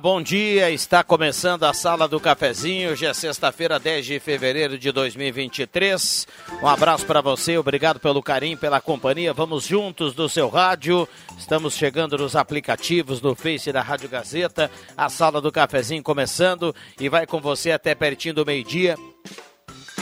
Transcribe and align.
Bom 0.00 0.22
dia. 0.22 0.70
Está 0.70 1.02
começando 1.02 1.64
a 1.64 1.74
Sala 1.74 2.06
do 2.06 2.20
Cafezinho. 2.20 2.92
Hoje 2.92 3.04
é 3.04 3.12
sexta-feira, 3.12 3.80
10 3.80 4.06
de 4.06 4.20
fevereiro 4.20 4.78
de 4.78 4.92
2023. 4.92 6.26
Um 6.62 6.66
abraço 6.68 7.04
para 7.04 7.20
você, 7.20 7.58
obrigado 7.58 7.98
pelo 7.98 8.22
carinho, 8.22 8.56
pela 8.56 8.80
companhia. 8.80 9.32
Vamos 9.32 9.66
juntos 9.66 10.14
do 10.14 10.28
seu 10.28 10.48
rádio. 10.48 11.08
Estamos 11.36 11.74
chegando 11.74 12.16
nos 12.16 12.36
aplicativos 12.36 13.20
do 13.20 13.34
Face 13.34 13.72
da 13.72 13.82
Rádio 13.82 14.08
Gazeta. 14.08 14.70
A 14.96 15.08
Sala 15.08 15.40
do 15.40 15.50
Cafezinho 15.50 16.02
começando 16.02 16.74
e 17.00 17.08
vai 17.08 17.26
com 17.26 17.40
você 17.40 17.72
até 17.72 17.94
pertinho 17.94 18.34
do 18.34 18.46
meio-dia 18.46 18.96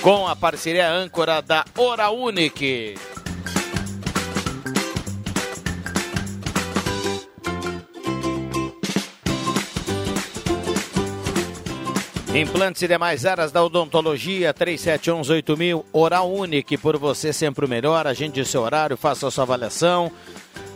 com 0.03 0.29
a 0.29 0.37
parceria 0.37 0.91
âncora 0.91 1.41
da 1.41 1.65
Hora 1.77 2.11
Unique. 2.11 2.95
Implantes 12.39 12.83
e 12.83 12.89
demais 12.89 13.25
áreas 13.25 13.51
da 13.51 13.65
odontologia, 13.65 14.53
37118000, 14.53 15.87
Oral 15.91 16.31
Unique, 16.31 16.77
por 16.77 16.99
você 16.99 17.33
sempre 17.33 17.65
o 17.65 17.69
melhor. 17.69 18.07
Agende 18.07 18.45
seu 18.45 18.61
horário, 18.61 18.95
faça 18.95 19.27
a 19.27 19.31
sua 19.31 19.45
avaliação. 19.45 20.13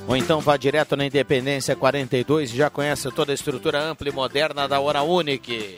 Ou 0.08 0.16
então 0.16 0.40
vá 0.40 0.56
direto 0.56 0.96
na 0.96 1.04
Independência 1.04 1.76
42 1.76 2.50
e 2.50 2.56
já 2.56 2.70
conhece 2.70 3.10
toda 3.10 3.32
a 3.32 3.34
estrutura 3.34 3.78
ampla 3.78 4.08
e 4.08 4.12
moderna 4.12 4.66
da 4.66 4.80
Oral 4.80 5.06
Unique. 5.06 5.76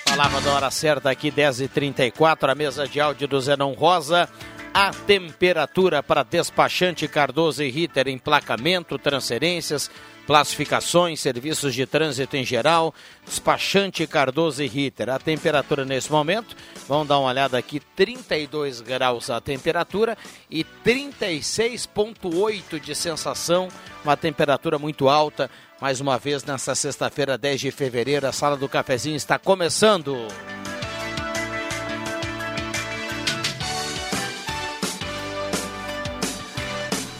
Palavra 0.04 0.42
da 0.42 0.52
hora 0.52 0.72
certa 0.72 1.12
aqui, 1.12 1.32
10h34, 1.32 2.50
a 2.50 2.56
mesa 2.56 2.88
de 2.88 3.00
áudio 3.00 3.28
do 3.28 3.40
Zenão 3.40 3.74
Rosa 3.74 4.28
a 4.76 4.92
temperatura 4.92 6.04
para 6.04 6.22
despachante 6.22 7.08
Cardoso 7.08 7.64
e 7.64 7.70
Ritter, 7.70 8.10
emplacamento, 8.10 8.98
transferências, 9.00 9.90
classificações, 10.28 11.22
serviços 11.22 11.74
de 11.74 11.86
trânsito 11.86 12.36
em 12.36 12.44
geral, 12.44 12.94
despachante 13.26 14.06
Cardoso 14.06 14.62
e 14.62 14.68
Ritter. 14.68 15.10
A 15.10 15.18
temperatura 15.18 15.86
nesse 15.86 16.12
momento, 16.12 16.58
vamos 16.90 17.08
dar 17.08 17.20
uma 17.20 17.30
olhada 17.30 17.58
aqui, 17.58 17.80
32 17.96 18.82
graus 18.82 19.30
a 19.30 19.40
temperatura 19.40 20.18
e 20.52 20.66
36,8 20.86 22.78
de 22.78 22.94
sensação, 22.94 23.70
uma 24.04 24.18
temperatura 24.18 24.78
muito 24.78 25.08
alta. 25.08 25.50
Mais 25.80 26.02
uma 26.02 26.18
vez, 26.18 26.44
nessa 26.44 26.76
sexta-feira, 26.76 27.38
10 27.38 27.62
de 27.62 27.72
fevereiro, 27.72 28.28
a 28.28 28.34
sala 28.34 28.58
do 28.58 28.68
cafezinho 28.68 29.16
está 29.16 29.40
começando. 29.40 30.28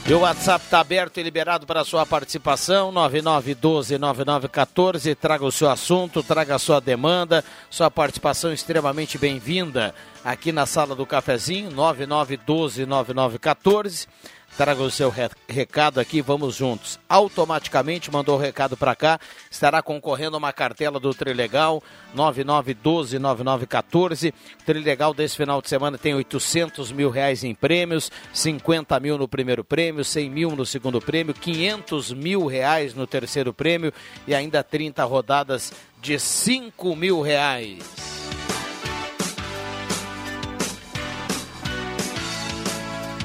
E 0.08 0.14
o 0.14 0.20
WhatsApp 0.20 0.64
está 0.64 0.82
aberto 0.82 1.20
e 1.20 1.24
liberado 1.24 1.66
para 1.66 1.82
a 1.82 1.84
sua 1.84 2.06
participação, 2.06 2.94
9912-9914. 2.94 5.16
Traga 5.16 5.44
o 5.44 5.52
seu 5.52 5.68
assunto, 5.68 6.22
traga 6.22 6.54
a 6.54 6.60
sua 6.60 6.80
demanda, 6.80 7.44
sua 7.72 7.90
participação 7.90 8.54
extremamente 8.54 9.18
bem-vinda 9.18 9.96
aqui 10.24 10.52
na 10.52 10.68
sala 10.68 10.96
do 10.96 11.08
cafezinho, 11.08 11.72
9912-9914. 11.72 14.08
Traga 14.58 14.82
o 14.82 14.90
seu 14.90 15.14
recado 15.50 16.00
aqui, 16.00 16.22
vamos 16.22 16.56
juntos. 16.56 16.98
Automaticamente 17.10 18.10
mandou 18.10 18.38
o 18.38 18.42
recado 18.42 18.78
para 18.78 18.96
cá, 18.96 19.20
estará 19.52 19.82
concorrendo 19.82 20.38
a 20.38 20.40
uma 20.40 20.54
cartela 20.54 20.98
do 20.98 21.14
Trilegal 21.14 21.84
9912-9914. 22.16 24.34
Trilegal 24.66 25.14
desse 25.14 25.36
final 25.36 25.62
de 25.62 25.68
semana 25.68 25.98
tem 25.98 26.14
800 26.14 26.94
mil 26.94 27.10
reais 27.10 27.44
em 27.44 27.54
prêmios, 27.54 28.10
50 28.32 28.98
mil 29.02 29.18
no 29.18 29.28
primeiro 29.28 29.62
prêmio, 29.62 30.06
100 30.06 30.30
mil 30.30 30.56
no 30.56 30.66
segundo 30.66 31.02
prêmio, 31.02 31.34
500 31.34 32.14
mil 32.14 32.46
reais 32.46 32.94
no 32.94 33.06
terceiro 33.06 33.54
prêmio 33.54 33.92
e 34.26 34.34
ainda 34.34 34.64
30 34.64 35.04
rodadas 35.04 35.74
de 36.02 36.18
5 36.18 36.96
mil 36.96 37.22
reais. 37.22 38.15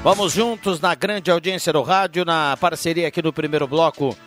Vamos 0.03 0.33
juntos 0.33 0.79
na 0.79 0.95
grande 0.95 1.29
audiência 1.29 1.71
do 1.71 1.83
rádio, 1.83 2.25
na 2.25 2.57
parceria 2.57 3.07
aqui 3.07 3.21
do 3.21 3.31
primeiro 3.31 3.67
bloco. 3.67 4.17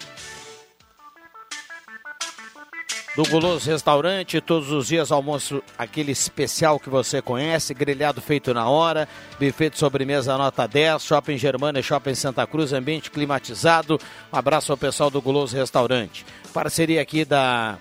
do 3.16 3.22
Guloso 3.24 3.70
Restaurante, 3.70 4.40
todos 4.40 4.72
os 4.72 4.88
dias 4.88 5.12
almoço 5.12 5.62
aquele 5.78 6.10
especial 6.10 6.80
que 6.80 6.90
você 6.90 7.22
conhece, 7.22 7.72
grelhado 7.72 8.20
feito 8.20 8.52
na 8.52 8.68
hora, 8.68 9.08
buffet 9.38 9.70
de 9.70 9.78
sobremesa 9.78 10.36
nota 10.36 10.66
10, 10.66 11.00
Shopping 11.02 11.38
Germana 11.38 11.78
e 11.78 11.82
Shopping 11.82 12.14
Santa 12.14 12.44
Cruz, 12.44 12.72
ambiente 12.72 13.12
climatizado. 13.12 14.00
Um 14.32 14.36
abraço 14.36 14.72
ao 14.72 14.78
pessoal 14.78 15.10
do 15.10 15.22
Guloso 15.22 15.56
Restaurante. 15.56 16.26
Parceria 16.52 17.00
aqui 17.00 17.24
da 17.24 17.78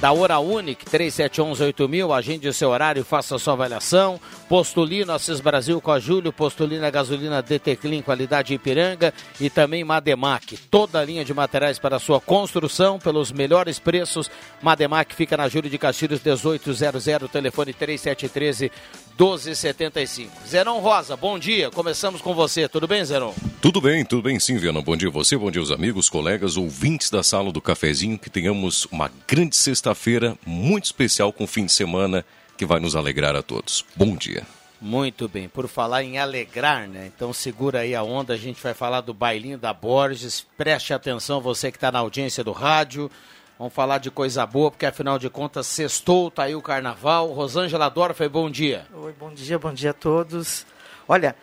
da 0.00 0.12
Hora 0.12 0.38
Unic 0.38 0.84
37118000, 0.84 2.16
agende 2.16 2.48
o 2.48 2.52
seu 2.52 2.70
horário, 2.70 3.04
faça 3.04 3.34
a 3.34 3.38
sua 3.38 3.54
avaliação. 3.54 4.20
Postulino 4.48 5.12
Assis 5.12 5.40
Brasil 5.40 5.80
com 5.80 5.90
a 5.90 5.98
Júlio, 5.98 6.32
Postulina 6.32 6.88
Gasolina 6.88 7.42
DT 7.42 7.76
Clean, 7.76 8.02
qualidade 8.02 8.54
Ipiranga 8.54 9.12
e 9.40 9.50
também 9.50 9.82
Mademac. 9.82 10.56
Toda 10.70 11.00
a 11.00 11.04
linha 11.04 11.24
de 11.24 11.34
materiais 11.34 11.78
para 11.78 11.98
sua 11.98 12.20
construção 12.20 12.98
pelos 12.98 13.32
melhores 13.32 13.78
preços. 13.78 14.30
Mademac 14.62 15.14
fica 15.14 15.36
na 15.36 15.48
Júlio 15.48 15.68
de 15.68 15.78
Castilhos 15.78 16.20
1800, 16.22 17.30
telefone 17.30 17.72
3713 17.72 18.70
1275. 19.18 20.32
Zeron 20.46 20.78
Rosa, 20.78 21.16
bom 21.16 21.38
dia. 21.38 21.70
Começamos 21.70 22.20
com 22.20 22.34
você. 22.34 22.68
Tudo 22.68 22.86
bem, 22.86 23.04
Zeron? 23.04 23.34
Tudo 23.60 23.80
bem, 23.80 24.04
tudo 24.04 24.22
bem 24.22 24.38
sim, 24.38 24.56
Viana. 24.56 24.80
Bom 24.80 24.96
dia 24.96 25.08
a 25.08 25.10
você, 25.10 25.36
bom 25.36 25.50
dia 25.50 25.60
aos 25.60 25.72
amigos, 25.72 26.08
colegas, 26.08 26.56
ouvintes 26.56 27.10
da 27.10 27.24
sala 27.24 27.50
do 27.50 27.60
cafezinho. 27.60 28.16
Que 28.16 28.30
tenhamos 28.30 28.86
uma 28.92 29.10
grande 29.26 29.56
sexta-feira 29.88 30.36
muito 30.44 30.84
especial 30.84 31.32
com 31.32 31.44
o 31.44 31.46
fim 31.46 31.64
de 31.64 31.72
semana 31.72 32.24
que 32.56 32.66
vai 32.66 32.80
nos 32.80 32.94
alegrar 32.94 33.34
a 33.34 33.42
todos. 33.42 33.84
Bom 33.96 34.16
dia. 34.16 34.46
Muito 34.80 35.28
bem, 35.28 35.48
por 35.48 35.66
falar 35.66 36.04
em 36.04 36.18
alegrar, 36.18 36.86
né? 36.86 37.10
Então 37.14 37.32
segura 37.32 37.80
aí 37.80 37.94
a 37.94 38.02
onda, 38.02 38.34
a 38.34 38.36
gente 38.36 38.62
vai 38.62 38.74
falar 38.74 39.00
do 39.00 39.14
bailinho 39.14 39.58
da 39.58 39.72
Borges. 39.72 40.46
Preste 40.56 40.92
atenção, 40.92 41.40
você 41.40 41.70
que 41.70 41.76
está 41.76 41.90
na 41.90 42.00
audiência 42.00 42.44
do 42.44 42.52
rádio. 42.52 43.10
Vamos 43.58 43.72
falar 43.72 43.98
de 43.98 44.10
coisa 44.10 44.46
boa, 44.46 44.70
porque 44.70 44.86
afinal 44.86 45.18
de 45.18 45.28
contas, 45.28 45.66
sextou, 45.66 46.30
tá 46.30 46.44
aí 46.44 46.54
o 46.54 46.62
carnaval. 46.62 47.32
Rosângela 47.32 47.88
Dorfa, 47.88 48.28
bom 48.28 48.48
dia. 48.50 48.86
Oi, 48.92 49.12
bom 49.18 49.32
dia, 49.32 49.58
bom 49.58 49.72
dia 49.72 49.90
a 49.90 49.94
todos. 49.94 50.64
Olha, 51.08 51.34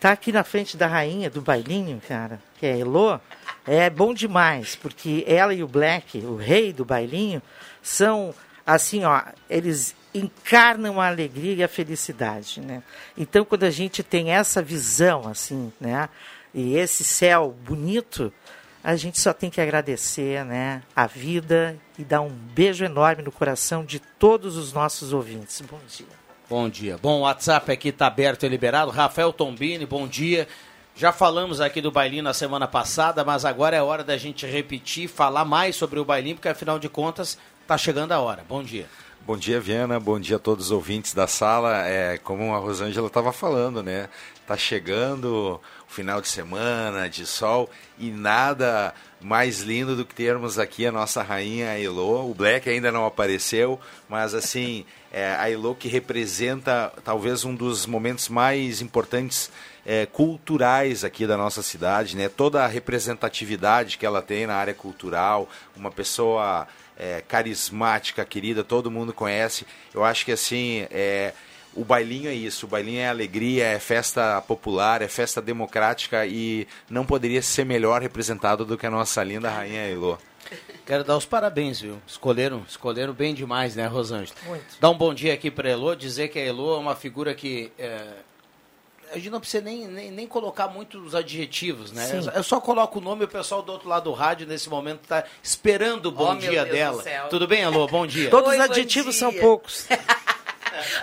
tá 0.00 0.10
aqui 0.10 0.32
na 0.32 0.42
frente 0.42 0.76
da 0.76 0.86
rainha 0.86 1.30
do 1.30 1.40
bailinho, 1.40 2.00
cara, 2.08 2.40
que 2.58 2.66
é 2.66 2.78
Elô, 2.78 3.20
é 3.68 3.90
bom 3.90 4.14
demais, 4.14 4.74
porque 4.74 5.24
ela 5.26 5.52
e 5.52 5.62
o 5.62 5.68
Black, 5.68 6.18
o 6.18 6.36
rei 6.36 6.72
do 6.72 6.86
bailinho, 6.86 7.42
são 7.82 8.34
assim, 8.64 9.04
ó, 9.04 9.22
eles 9.48 9.94
encarnam 10.14 10.98
a 10.98 11.06
alegria 11.06 11.54
e 11.54 11.62
a 11.62 11.68
felicidade, 11.68 12.60
né? 12.60 12.82
Então, 13.16 13.44
quando 13.44 13.64
a 13.64 13.70
gente 13.70 14.02
tem 14.02 14.30
essa 14.30 14.62
visão, 14.62 15.28
assim, 15.28 15.70
né, 15.78 16.08
e 16.54 16.76
esse 16.76 17.04
céu 17.04 17.54
bonito, 17.64 18.32
a 18.82 18.96
gente 18.96 19.20
só 19.20 19.34
tem 19.34 19.50
que 19.50 19.60
agradecer 19.60 20.44
né, 20.46 20.82
a 20.96 21.06
vida 21.06 21.78
e 21.98 22.04
dar 22.04 22.22
um 22.22 22.30
beijo 22.30 22.84
enorme 22.84 23.22
no 23.22 23.32
coração 23.32 23.84
de 23.84 23.98
todos 23.98 24.56
os 24.56 24.72
nossos 24.72 25.12
ouvintes. 25.12 25.60
Bom 25.60 25.80
dia. 25.86 26.18
Bom 26.48 26.68
dia. 26.70 26.96
Bom, 26.96 27.18
o 27.18 27.22
WhatsApp 27.22 27.70
aqui 27.70 27.88
está 27.88 28.06
aberto 28.06 28.46
e 28.46 28.48
liberado. 28.48 28.90
Rafael 28.90 29.30
Tombini, 29.30 29.84
bom 29.84 30.08
dia. 30.08 30.48
Já 30.98 31.12
falamos 31.12 31.60
aqui 31.60 31.80
do 31.80 31.92
bailinho 31.92 32.24
na 32.24 32.34
semana 32.34 32.66
passada, 32.66 33.24
mas 33.24 33.44
agora 33.44 33.76
é 33.76 33.80
hora 33.80 34.02
da 34.02 34.16
gente 34.16 34.44
repetir, 34.44 35.08
falar 35.08 35.44
mais 35.44 35.76
sobre 35.76 36.00
o 36.00 36.04
bailinho, 36.04 36.34
porque 36.34 36.48
afinal 36.48 36.76
de 36.76 36.88
contas 36.88 37.38
está 37.62 37.78
chegando 37.78 38.10
a 38.10 38.18
hora. 38.18 38.44
Bom 38.48 38.64
dia. 38.64 38.86
Bom 39.24 39.36
dia, 39.36 39.60
Viana. 39.60 40.00
Bom 40.00 40.18
dia 40.18 40.34
a 40.34 40.40
todos 40.40 40.66
os 40.66 40.70
ouvintes 40.72 41.14
da 41.14 41.28
sala. 41.28 41.86
É, 41.86 42.18
como 42.18 42.52
a 42.52 42.58
Rosângela 42.58 43.06
estava 43.06 43.32
falando, 43.32 43.80
né? 43.80 44.08
Tá 44.44 44.56
chegando 44.56 45.60
o 45.88 45.92
final 45.92 46.20
de 46.20 46.26
semana, 46.26 47.08
de 47.08 47.24
sol, 47.24 47.70
e 47.96 48.10
nada 48.10 48.92
mais 49.20 49.60
lindo 49.60 49.94
do 49.94 50.04
que 50.04 50.16
termos 50.16 50.58
aqui 50.58 50.84
a 50.84 50.90
nossa 50.90 51.22
rainha 51.22 51.78
Elo. 51.78 52.28
O 52.28 52.34
Black 52.34 52.68
ainda 52.68 52.90
não 52.90 53.06
apareceu, 53.06 53.78
mas 54.08 54.34
assim, 54.34 54.84
é, 55.12 55.36
a 55.36 55.48
Elo 55.48 55.76
que 55.76 55.86
representa 55.86 56.92
talvez 57.04 57.44
um 57.44 57.54
dos 57.54 57.86
momentos 57.86 58.28
mais 58.28 58.80
importantes 58.80 59.48
é, 59.88 60.04
culturais 60.04 61.02
aqui 61.02 61.26
da 61.26 61.34
nossa 61.34 61.62
cidade, 61.62 62.14
né? 62.14 62.28
Toda 62.28 62.62
a 62.62 62.66
representatividade 62.66 63.96
que 63.96 64.04
ela 64.04 64.20
tem 64.20 64.46
na 64.46 64.54
área 64.54 64.74
cultural, 64.74 65.48
uma 65.74 65.90
pessoa 65.90 66.68
é, 66.94 67.22
carismática, 67.26 68.22
querida, 68.22 68.62
todo 68.62 68.90
mundo 68.90 69.14
conhece. 69.14 69.66
Eu 69.94 70.04
acho 70.04 70.26
que 70.26 70.32
assim, 70.32 70.86
é, 70.90 71.32
o 71.74 71.86
bailinho 71.86 72.28
é 72.28 72.34
isso, 72.34 72.66
o 72.66 72.68
bailinho 72.68 73.00
é 73.00 73.08
alegria, 73.08 73.64
é 73.64 73.78
festa 73.78 74.42
popular, 74.42 75.00
é 75.00 75.08
festa 75.08 75.40
democrática 75.40 76.26
e 76.26 76.68
não 76.90 77.06
poderia 77.06 77.40
ser 77.40 77.64
melhor 77.64 78.02
representado 78.02 78.66
do 78.66 78.76
que 78.76 78.84
a 78.84 78.90
nossa 78.90 79.24
linda 79.24 79.48
rainha 79.48 79.88
Elô. 79.88 80.18
Quero 80.84 81.02
dar 81.02 81.16
os 81.16 81.24
parabéns, 81.24 81.80
viu? 81.80 81.96
Escolheram, 82.06 82.62
escolheram 82.68 83.14
bem 83.14 83.34
demais, 83.34 83.74
né, 83.74 83.86
Rosângela? 83.86 84.38
Muito. 84.46 84.64
Dar 84.78 84.90
um 84.90 84.98
bom 84.98 85.14
dia 85.14 85.32
aqui 85.32 85.50
para 85.50 85.70
Elô, 85.70 85.94
dizer 85.94 86.28
que 86.28 86.38
a 86.38 86.44
Elô 86.44 86.76
é 86.76 86.78
uma 86.78 86.94
figura 86.94 87.34
que 87.34 87.72
é, 87.78 88.06
a 89.12 89.16
gente 89.16 89.30
não 89.30 89.40
precisa 89.40 89.62
nem, 89.62 89.86
nem, 89.86 90.10
nem, 90.10 90.26
colocar 90.26 90.68
muitos 90.68 91.14
adjetivos, 91.14 91.92
né? 91.92 92.06
Sim. 92.06 92.30
Eu 92.34 92.42
só 92.42 92.60
coloco 92.60 92.98
o 92.98 93.02
nome 93.02 93.22
e 93.22 93.24
o 93.24 93.28
pessoal 93.28 93.62
do 93.62 93.72
outro 93.72 93.88
lado 93.88 94.04
do 94.04 94.12
rádio 94.12 94.46
nesse 94.46 94.68
momento 94.68 95.00
está 95.02 95.24
esperando 95.42 96.06
o 96.06 96.12
bom 96.12 96.32
oh, 96.32 96.36
dia 96.36 96.64
dela. 96.64 97.02
Tudo 97.30 97.46
bem, 97.46 97.64
Alô? 97.64 97.86
Bom 97.86 98.06
dia. 98.06 98.28
Todos 98.30 98.52
os 98.52 98.60
adjetivos 98.60 99.16
são 99.16 99.32
poucos. 99.32 99.86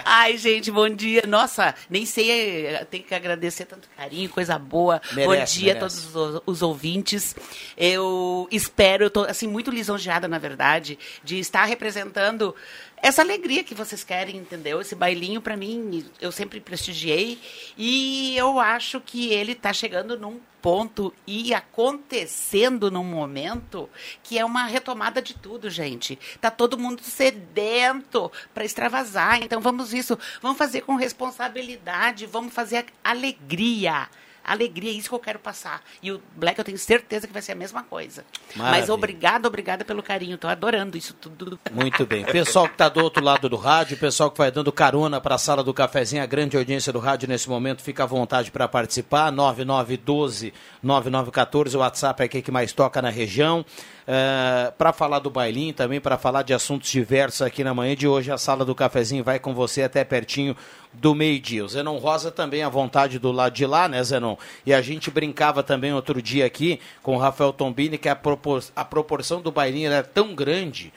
Ai, 0.04 0.38
gente, 0.38 0.72
bom 0.72 0.90
dia. 0.90 1.24
Nossa, 1.28 1.76
nem 1.90 2.06
sei, 2.06 2.68
eh, 2.68 2.86
tem 2.86 3.02
que 3.02 3.14
agradecer 3.14 3.66
tanto 3.66 3.90
carinho, 3.96 4.30
coisa 4.30 4.58
boa. 4.58 5.02
Merece, 5.12 5.28
bom 5.28 5.62
dia 5.62 5.74
merece. 5.74 5.78
a 5.78 5.80
todos 5.80 6.16
os, 6.16 6.42
os, 6.46 6.62
ouvintes. 6.62 7.36
Eu 7.78 8.48
espero, 8.52 9.06
eu 9.06 9.10
tô 9.10 9.24
assim 9.24 9.48
muito 9.48 9.72
lisonjeada, 9.72 10.28
na 10.28 10.38
verdade, 10.38 10.98
de 11.24 11.40
estar 11.40 11.66
representando 11.66 12.56
essa 12.98 13.22
alegria 13.22 13.64
que 13.64 13.76
vocês 13.76 14.04
querem, 14.04 14.38
entendeu? 14.38 14.82
Esse 14.82 14.96
bailinho, 14.96 15.42
para 15.42 15.56
mim, 15.56 16.06
eu 16.20 16.32
sempre 16.32 16.60
prestigiei 16.60 17.40
e 17.78 18.36
eu 18.38 18.60
acho 18.60 19.00
que 19.00 19.30
ele 19.32 19.52
está 19.52 19.72
chegando 19.72 20.18
num 20.18 20.40
ponto 20.62 21.14
e 21.28 21.54
acontecendo 21.54 22.90
num 22.90 23.04
momento 23.04 23.88
que 24.24 24.40
é 24.40 24.44
uma 24.44 24.66
retomada 24.66 25.22
de 25.22 25.36
tudo, 25.36 25.70
gente. 25.70 26.18
Tá 26.42 26.50
todo 26.50 26.78
mundo 26.78 27.04
sedento 27.04 28.32
para 28.54 28.66
extravasar. 28.66 29.44
Então 29.44 29.62
vamos 29.62 29.94
isso, 29.94 30.18
vamos 30.42 30.58
fazer 30.58 30.82
com 30.82 30.96
responsabilidade, 30.96 32.26
vamos 32.26 32.54
fazer 32.54 32.86
alegria 33.04 34.08
alegria, 34.46 34.92
é 34.92 34.94
isso 34.94 35.10
que 35.10 35.16
eu 35.16 35.20
quero 35.20 35.40
passar. 35.40 35.82
E 36.02 36.12
o 36.12 36.22
Black 36.36 36.58
eu 36.60 36.66
tenho 36.66 36.78
certeza 36.78 37.28
que 37.28 37.34
vai 37.34 37.42
ser 37.42 37.54
a 37.54 37.56
mesma 37.56 37.84
coisa. 37.84 38.24
Maravilha. 38.56 38.80
Mas 38.80 38.90
obrigada, 38.90 39.48
obrigada 39.48 39.84
pelo 39.84 40.04
carinho. 40.04 40.38
Tô 40.38 40.48
adorando 40.48 40.98
isso 40.98 41.14
tudo. 41.14 41.60
Muito 41.72 42.06
bem. 42.06 42.24
Pessoal 42.26 42.68
que 42.68 42.74
está 42.74 42.88
do 42.88 43.02
outro 43.02 43.24
lado 43.24 43.50
do 43.50 43.56
rádio, 43.56 43.98
pessoal 43.98 44.30
que 44.30 44.38
vai 44.38 44.52
dando 44.52 44.72
carona 44.72 45.20
para 45.20 45.36
a 45.36 45.38
sala 45.38 45.64
do 45.64 45.74
cafezinho, 45.74 46.22
a 46.22 46.26
grande 46.26 46.56
audiência 46.56 46.94
do 46.94 47.00
rádio 47.00 47.28
nesse 47.28 47.50
momento, 47.50 47.82
fica 47.82 48.04
à 48.04 48.06
vontade 48.06 48.52
para 48.52 48.68
participar. 48.68 49.32
9912 49.32 50.54
9914, 50.84 51.76
o 51.76 51.80
WhatsApp 51.80 52.22
é 52.22 52.26
aqui 52.26 52.42
que 52.42 52.52
mais 52.52 52.72
toca 52.72 53.02
na 53.02 53.10
região. 53.10 53.66
Uh, 54.06 54.72
para 54.74 54.94
falar 54.94 55.18
do 55.18 55.32
bailinho, 55.32 55.74
também 55.74 56.00
para 56.00 56.16
falar 56.16 56.44
de 56.44 56.54
assuntos 56.54 56.92
diversos 56.92 57.42
aqui 57.42 57.64
na 57.64 57.74
manhã 57.74 57.96
de 57.96 58.08
hoje. 58.08 58.32
A 58.32 58.38
sala 58.38 58.64
do 58.64 58.76
cafezinho 58.76 59.24
vai 59.24 59.40
com 59.40 59.52
você 59.54 59.82
até 59.82 60.04
pertinho 60.04 60.56
do 61.00 61.16
meio-dia. 61.16 61.64
O 61.64 61.68
Zenon 61.68 61.98
Rosa 61.98 62.32
também 62.32 62.64
à 62.64 62.70
vontade 62.70 63.20
do 63.20 63.32
lado 63.32 63.54
de 63.54 63.66
lá, 63.66 63.88
né, 63.88 64.04
Zenon? 64.04 64.36
E 64.66 64.74
a 64.74 64.82
gente 64.82 65.12
brincava 65.12 65.64
também 65.64 65.94
outro 65.94 66.22
dia 66.22 66.46
aqui 66.46 66.80
com 67.02 67.16
o 67.16 67.20
Rafael 67.20 67.54
Tombini 67.54 67.98
que 67.98 68.10
a, 68.10 68.16
propor 68.16 68.64
a 68.76 68.86
proporção 68.86 69.42
do 69.42 69.52
bailinho 69.52 69.92
era 69.92 70.04
tão 70.04 70.34
grande 70.34 70.94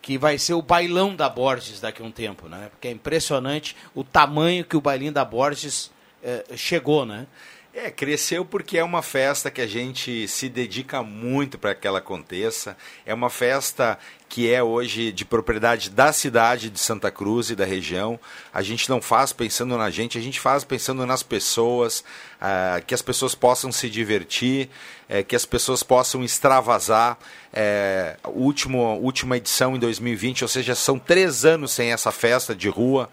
que 0.00 0.18
vai 0.18 0.36
ser 0.36 0.54
o 0.54 0.60
bailão 0.60 1.16
da 1.16 1.28
Borges 1.28 1.80
daqui 1.80 2.02
a 2.02 2.04
um 2.04 2.10
tempo, 2.10 2.48
né? 2.48 2.68
Porque 2.70 2.88
é 2.88 2.90
impressionante 2.90 3.74
o 3.94 4.04
tamanho 4.04 4.64
que 4.64 4.76
o 4.76 4.80
bailinho 4.80 5.12
da 5.12 5.24
Borges 5.24 5.90
eh, 6.22 6.44
chegou, 6.56 7.06
né? 7.06 7.26
É, 7.76 7.90
cresceu 7.90 8.44
porque 8.44 8.78
é 8.78 8.84
uma 8.84 9.02
festa 9.02 9.50
que 9.50 9.60
a 9.60 9.66
gente 9.66 10.28
se 10.28 10.48
dedica 10.48 11.02
muito 11.02 11.58
para 11.58 11.74
que 11.74 11.88
ela 11.88 11.98
aconteça. 11.98 12.76
É 13.04 13.12
uma 13.12 13.28
festa 13.28 13.98
que 14.28 14.48
é 14.48 14.62
hoje 14.62 15.10
de 15.10 15.24
propriedade 15.24 15.90
da 15.90 16.12
cidade 16.12 16.70
de 16.70 16.78
Santa 16.78 17.10
Cruz 17.10 17.50
e 17.50 17.56
da 17.56 17.64
região. 17.64 18.18
A 18.52 18.62
gente 18.62 18.88
não 18.88 19.02
faz 19.02 19.32
pensando 19.32 19.76
na 19.76 19.90
gente, 19.90 20.16
a 20.16 20.20
gente 20.20 20.38
faz 20.38 20.62
pensando 20.62 21.04
nas 21.04 21.24
pessoas, 21.24 22.04
uh, 22.40 22.84
que 22.86 22.94
as 22.94 23.02
pessoas 23.02 23.34
possam 23.34 23.72
se 23.72 23.90
divertir, 23.90 24.70
uh, 25.10 25.24
que 25.24 25.34
as 25.34 25.44
pessoas 25.44 25.82
possam 25.82 26.22
extravasar. 26.22 27.18
Uh, 27.52 28.30
último, 28.30 29.00
última 29.00 29.36
edição 29.36 29.74
em 29.74 29.80
2020, 29.80 30.44
ou 30.44 30.48
seja, 30.48 30.76
são 30.76 30.96
três 30.96 31.44
anos 31.44 31.72
sem 31.72 31.90
essa 31.90 32.12
festa 32.12 32.54
de 32.54 32.68
rua. 32.68 33.10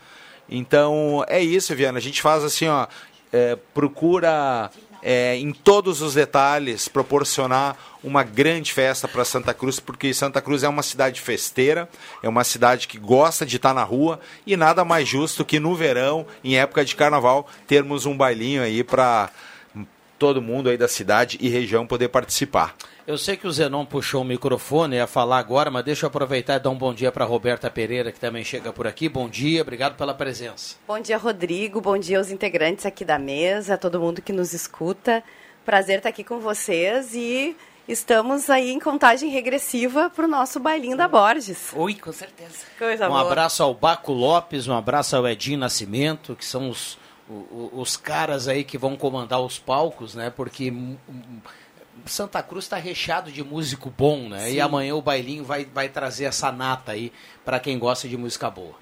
Então 0.47 1.25
é 1.27 1.41
isso, 1.41 1.73
Viana. 1.75 1.97
A 1.97 2.01
gente 2.01 2.21
faz 2.21 2.43
assim, 2.43 2.67
ó, 2.67 2.85
é, 3.31 3.57
procura 3.73 4.69
é, 5.01 5.35
em 5.35 5.51
todos 5.51 6.01
os 6.01 6.13
detalhes 6.13 6.88
proporcionar 6.88 7.75
uma 8.03 8.23
grande 8.23 8.71
festa 8.71 9.07
para 9.07 9.25
Santa 9.25 9.53
Cruz, 9.53 9.79
porque 9.79 10.13
Santa 10.13 10.41
Cruz 10.41 10.63
é 10.63 10.69
uma 10.69 10.83
cidade 10.83 11.21
festeira, 11.21 11.89
é 12.21 12.29
uma 12.29 12.43
cidade 12.43 12.88
que 12.88 12.97
gosta 12.97 13.45
de 13.45 13.55
estar 13.55 13.73
na 13.73 13.83
rua 13.83 14.19
e 14.45 14.55
nada 14.55 14.83
mais 14.85 15.07
justo 15.07 15.45
que 15.45 15.59
no 15.59 15.75
verão, 15.75 16.25
em 16.43 16.57
época 16.57 16.85
de 16.85 16.95
carnaval, 16.95 17.47
termos 17.67 18.05
um 18.05 18.15
bailinho 18.15 18.61
aí 18.61 18.83
para 18.83 19.29
todo 20.21 20.39
mundo 20.39 20.69
aí 20.69 20.77
da 20.77 20.87
cidade 20.87 21.35
e 21.41 21.49
região 21.49 21.87
poder 21.87 22.09
participar. 22.09 22.75
Eu 23.07 23.17
sei 23.17 23.35
que 23.35 23.47
o 23.47 23.51
Zenon 23.51 23.83
puxou 23.83 24.21
o 24.21 24.23
microfone, 24.23 24.97
ia 24.97 25.07
falar 25.07 25.39
agora, 25.39 25.71
mas 25.71 25.83
deixa 25.83 26.05
eu 26.05 26.09
aproveitar 26.09 26.57
e 26.57 26.59
dar 26.59 26.69
um 26.69 26.77
bom 26.77 26.93
dia 26.93 27.11
para 27.11 27.25
Roberta 27.25 27.71
Pereira, 27.71 28.11
que 28.11 28.19
também 28.19 28.43
chega 28.43 28.71
por 28.71 28.85
aqui. 28.85 29.09
Bom 29.09 29.27
dia, 29.27 29.63
obrigado 29.63 29.97
pela 29.97 30.13
presença. 30.13 30.75
Bom 30.87 30.99
dia, 30.99 31.17
Rodrigo. 31.17 31.81
Bom 31.81 31.97
dia 31.97 32.19
aos 32.19 32.29
integrantes 32.29 32.85
aqui 32.85 33.03
da 33.03 33.17
mesa, 33.17 33.79
todo 33.79 33.99
mundo 33.99 34.21
que 34.21 34.31
nos 34.31 34.53
escuta. 34.53 35.23
Prazer 35.65 35.97
estar 35.97 36.09
aqui 36.09 36.23
com 36.23 36.39
vocês 36.39 37.15
e 37.15 37.55
estamos 37.87 38.47
aí 38.47 38.69
em 38.69 38.79
contagem 38.79 39.31
regressiva 39.31 40.11
para 40.15 40.25
o 40.25 40.27
nosso 40.27 40.59
bailinho 40.59 40.95
da 40.95 41.07
Borges. 41.07 41.73
Ui, 41.75 41.95
com 41.95 42.11
certeza. 42.11 42.67
Coisa 42.77 43.07
um 43.07 43.09
boa. 43.09 43.21
abraço 43.21 43.63
ao 43.63 43.73
Baco 43.73 44.13
Lopes, 44.13 44.67
um 44.67 44.77
abraço 44.77 45.15
ao 45.15 45.27
Edinho 45.27 45.57
Nascimento, 45.57 46.35
que 46.35 46.45
são 46.45 46.69
os, 46.69 46.99
os, 47.73 47.97
caras 47.97 48.47
aí 48.47 48.63
que 48.63 48.77
vão 48.77 48.95
comandar 48.95 49.39
os 49.39 49.57
palcos, 49.57 50.15
né? 50.15 50.29
Porque 50.29 50.73
Santa 52.05 52.41
Cruz 52.41 52.65
está 52.65 52.77
recheado 52.77 53.31
de 53.31 53.43
músico 53.43 53.89
bom, 53.89 54.29
né? 54.29 54.47
Sim. 54.47 54.55
E 54.55 54.61
amanhã 54.61 54.95
o 54.95 55.01
bailinho 55.01 55.43
vai, 55.43 55.65
vai 55.65 55.89
trazer 55.89 56.25
essa 56.25 56.51
nata 56.51 56.91
aí 56.91 57.11
para 57.45 57.59
quem 57.59 57.77
gosta 57.77 58.07
de 58.07 58.17
música 58.17 58.50
boa. 58.50 58.75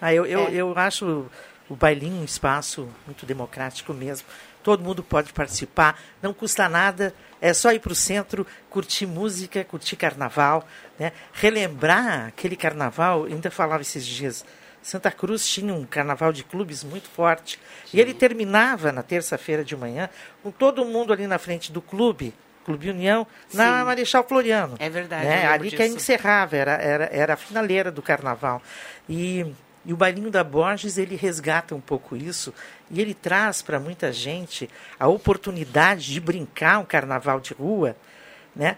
Ah, 0.00 0.12
eu, 0.12 0.24
eu, 0.24 0.40
É. 0.48 0.52
eu 0.52 0.72
acho 0.78 1.26
o 1.68 1.76
bailinho 1.76 2.20
um 2.20 2.24
espaço 2.24 2.88
muito 3.06 3.26
democrático 3.26 3.92
mesmo. 3.92 4.26
Todo 4.62 4.82
mundo 4.82 5.02
pode 5.02 5.32
participar, 5.32 6.00
não 6.20 6.32
custa 6.32 6.68
nada, 6.68 7.14
é 7.40 7.54
só 7.54 7.72
ir 7.72 7.78
para 7.78 7.92
o 7.92 7.96
centro, 7.96 8.46
curtir 8.68 9.06
música, 9.06 9.64
curtir 9.64 9.96
carnaval, 9.96 10.66
né? 10.98 11.12
relembrar 11.32 12.26
aquele 12.28 12.56
carnaval. 12.56 13.26
Eu 13.26 13.34
ainda 13.34 13.50
falava 13.50 13.82
esses 13.82 14.04
dias, 14.04 14.44
Santa 14.82 15.10
Cruz 15.10 15.46
tinha 15.46 15.72
um 15.74 15.84
carnaval 15.84 16.32
de 16.32 16.44
clubes 16.44 16.82
muito 16.84 17.08
forte. 17.08 17.58
E 17.92 18.00
ele 18.00 18.14
terminava 18.14 18.92
na 18.92 19.02
terça-feira 19.02 19.64
de 19.64 19.76
manhã 19.76 20.08
com 20.42 20.50
todo 20.50 20.84
mundo 20.84 21.12
ali 21.12 21.26
na 21.26 21.38
frente 21.38 21.70
do 21.72 21.80
clube, 21.82 22.34
Clube 22.64 22.90
União, 22.90 23.26
na 23.54 23.78
Sim. 23.78 23.84
Marechal 23.84 24.24
Floriano. 24.28 24.76
É 24.78 24.90
verdade, 24.90 25.24
Né? 25.24 25.46
Ali 25.46 25.70
que 25.70 25.76
disso. 25.76 25.96
encerrava, 25.96 26.54
era, 26.56 26.72
era, 26.72 27.04
era 27.10 27.34
a 27.34 27.36
finaleira 27.36 27.90
do 27.90 28.02
carnaval. 28.02 28.62
E, 29.08 29.54
e 29.86 29.92
o 29.92 29.96
Bailinho 29.96 30.30
da 30.30 30.44
Borges, 30.44 30.98
ele 30.98 31.16
resgata 31.16 31.74
um 31.74 31.80
pouco 31.80 32.14
isso 32.14 32.52
e 32.90 33.00
ele 33.00 33.14
traz 33.14 33.62
para 33.62 33.80
muita 33.80 34.12
gente 34.12 34.68
a 35.00 35.08
oportunidade 35.08 36.12
de 36.12 36.20
brincar 36.20 36.78
um 36.78 36.84
carnaval 36.84 37.40
de 37.40 37.54
rua. 37.54 37.96
Né? 38.58 38.76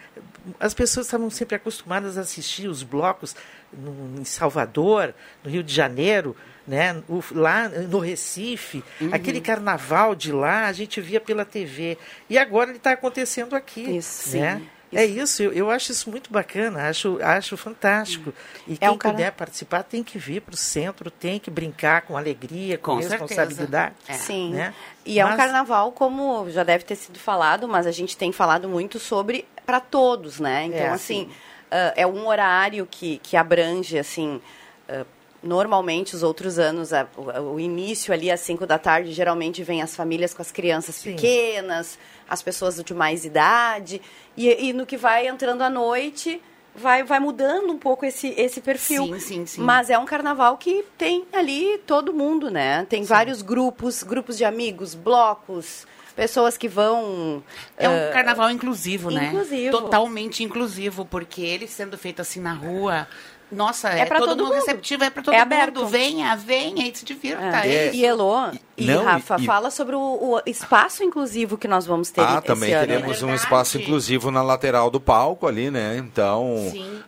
As 0.60 0.74
pessoas 0.74 1.06
estavam 1.06 1.30
sempre 1.30 1.56
acostumadas 1.56 2.18
a 2.18 2.20
assistir 2.20 2.68
os 2.68 2.82
blocos 2.82 3.34
no, 3.72 4.20
em 4.20 4.24
Salvador, 4.26 5.14
no 5.42 5.50
Rio 5.50 5.62
de 5.62 5.74
Janeiro, 5.74 6.36
né? 6.68 7.02
O- 7.08 7.24
lá 7.32 7.66
no 7.68 7.98
Recife, 7.98 8.84
aquele 9.10 9.40
carnaval 9.40 10.14
de 10.14 10.30
lá 10.32 10.66
a 10.66 10.72
gente 10.74 11.00
via 11.00 11.18
pela 11.20 11.46
TV. 11.46 11.96
E 12.28 12.36
agora 12.36 12.68
ele 12.70 12.76
está 12.76 12.92
acontecendo 12.92 13.56
aqui. 13.56 13.96
Isso, 13.96 14.36
né? 14.36 14.58
sim. 14.58 14.68
É 14.92 15.04
isso, 15.04 15.42
eu, 15.42 15.52
eu 15.52 15.70
acho 15.70 15.92
isso 15.92 16.10
muito 16.10 16.32
bacana, 16.32 16.88
acho, 16.88 17.18
acho 17.22 17.56
fantástico. 17.56 18.34
E 18.66 18.74
É 18.74 18.76
quem 18.78 18.88
um 18.90 18.98
cara- 18.98 19.14
puder 19.14 19.32
participar 19.32 19.84
tem 19.84 20.02
que 20.02 20.18
vir 20.18 20.40
para 20.42 20.54
o 20.54 20.56
centro, 20.56 21.10
tem 21.10 21.38
que 21.38 21.48
brincar 21.50 22.02
com 22.02 22.16
alegria, 22.16 22.76
com, 22.76 22.96
Com 22.96 23.02
certeza. 23.02 23.24
responsabilidade. 23.24 23.94
É. 24.08 24.12
Sim. 24.14 24.50
né? 24.54 24.74
E 25.06 25.20
é 25.20 25.24
um 25.24 25.28
Mas- 25.28 25.36
carnaval, 25.36 25.92
como 25.92 26.50
já 26.50 26.64
deve 26.64 26.84
ter 26.84 26.96
sido 26.96 27.18
falado, 27.20 27.68
mas 27.68 27.86
a 27.86 27.92
gente 27.92 28.16
tem 28.16 28.32
falado 28.32 28.68
muito 28.68 28.98
sobre 28.98 29.46
para 29.64 29.78
todos, 29.78 30.40
né? 30.40 30.64
Então, 30.64 30.78
É, 30.80 30.88
assim, 30.88 31.30
ah, 31.70 31.92
é 31.94 32.04
um 32.06 32.26
horário 32.26 32.84
que, 32.90 33.18
que 33.18 33.36
abrange, 33.36 33.96
assim, 33.96 34.40
ah, 34.88 35.04
normalmente 35.42 36.14
os 36.14 36.22
outros 36.22 36.58
anos, 36.58 36.92
a- 36.92 37.06
o, 37.16 37.54
o 37.54 37.60
início 37.60 38.12
ali 38.12 38.30
às 38.30 38.40
5 38.40 38.66
da 38.66 38.78
tarde, 38.78 39.12
geralmente 39.12 39.62
vem 39.62 39.82
as 39.82 39.94
famílias 39.96 40.34
com 40.34 40.42
as 40.42 40.50
crianças 40.52 40.94
Sim. 40.96 41.12
pequenas, 41.14 41.98
as 42.28 42.42
pessoas 42.42 42.82
de 42.82 42.94
mais 42.94 43.24
idade, 43.24 44.00
e, 44.36 44.68
e 44.68 44.72
no 44.72 44.84
que 44.86 44.96
vai 44.96 45.26
entrando 45.28 45.62
à 45.62 45.70
noite... 45.70 46.40
Vai, 46.72 47.02
vai 47.02 47.18
mudando 47.18 47.72
um 47.72 47.78
pouco 47.78 48.06
esse, 48.06 48.28
esse 48.38 48.60
perfil. 48.60 49.06
Sim, 49.06 49.18
sim, 49.18 49.44
sim. 49.46 49.60
Mas 49.60 49.90
é 49.90 49.98
um 49.98 50.04
carnaval 50.06 50.56
que 50.56 50.84
tem 50.96 51.26
ali 51.32 51.78
todo 51.84 52.14
mundo, 52.14 52.48
né? 52.48 52.86
Tem 52.88 53.02
vários 53.02 53.42
grupos, 53.42 54.04
grupos 54.04 54.38
de 54.38 54.44
amigos, 54.44 54.94
blocos, 54.94 55.84
pessoas 56.14 56.56
que 56.56 56.68
vão. 56.68 57.42
É 57.76 57.88
um 57.88 57.92
eh, 57.92 58.10
carnaval 58.12 58.52
inclusivo, 58.52 59.10
né? 59.10 59.26
inclusivo. 59.26 59.72
Totalmente 59.72 60.44
inclusivo, 60.44 61.04
porque 61.04 61.42
ele 61.42 61.66
sendo 61.66 61.98
feito 61.98 62.22
assim 62.22 62.38
na 62.40 62.54
rua, 62.54 63.08
nossa, 63.52 63.90
É 63.90 64.00
é, 64.00 64.04
pra 64.06 64.18
todo, 64.18 64.30
todo 64.30 64.44
mundo 64.44 64.54
receptivo, 64.54 65.04
é 65.04 65.10
pra 65.10 65.22
todo 65.22 65.34
É 65.34 65.38
mundo. 65.38 65.52
aberto. 65.52 65.86
Venha, 65.86 66.36
venha 66.36 66.88
e 66.88 66.94
se 66.94 67.04
divirta. 67.04 67.42
É. 67.66 67.88
É. 67.88 67.94
E 67.94 68.04
Elô 68.04 68.48
e, 68.76 68.86
não, 68.86 69.04
Rafa, 69.04 69.36
e- 69.40 69.44
fala 69.44 69.70
sobre 69.70 69.94
o, 69.96 70.00
o 70.00 70.40
espaço 70.46 71.02
inclusivo 71.04 71.58
que 71.58 71.68
nós 71.68 71.84
vamos 71.86 72.10
ter 72.10 72.22
Ah, 72.22 72.34
esse 72.38 72.46
também 72.46 72.72
ano, 72.72 72.86
teremos 72.86 73.20
né? 73.22 73.32
um 73.32 73.34
espaço 73.34 73.78
inclusivo 73.78 74.30
na 74.30 74.42
lateral 74.42 74.90
do 74.90 75.00
palco 75.00 75.46
ali, 75.46 75.70
né? 75.70 75.96
Então, 75.98 76.56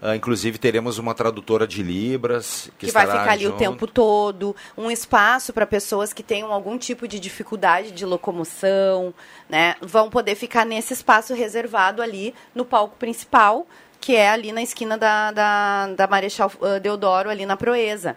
ah, 0.03 0.15
inclusive 0.17 0.59
teremos 0.59 0.99
uma 0.99 1.15
tradutora 1.15 1.67
de 1.67 1.83
libras 1.83 2.71
que, 2.79 2.87
que 2.87 2.93
vai 2.93 3.07
ficar 3.07 3.31
ali 3.31 3.47
o 3.47 3.51
junto. 3.51 3.59
tempo 3.59 3.87
todo, 3.87 4.55
um 4.77 4.91
espaço 4.91 5.53
para 5.53 5.67
pessoas 5.67 6.13
que 6.13 6.23
tenham 6.23 6.53
algum 6.53 6.77
tipo 6.77 7.09
de 7.09 7.19
dificuldade 7.19 7.91
de 7.93 8.05
locomoção, 8.05 9.15
né? 9.49 9.77
Vão 9.81 10.11
poder 10.11 10.35
ficar 10.35 10.67
nesse 10.67 10.93
espaço 10.93 11.33
reservado 11.35 12.03
ali 12.03 12.35
no 12.55 12.65
palco 12.65 12.97
principal, 12.99 13.67
que 14.03 14.17
é 14.17 14.29
ali 14.29 14.51
na 14.51 14.61
esquina 14.61 14.99
da, 14.99 15.31
da, 15.31 15.87
da 15.95 16.07
Marechal 16.09 16.51
ah, 16.61 16.81
Deodoro, 16.81 17.31
ali 17.31 17.47
na 17.47 17.57
Proeza. 17.57 18.17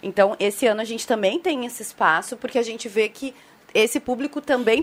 Então, 0.00 0.36
esse 0.38 0.64
ano 0.64 0.80
a 0.80 0.84
gente 0.84 1.06
também 1.06 1.40
tem 1.40 1.66
esse 1.66 1.82
espaço, 1.82 2.36
porque 2.36 2.56
a 2.56 2.62
gente 2.62 2.88
vê 2.88 3.08
que 3.08 3.34
esse 3.74 3.98
público 3.98 4.40
também 4.40 4.82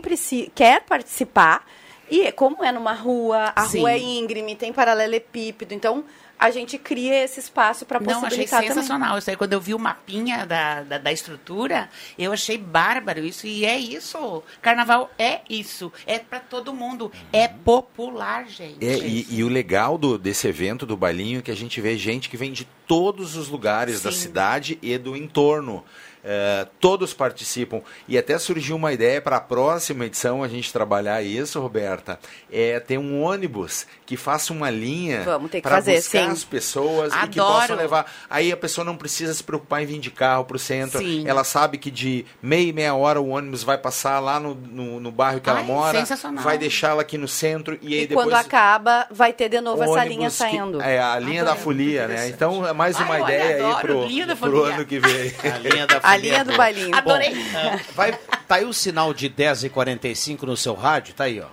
quer 0.54 0.82
participar. 0.82 1.66
E 2.12 2.30
como 2.34 2.62
é 2.62 2.74
numa 2.74 2.94
rua, 2.94 3.54
a 3.56 3.64
Sim. 3.64 3.80
rua 3.80 3.92
é 3.94 3.98
íngreme, 3.98 4.54
tem 4.54 4.74
paralelepípedo, 4.74 5.74
então 5.74 6.04
a 6.38 6.50
gente 6.50 6.78
cria 6.78 7.24
esse 7.24 7.40
espaço 7.40 7.86
para 7.86 8.00
Não, 8.00 8.10
achei 8.10 8.22
possibilitar 8.22 8.60
também. 8.62 8.74
sensacional. 8.74 9.18
Isso 9.18 9.30
aí, 9.30 9.36
quando 9.38 9.54
eu 9.54 9.62
vi 9.62 9.76
o 9.76 9.80
mapinha 9.80 10.44
da, 10.44 10.82
da, 10.82 10.98
da 10.98 11.12
estrutura, 11.12 11.88
eu 12.18 12.34
achei 12.34 12.58
bárbaro 12.58 13.24
isso. 13.24 13.46
E 13.46 13.64
é 13.64 13.78
isso. 13.78 14.44
Carnaval 14.60 15.12
é 15.20 15.42
isso. 15.48 15.94
É 16.08 16.18
pra 16.18 16.40
todo 16.40 16.74
mundo. 16.74 17.12
É 17.32 17.48
popular, 17.48 18.48
gente. 18.48 18.84
É, 18.84 18.98
e, 18.98 19.28
e 19.30 19.44
o 19.44 19.48
legal 19.48 20.00
do, 20.00 20.18
desse 20.18 20.48
evento 20.48 20.84
do 20.84 20.98
bailinho 20.98 21.40
é 21.40 21.42
que 21.44 21.52
a 21.52 21.56
gente 21.56 21.80
vê 21.80 21.96
gente 21.96 22.28
que 22.28 22.36
vem 22.36 22.52
de 22.52 22.66
todos 22.88 23.36
os 23.36 23.48
lugares 23.48 24.02
da 24.02 24.12
Sim. 24.12 24.18
cidade 24.18 24.80
e 24.82 24.98
do 24.98 25.16
entorno. 25.16 25.86
É, 26.24 26.68
todos 26.80 27.14
participam. 27.14 27.82
E 28.08 28.18
até 28.18 28.38
surgiu 28.38 28.76
uma 28.76 28.94
ideia 28.94 29.22
para 29.22 29.38
a 29.38 29.42
próxima 29.42 30.06
edição 30.06 30.44
a 30.44 30.48
gente 30.48 30.72
trabalhar 30.72 31.22
isso, 31.24 31.60
Roberta. 31.60 32.20
É 32.52 32.80
ter 32.80 32.98
um 32.98 33.22
ônibus 33.24 33.88
que 34.06 34.16
faça 34.16 34.54
uma 34.54 34.70
linha 34.70 35.22
para 35.24 35.40
buscar 35.40 36.02
sim. 36.02 36.18
as 36.20 36.44
pessoas 36.44 37.14
e 37.14 37.28
que 37.30 37.40
Adoro. 37.40 37.60
possam 37.62 37.76
levar. 37.76 38.12
Aí 38.30 38.52
a 38.52 38.58
pessoa 38.58 38.86
não 38.86 38.96
precisa 38.96 39.34
se 39.34 39.44
preocupar 39.44 39.82
em 39.82 39.86
vir 39.86 40.00
de 40.00 40.12
carro 40.12 40.46
para 40.46 40.56
o 40.58 40.60
centro. 40.60 41.00
Sim. 41.00 41.24
Ela 41.28 41.44
sabe 41.44 41.78
que 41.78 41.90
de 41.90 42.26
meia 42.42 42.68
e 42.70 42.74
meia 42.74 42.94
hora 42.94 43.20
o 43.20 43.30
ônibus 43.30 43.64
vai 43.64 43.78
passar 43.78 44.20
lá 44.20 44.40
no, 44.40 44.54
no, 44.54 45.00
no 45.00 45.12
bairro 45.12 45.40
que 45.42 45.50
ela 45.50 45.60
Ai, 45.60 45.66
mora, 45.66 45.98
sensacional. 46.00 46.44
vai 46.44 46.58
deixá-la 46.58 47.02
aqui 47.02 47.18
no 47.18 47.28
centro 47.28 47.78
e 47.82 47.94
aí 47.96 48.04
E 48.04 48.08
depois 48.08 48.28
quando 48.28 48.36
acaba, 48.36 49.08
vai 49.10 49.34
ter 49.34 49.50
de 49.50 49.60
novo 49.62 49.82
essa 49.84 50.06
linha 50.06 50.30
que- 50.30 50.36
saindo. 50.36 50.82
é 50.82 51.00
a 51.00 51.18
linha 51.18 51.44
da 51.44 51.56
folia, 51.56 52.08
né? 52.08 52.28
Então 52.30 52.68
é 52.68 52.74
mais 52.74 52.96
Ai, 52.98 53.04
uma 53.06 53.14
olha, 53.16 53.24
ideia 53.24 53.56
aí 53.56 53.62
adoro, 53.62 53.80
pro, 53.80 54.06
linha 54.06 54.28
da 54.28 54.36
pro 54.36 54.52
folia. 54.52 54.76
ano 54.76 54.86
que 54.86 55.00
vem. 55.00 55.32
A 55.52 55.58
linha 55.58 55.88
da 55.88 56.00
A 56.12 56.18
linha 56.18 56.46
do 56.46 56.58
bailinho. 56.58 56.96
Adorei. 56.96 57.34
Ah, 57.56 57.80
Vai, 57.96 58.14
tá 58.48 58.56
aí 58.56 58.66
o 58.66 58.74
sinal 58.74 59.14
de 59.14 59.30
10h45 59.30 60.44
no 60.44 60.58
seu 60.58 60.74
rádio, 60.74 61.14
tá 61.14 61.26
aí, 61.26 61.40
ó. 61.40 61.48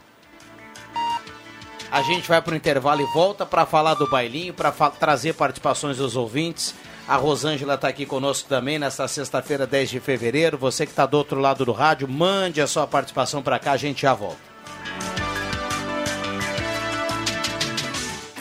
A 1.91 2.03
gente 2.03 2.29
vai 2.29 2.43
pro 2.43 2.55
intervalo 2.55 3.01
e 3.01 3.07
volta 3.15 3.47
para 3.47 3.65
falar 3.65 3.95
do 3.95 4.09
bailinho, 4.11 4.53
para 4.53 4.71
trazer 4.91 5.33
participações 5.35 5.97
dos 5.97 6.17
ouvintes. 6.17 6.75
A 7.07 7.17
Rosângela 7.17 7.75
está 7.75 7.89
aqui 7.89 8.05
conosco 8.05 8.47
também 8.47 8.79
nesta 8.79 9.09
sexta-feira, 9.09 9.67
10 9.67 9.89
de 9.89 10.01
fevereiro. 10.01 10.59
Você 10.59 10.85
que 10.85 10.93
está 10.93 11.07
do 11.07 11.17
outro 11.17 11.41
lado 11.41 11.65
do 11.65 11.73
rádio, 11.73 12.07
mande 12.07 12.61
a 12.61 12.67
sua 12.67 12.87
participação 12.87 13.43
para 13.43 13.59
cá, 13.59 13.73
a 13.73 13.77
gente 13.79 14.03
já 14.03 14.13
volta. 14.13 14.48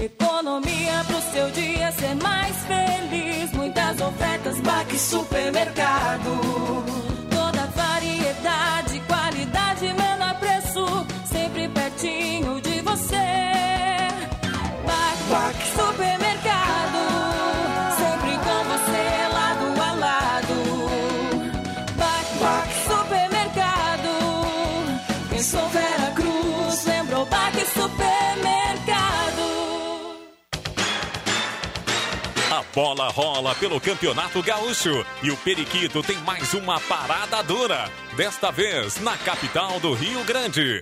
Economia 0.00 1.04
pro 1.06 1.20
seu 1.32 1.50
dia 1.50 1.92
ser 1.92 2.14
mais 2.16 2.56
feliz. 2.64 3.52
Muitas 3.52 4.00
ofertas, 4.00 4.58
Baque 4.60 4.98
Supermercado. 4.98 7.11
Bola 32.74 33.08
rola 33.08 33.54
pelo 33.54 33.80
Campeonato 33.80 34.42
Gaúcho 34.42 35.04
e 35.22 35.30
o 35.30 35.36
Periquito 35.36 36.02
tem 36.02 36.16
mais 36.18 36.54
uma 36.54 36.80
parada 36.80 37.42
dura. 37.42 37.90
Desta 38.16 38.50
vez 38.50 39.00
na 39.00 39.16
capital 39.18 39.78
do 39.78 39.92
Rio 39.92 40.24
Grande. 40.24 40.80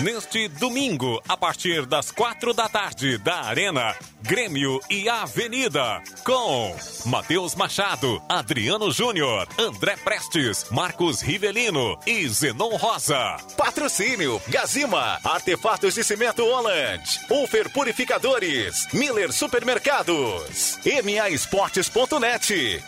Neste 0.00 0.48
domingo, 0.48 1.22
a 1.28 1.36
partir 1.36 1.86
das 1.86 2.10
quatro 2.10 2.52
da 2.52 2.68
tarde, 2.68 3.16
da 3.16 3.42
Arena, 3.42 3.94
Grêmio 4.20 4.80
e 4.90 5.08
Avenida, 5.08 6.02
com 6.24 6.76
Matheus 7.06 7.54
Machado, 7.54 8.20
Adriano 8.28 8.90
Júnior, 8.90 9.46
André 9.56 9.96
Prestes, 9.96 10.66
Marcos 10.70 11.20
Rivelino 11.22 11.96
e 12.06 12.28
Zenon 12.28 12.76
Rosa. 12.76 13.36
Patrocínio 13.56 14.42
Gazima, 14.48 15.20
Artefatos 15.24 15.94
de 15.94 16.02
Cimento 16.02 16.44
Holland, 16.44 17.02
Ufer 17.30 17.70
Purificadores, 17.70 18.88
Miller 18.92 19.32
Supermercados, 19.32 20.78
MA 21.04 21.30
Esportes.net 21.30 22.52
e 22.52 22.82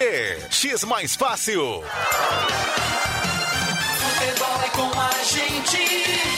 X 0.50 0.82
Mais 0.84 1.14
Fácil. 1.14 1.82
Futebol 4.00 4.60
é 4.62 4.68
com 4.70 5.00
a 5.00 5.10
gente. 5.25 6.36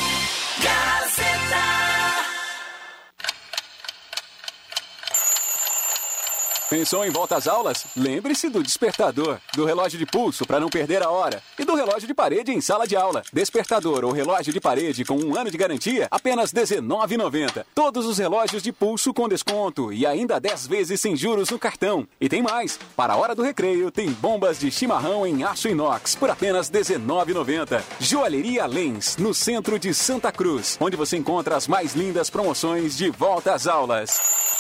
Pensou 6.71 7.03
em 7.03 7.09
volta 7.09 7.35
às 7.35 7.49
aulas? 7.49 7.87
Lembre-se 7.97 8.51
do 8.51 8.63
despertador, 8.63 9.39
do 9.55 9.65
relógio 9.65 9.99
de 9.99 10.05
pulso 10.05 10.45
para 10.45 10.61
não 10.61 10.69
perder 10.69 11.03
a 11.03 11.09
hora 11.09 11.43
e 11.59 11.65
do 11.65 11.75
relógio 11.75 12.07
de 12.07 12.13
parede 12.13 12.53
em 12.53 12.61
sala 12.61 12.87
de 12.87 12.95
aula. 12.95 13.23
Despertador 13.33 14.05
ou 14.05 14.13
relógio 14.13 14.53
de 14.53 14.61
parede 14.61 15.03
com 15.03 15.17
um 15.17 15.35
ano 15.35 15.51
de 15.51 15.57
garantia, 15.57 16.07
apenas 16.11 16.53
R$19,90. 16.53 17.65
Todos 17.75 18.05
os 18.05 18.19
relógios 18.19 18.63
de 18.63 18.71
pulso 18.71 19.15
com 19.15 19.27
desconto 19.31 19.91
e 19.91 20.05
ainda 20.05 20.39
10 20.39 20.67
vezes 20.67 21.01
sem 21.01 21.17
juros 21.17 21.49
no 21.49 21.59
cartão. 21.59 22.07
E 22.21 22.29
tem 22.29 22.43
mais, 22.43 22.79
para 22.95 23.15
a 23.15 23.17
hora 23.17 23.35
do 23.35 23.43
recreio 23.43 23.91
tem 23.91 24.11
bombas 24.11 24.59
de 24.59 24.71
chimarrão 24.71 25.27
em 25.27 25.45
aço 25.45 25.69
inox 25.69 26.17
por 26.17 26.29
apenas 26.29 26.69
R$19,90. 26.69 27.81
Joalheria 27.99 28.67
Lens, 28.67 29.17
no 29.17 29.33
centro 29.33 29.79
de 29.79 29.95
Santa 29.95 30.31
Cruz, 30.31 30.77
onde 30.79 30.99
você 30.99 31.17
encontra 31.17 31.57
as 31.57 31.67
mais 31.67 31.95
lindas 31.95 32.29
promoções 32.29 32.95
de 32.95 33.09
volta 33.09 33.55
às 33.55 33.67
aulas. 33.67 34.58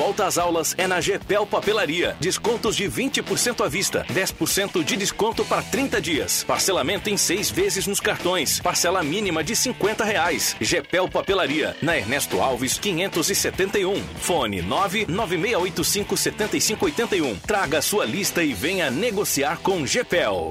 Volta 0.00 0.24
às 0.24 0.38
aulas 0.38 0.74
é 0.78 0.86
na 0.86 0.98
Gepel 0.98 1.44
Papelaria. 1.44 2.16
Descontos 2.18 2.74
de 2.74 2.84
20% 2.84 3.62
à 3.62 3.68
vista, 3.68 4.06
10% 4.10 4.82
de 4.82 4.96
desconto 4.96 5.44
para 5.44 5.62
30 5.62 6.00
dias. 6.00 6.42
Parcelamento 6.42 7.10
em 7.10 7.18
seis 7.18 7.50
vezes 7.50 7.86
nos 7.86 8.00
cartões. 8.00 8.60
Parcela 8.60 9.02
mínima 9.02 9.44
de 9.44 9.54
50 9.54 10.02
reais. 10.02 10.56
Gepel 10.58 11.06
Papelaria, 11.06 11.76
na 11.82 11.98
Ernesto 11.98 12.40
Alves 12.40 12.78
571. 12.78 14.02
Fone 14.18 14.62
99685 14.62 16.16
7581. 16.16 17.38
Traga 17.40 17.82
sua 17.82 18.06
lista 18.06 18.42
e 18.42 18.54
venha 18.54 18.90
negociar 18.90 19.58
com 19.58 19.86
Gepel. 19.86 20.50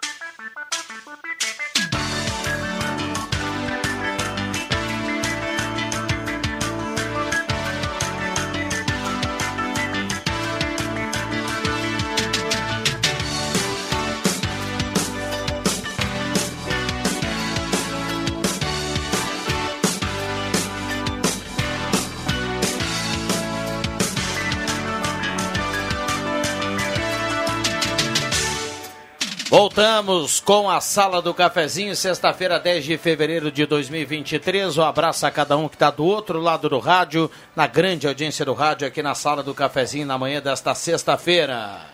Voltamos 29.73 30.41
com 30.41 30.69
a 30.69 30.81
Sala 30.81 31.21
do 31.21 31.33
Cafezinho, 31.33 31.95
sexta-feira, 31.95 32.59
10 32.59 32.83
de 32.83 32.97
fevereiro 32.97 33.49
de 33.49 33.65
2023. 33.65 34.77
Um 34.77 34.81
abraço 34.81 35.25
a 35.25 35.31
cada 35.31 35.55
um 35.55 35.69
que 35.69 35.77
está 35.77 35.89
do 35.89 36.03
outro 36.03 36.41
lado 36.41 36.67
do 36.67 36.77
rádio, 36.77 37.31
na 37.55 37.67
grande 37.67 38.05
audiência 38.05 38.43
do 38.43 38.53
rádio, 38.53 38.85
aqui 38.85 39.01
na 39.01 39.15
Sala 39.15 39.41
do 39.41 39.53
Cafezinho, 39.53 40.05
na 40.05 40.17
manhã 40.17 40.41
desta 40.41 40.75
sexta-feira. 40.75 41.85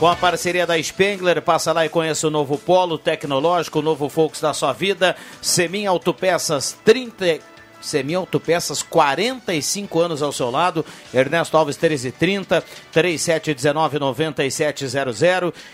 Com 0.00 0.08
a 0.08 0.16
parceria 0.16 0.66
da 0.66 0.82
Spengler, 0.82 1.40
passa 1.40 1.72
lá 1.72 1.86
e 1.86 1.88
conheça 1.88 2.26
o 2.26 2.30
novo 2.30 2.58
polo 2.58 2.98
tecnológico, 2.98 3.78
o 3.78 3.82
novo 3.82 4.08
Focus 4.08 4.40
da 4.40 4.52
sua 4.52 4.72
vida. 4.72 5.14
Semin 5.40 5.86
Autopeças, 5.86 6.76
30, 6.84 7.38
Semi 7.80 8.14
Autopeças, 8.14 8.82
45 8.82 10.00
anos 10.00 10.22
ao 10.22 10.32
seu 10.32 10.50
lado. 10.50 10.84
Ernesto 11.12 11.56
Alves 11.56 11.76
1330 11.76 12.62
3719 12.92 13.98
9700. 13.98 15.20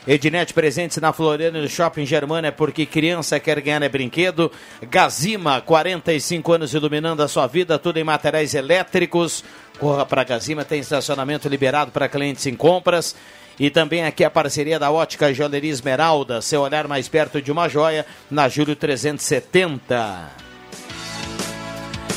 Ednet 0.06 0.54
presentes 0.54 0.98
na 0.98 1.12
Floriana 1.12 1.60
do 1.60 1.68
Shopping 1.68 2.06
Germana 2.06 2.48
é 2.48 2.50
porque 2.50 2.86
criança 2.86 3.40
quer 3.40 3.60
ganhar 3.60 3.82
é 3.82 3.88
brinquedo. 3.88 4.50
Gazima, 4.90 5.60
45 5.60 6.52
anos 6.52 6.74
iluminando 6.74 7.22
a 7.22 7.28
sua 7.28 7.46
vida, 7.46 7.78
tudo 7.78 7.98
em 7.98 8.04
materiais 8.04 8.54
elétricos. 8.54 9.44
Corra 9.78 10.06
para 10.06 10.24
Gazima, 10.24 10.64
tem 10.64 10.80
estacionamento 10.80 11.48
liberado 11.48 11.90
para 11.90 12.08
clientes 12.08 12.46
em 12.46 12.54
compras. 12.54 13.14
E 13.58 13.70
também 13.70 14.04
aqui 14.04 14.22
a 14.22 14.30
parceria 14.30 14.78
da 14.78 14.90
Ótica 14.90 15.32
Joalheria 15.32 15.70
Esmeralda, 15.70 16.42
seu 16.42 16.60
olhar 16.60 16.86
mais 16.86 17.08
perto 17.08 17.40
de 17.40 17.50
uma 17.50 17.68
joia, 17.68 18.04
na 18.30 18.48
Júlio 18.48 18.76
370. 18.76 20.45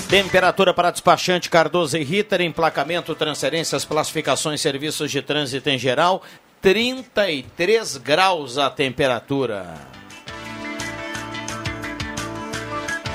Temperatura 0.09 0.73
para 0.73 0.89
despachante 0.89 1.51
Cardoso 1.51 1.95
e 1.95 2.03
Ritter, 2.03 2.41
emplacamento, 2.41 3.13
transferências, 3.13 3.85
classificações, 3.85 4.59
serviços 4.59 5.11
de 5.11 5.21
trânsito 5.21 5.69
em 5.69 5.77
geral, 5.77 6.23
33 6.63 7.97
graus 7.97 8.57
a 8.57 8.71
temperatura. 8.71 9.75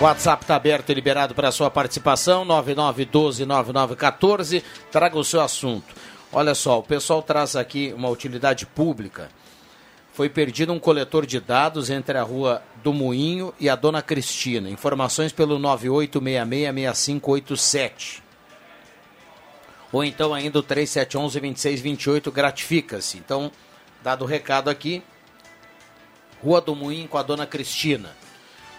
WhatsApp 0.01 0.45
está 0.45 0.55
aberto 0.55 0.91
e 0.91 0.95
liberado 0.95 1.35
para 1.35 1.51
sua 1.51 1.69
participação, 1.69 2.47
99129914. 2.47 4.63
Traga 4.93 5.19
o 5.19 5.25
seu 5.25 5.41
assunto. 5.41 5.93
Olha 6.33 6.55
só, 6.55 6.79
o 6.79 6.85
pessoal 6.85 7.21
traz 7.21 7.57
aqui 7.57 7.93
uma 7.97 8.09
utilidade 8.09 8.67
pública. 8.67 9.31
Foi 10.15 10.29
perdido 10.29 10.73
um 10.73 10.79
coletor 10.79 11.27
de 11.27 11.41
dados 11.41 11.91
entre 11.91 12.17
a 12.17 12.23
rua 12.23 12.63
do 12.85 12.93
Moinho 12.93 13.53
e 13.59 13.69
a 13.69 13.75
Dona 13.75 14.01
Cristina. 14.01 14.71
Informações 14.71 15.33
pelo 15.33 15.59
98666587. 15.59 18.23
Ou 19.91 20.05
então 20.05 20.33
ainda 20.33 20.61
o 20.61 20.63
3711-2628 20.63 22.31
gratifica-se. 22.31 23.19
Então, 23.19 23.51
dado 24.05 24.23
o 24.23 24.29
recado 24.29 24.71
aqui, 24.71 25.03
Rua 26.41 26.61
do 26.61 26.77
Moinho 26.77 27.09
com 27.09 27.19
a 27.19 27.23
Dona 27.25 27.45
Cristina. 27.45 28.15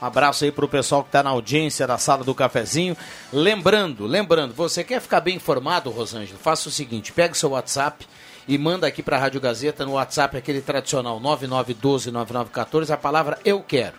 Um 0.02 0.06
abraço 0.06 0.46
aí 0.46 0.54
pro 0.54 0.70
pessoal 0.70 1.04
que 1.04 1.10
está 1.10 1.22
na 1.22 1.32
audiência 1.32 1.86
da 1.86 1.98
sala 1.98 2.24
do 2.24 2.34
cafezinho. 2.34 2.96
Lembrando, 3.34 4.06
lembrando, 4.06 4.54
você 4.54 4.86
quer 4.86 5.02
ficar 5.02 5.20
bem 5.20 5.36
informado, 5.36 5.90
Rosângela? 5.90 6.40
Faça 6.40 6.70
o 6.70 6.72
seguinte, 6.72 7.12
pega 7.12 7.34
o 7.34 7.38
seu 7.38 7.50
WhatsApp 7.50 8.08
e 8.48 8.58
manda 8.58 8.88
aqui 8.88 9.02
para 9.02 9.18
a 9.18 9.20
Rádio 9.20 9.42
Gazeta 9.42 9.86
no 9.86 9.94
WhatsApp 9.94 10.38
aquele 10.38 10.62
tradicional 10.62 11.20
99129914 11.20 12.92
a 12.92 12.98
palavra 12.98 13.40
eu 13.44 13.62
quero. 13.62 13.96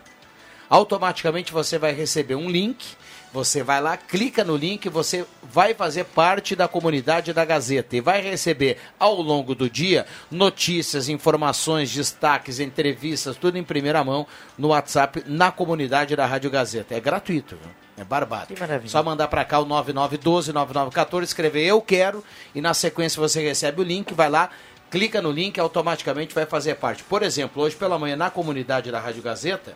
Automaticamente 0.68 1.52
você 1.52 1.78
vai 1.78 1.92
receber 1.92 2.35
um 2.35 2.50
link 2.50 2.96
você 3.32 3.62
vai 3.62 3.80
lá, 3.80 3.96
clica 3.96 4.44
no 4.44 4.56
link, 4.56 4.88
você 4.88 5.26
vai 5.42 5.74
fazer 5.74 6.04
parte 6.04 6.56
da 6.56 6.66
comunidade 6.66 7.32
da 7.32 7.44
Gazeta 7.44 7.96
e 7.96 8.00
vai 8.00 8.20
receber 8.20 8.78
ao 8.98 9.20
longo 9.20 9.54
do 9.54 9.68
dia 9.68 10.06
notícias, 10.30 11.08
informações, 11.08 11.92
destaques, 11.92 12.60
entrevistas, 12.60 13.36
tudo 13.36 13.58
em 13.58 13.64
primeira 13.64 14.02
mão 14.02 14.26
no 14.56 14.68
WhatsApp 14.68 15.24
na 15.26 15.50
comunidade 15.50 16.16
da 16.16 16.26
Rádio 16.26 16.50
Gazeta. 16.50 16.94
É 16.94 17.00
gratuito, 17.00 17.56
viu? 17.56 17.70
É 17.98 18.04
barbado. 18.04 18.48
Que 18.48 18.60
maravilha. 18.60 18.90
Só 18.90 19.02
mandar 19.02 19.28
para 19.28 19.44
cá 19.44 19.58
o 19.58 19.66
9912-9914, 19.66 21.22
escrever 21.22 21.64
eu 21.64 21.80
quero 21.80 22.22
e 22.54 22.60
na 22.60 22.74
sequência 22.74 23.20
você 23.20 23.42
recebe 23.42 23.80
o 23.80 23.84
link, 23.84 24.12
vai 24.12 24.28
lá, 24.28 24.50
clica 24.90 25.22
no 25.22 25.30
link 25.30 25.58
automaticamente 25.58 26.34
vai 26.34 26.44
fazer 26.46 26.74
parte. 26.76 27.02
Por 27.04 27.22
exemplo, 27.22 27.62
hoje 27.62 27.74
pela 27.74 27.98
manhã 27.98 28.16
na 28.16 28.30
comunidade 28.30 28.90
da 28.90 29.00
Rádio 29.00 29.22
Gazeta, 29.22 29.74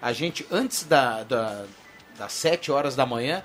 a 0.00 0.12
gente, 0.12 0.46
antes 0.50 0.84
da, 0.84 1.22
da 1.22 1.64
das 2.18 2.32
7 2.32 2.70
horas 2.70 2.96
da 2.96 3.06
manhã, 3.06 3.42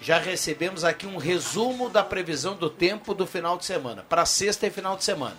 já 0.00 0.18
recebemos 0.18 0.84
aqui 0.84 1.06
um 1.06 1.16
resumo 1.16 1.88
da 1.88 2.04
previsão 2.04 2.54
do 2.54 2.68
tempo 2.68 3.14
do 3.14 3.26
final 3.26 3.56
de 3.56 3.64
semana, 3.64 4.04
para 4.08 4.26
sexta 4.26 4.66
e 4.66 4.70
final 4.70 4.96
de 4.96 5.04
semana. 5.04 5.36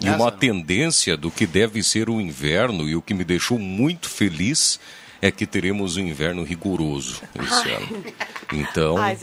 E 0.00 0.08
uma 0.10 0.32
tendência 0.32 1.16
do 1.16 1.30
que 1.30 1.46
deve 1.46 1.82
ser 1.82 2.10
o 2.10 2.20
inverno, 2.20 2.88
e 2.88 2.96
o 2.96 3.02
que 3.02 3.14
me 3.14 3.24
deixou 3.24 3.58
muito 3.58 4.08
feliz 4.08 4.80
é 5.22 5.30
que 5.30 5.46
teremos 5.46 5.96
um 5.96 6.00
inverno 6.00 6.42
rigoroso 6.42 7.22
esse 7.34 7.70
ano. 7.70 8.04
Então, 8.52 8.98
Ai. 8.98 9.16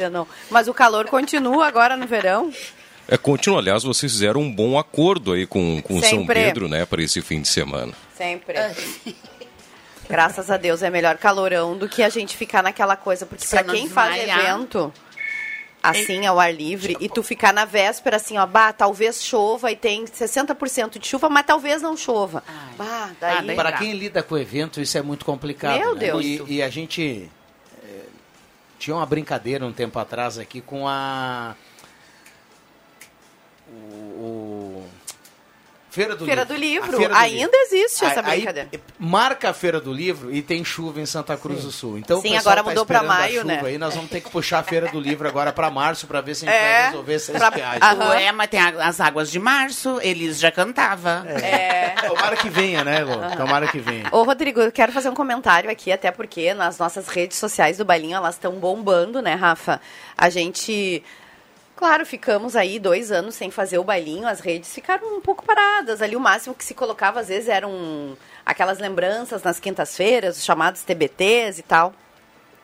Mas 0.49 0.67
o 0.67 0.73
calor 0.73 1.05
continua 1.07 1.67
agora 1.67 1.95
no 1.95 2.07
verão? 2.07 2.51
é 3.11 3.17
contínuo. 3.17 3.59
Aliás, 3.59 3.83
vocês 3.83 4.11
fizeram 4.11 4.41
um 4.41 4.51
bom 4.51 4.79
acordo 4.79 5.33
aí 5.33 5.45
com, 5.45 5.81
com 5.81 6.01
São. 6.01 6.25
Pedro, 6.25 6.69
né, 6.69 6.85
para 6.85 7.03
esse 7.03 7.21
fim 7.21 7.41
de 7.41 7.47
semana. 7.49 7.93
Sempre. 8.17 8.55
Graças 10.11 10.51
a 10.51 10.57
Deus 10.57 10.83
é 10.83 10.89
melhor 10.89 11.17
calorão 11.17 11.77
do 11.77 11.87
que 11.87 12.03
a 12.03 12.09
gente 12.09 12.35
ficar 12.35 12.61
naquela 12.61 12.95
coisa. 12.95 13.25
Porque 13.25 13.45
não 13.63 13.73
quem 13.73 13.87
faz 13.89 14.15
desmaiar. 14.15 14.39
evento, 14.39 14.93
assim, 15.81 16.25
ao 16.25 16.39
ar 16.39 16.53
livre, 16.53 16.95
e 16.99 17.09
tu 17.09 17.23
ficar 17.23 17.53
na 17.53 17.65
véspera, 17.65 18.17
assim, 18.17 18.37
ó, 18.37 18.45
bah, 18.45 18.73
talvez 18.73 19.23
chova 19.23 19.71
e 19.71 19.75
tem 19.75 20.05
60% 20.05 20.99
de 20.99 21.07
chuva, 21.07 21.29
mas 21.29 21.45
talvez 21.45 21.81
não 21.81 21.95
chova. 21.97 22.43
Bah, 22.77 23.09
daí... 23.19 23.55
Para 23.55 23.71
quem 23.73 23.93
lida 23.93 24.21
com 24.21 24.37
evento, 24.37 24.81
isso 24.81 24.97
é 24.97 25.01
muito 25.01 25.25
complicado. 25.25 25.79
Meu 25.79 25.93
né? 25.93 25.99
Deus. 25.99 26.23
E, 26.23 26.43
e 26.47 26.61
a 26.61 26.69
gente 26.69 27.29
eh, 27.83 28.05
tinha 28.77 28.95
uma 28.95 29.05
brincadeira 29.05 29.65
um 29.65 29.73
tempo 29.73 29.97
atrás 29.97 30.37
aqui 30.37 30.61
com 30.61 30.87
a. 30.87 31.55
O. 33.71 33.73
o- 33.73 34.87
Feira 35.91 36.15
do 36.15 36.25
Feira 36.25 36.41
Livro. 36.43 36.55
do 36.55 36.59
Livro. 36.61 36.97
Feira 36.97 37.13
do 37.13 37.19
Ainda 37.19 37.57
existe 37.57 38.05
essa 38.05 38.21
Aí- 38.21 38.37
brincadeira. 38.37 38.69
Aí, 38.71 38.79
marca 38.97 39.49
a 39.49 39.53
Feira 39.53 39.79
do 39.79 39.91
Livro 39.93 40.33
e 40.33 40.41
tem 40.41 40.63
chuva 40.63 41.01
em 41.01 41.05
Santa 41.05 41.35
Cruz 41.35 41.63
do 41.63 41.71
Sul. 41.71 41.97
Então, 41.97 42.19
o 42.19 42.21
Sim, 42.21 42.29
pessoal 42.31 42.53
agora 42.53 42.63
tá 42.63 42.69
mudou 42.69 42.85
pra 42.85 42.95
esperando 42.99 43.11
a 43.17 43.19
maio, 43.21 43.41
chuva 43.41 43.43
né? 43.45 43.61
Aí 43.65 43.77
nós 43.77 43.93
vamos 43.93 44.09
ter 44.09 44.21
que 44.21 44.29
puxar 44.29 44.59
a 44.59 44.63
Feira 44.63 44.87
do 44.89 44.99
Livro 45.01 45.27
agora 45.27 45.51
para 45.51 45.69
março 45.69 46.07
para 46.07 46.21
ver 46.21 46.33
se 46.35 46.47
a 46.47 46.51
gente 46.51 46.57
É, 46.57 46.73
vai 46.81 46.85
resolver 46.91 47.13
essas 47.13 47.35
pra-. 47.37 47.77
Aham. 47.81 48.13
É, 48.19 48.31
mas 48.31 48.49
tem 48.49 48.59
as 48.61 49.01
águas 49.01 49.29
de 49.29 49.37
março, 49.39 49.99
eles 50.01 50.39
já 50.39 50.49
cantava. 50.49 51.25
É. 51.27 51.89
Tomara 52.07 52.37
que 52.37 52.49
venha, 52.49 52.83
né, 52.85 53.01
Elô? 53.01 53.17
Tomara 53.35 53.67
que 53.67 53.79
venha. 53.79 54.07
Ô, 54.11 54.23
Rodrigo, 54.23 54.61
eu 54.61 54.71
quero 54.71 54.93
fazer 54.93 55.09
um 55.09 55.13
comentário 55.13 55.69
aqui, 55.69 55.91
até 55.91 56.09
porque 56.09 56.53
nas 56.53 56.77
nossas 56.79 57.09
redes 57.09 57.37
sociais 57.37 57.77
do 57.77 57.83
Bailinho 57.85 58.15
elas 58.15 58.35
estão 58.35 58.53
bombando, 58.53 59.21
né, 59.21 59.35
Rafa? 59.35 59.81
A 60.17 60.29
gente. 60.29 61.03
Claro, 61.81 62.05
ficamos 62.05 62.55
aí 62.55 62.77
dois 62.77 63.11
anos 63.11 63.33
sem 63.33 63.49
fazer 63.49 63.79
o 63.79 63.83
bailinho, 63.83 64.27
as 64.27 64.39
redes 64.39 64.71
ficaram 64.71 65.17
um 65.17 65.19
pouco 65.19 65.43
paradas. 65.43 65.99
Ali 65.99 66.15
o 66.15 66.19
máximo 66.19 66.53
que 66.53 66.63
se 66.63 66.75
colocava 66.75 67.19
às 67.19 67.27
vezes 67.27 67.49
eram 67.49 68.15
aquelas 68.45 68.77
lembranças 68.77 69.41
nas 69.41 69.59
quintas-feiras, 69.59 70.37
os 70.37 70.45
chamados 70.45 70.83
TBTs 70.83 71.59
e 71.59 71.63
tal. 71.63 71.91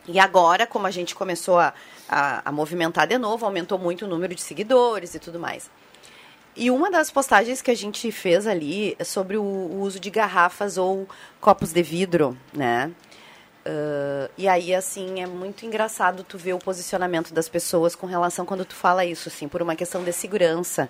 E 0.06 0.20
agora, 0.20 0.68
como 0.68 0.86
a 0.86 0.92
gente 0.92 1.16
começou 1.16 1.58
a, 1.58 1.74
a, 2.08 2.48
a 2.48 2.52
movimentar 2.52 3.08
de 3.08 3.18
novo, 3.18 3.44
aumentou 3.44 3.76
muito 3.76 4.04
o 4.04 4.08
número 4.08 4.36
de 4.36 4.40
seguidores 4.40 5.16
e 5.16 5.18
tudo 5.18 5.40
mais. 5.40 5.68
E 6.54 6.70
uma 6.70 6.88
das 6.88 7.10
postagens 7.10 7.60
que 7.60 7.72
a 7.72 7.76
gente 7.76 8.12
fez 8.12 8.46
ali 8.46 8.94
é 9.00 9.04
sobre 9.04 9.36
o, 9.36 9.42
o 9.42 9.80
uso 9.80 9.98
de 9.98 10.10
garrafas 10.10 10.78
ou 10.78 11.08
copos 11.40 11.72
de 11.72 11.82
vidro, 11.82 12.38
né? 12.52 12.92
Ah, 13.64 14.30
e 14.36 14.48
aí, 14.48 14.74
assim, 14.74 15.20
é 15.20 15.26
muito 15.26 15.66
engraçado 15.66 16.24
tu 16.24 16.38
ver 16.38 16.54
o 16.54 16.58
posicionamento 16.58 17.32
das 17.32 17.48
pessoas 17.48 17.94
com 17.94 18.06
relação 18.06 18.46
quando 18.46 18.64
tu 18.64 18.74
fala 18.74 19.04
isso, 19.04 19.28
assim, 19.28 19.48
por 19.48 19.62
uma 19.62 19.76
questão 19.76 20.02
de 20.02 20.12
segurança. 20.12 20.88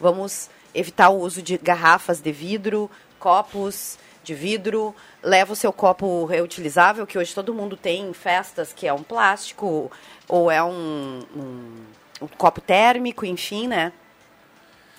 Vamos 0.00 0.50
evitar 0.74 1.08
o 1.08 1.18
uso 1.18 1.42
de 1.42 1.56
garrafas 1.58 2.20
de 2.20 2.30
vidro, 2.30 2.90
copos 3.18 3.98
de 4.22 4.34
vidro, 4.34 4.94
leva 5.22 5.52
o 5.54 5.56
seu 5.56 5.72
copo 5.72 6.26
reutilizável, 6.26 7.06
que 7.06 7.18
hoje 7.18 7.34
todo 7.34 7.54
mundo 7.54 7.76
tem 7.76 8.10
em 8.10 8.12
festas, 8.12 8.72
que 8.74 8.86
é 8.86 8.92
um 8.92 9.02
plástico, 9.02 9.90
ou 10.28 10.50
é 10.50 10.62
um, 10.62 11.24
um, 11.34 11.84
um 12.22 12.26
copo 12.36 12.60
térmico, 12.60 13.24
enfim, 13.24 13.66
né? 13.66 13.92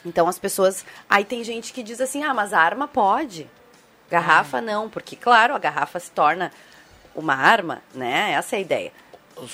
Então 0.04 0.28
as 0.28 0.40
pessoas. 0.40 0.84
Aí 1.10 1.24
tem 1.24 1.44
gente 1.44 1.72
que 1.74 1.84
diz 1.84 2.02
assim: 2.02 2.24
ah, 2.24 2.34
mas 2.34 2.54
a 2.54 2.60
arma 2.60 2.88
pode. 2.88 3.48
Garrafa 4.10 4.60
não, 4.60 4.90
porque, 4.90 5.16
claro, 5.16 5.54
a 5.54 5.60
garrafa 5.60 6.00
se 6.00 6.10
torna 6.10 6.52
uma 7.20 7.36
arma, 7.36 7.82
né? 7.94 8.32
Essa 8.32 8.56
é 8.56 8.60
a 8.60 8.62
ideia. 8.62 8.92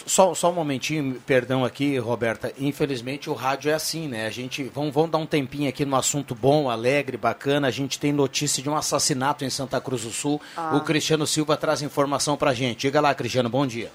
Só, 0.06 0.34
só 0.34 0.50
um 0.50 0.54
momentinho, 0.54 1.22
perdão 1.26 1.64
aqui, 1.64 1.98
Roberta. 1.98 2.52
Infelizmente 2.58 3.30
o 3.30 3.34
rádio 3.34 3.70
é 3.70 3.74
assim, 3.74 4.08
né? 4.08 4.26
A 4.26 4.30
gente. 4.30 4.64
Vamos, 4.64 4.94
vamos 4.94 5.12
dar 5.12 5.18
um 5.18 5.26
tempinho 5.26 5.70
aqui 5.70 5.86
no 5.86 5.96
assunto 5.96 6.34
bom, 6.34 6.70
alegre, 6.70 7.18
bacana. 7.18 7.68
A 7.68 7.72
gente 7.72 8.00
tem 8.00 8.12
notícia 8.12 8.64
de 8.64 8.70
um 8.70 8.76
assassinato 8.76 9.46
em 9.46 9.50
Santa 9.50 9.80
Cruz 9.80 10.04
do 10.04 10.12
Sul. 10.12 10.42
Ah. 10.58 10.76
O 10.76 10.82
Cristiano 10.82 11.28
Silva 11.28 11.56
traz 11.56 11.82
informação 11.82 12.36
pra 12.36 12.54
gente. 12.54 12.82
Diga 12.82 13.00
lá, 13.00 13.14
Cristiano, 13.14 13.50
bom 13.50 13.66
dia. 13.68 13.92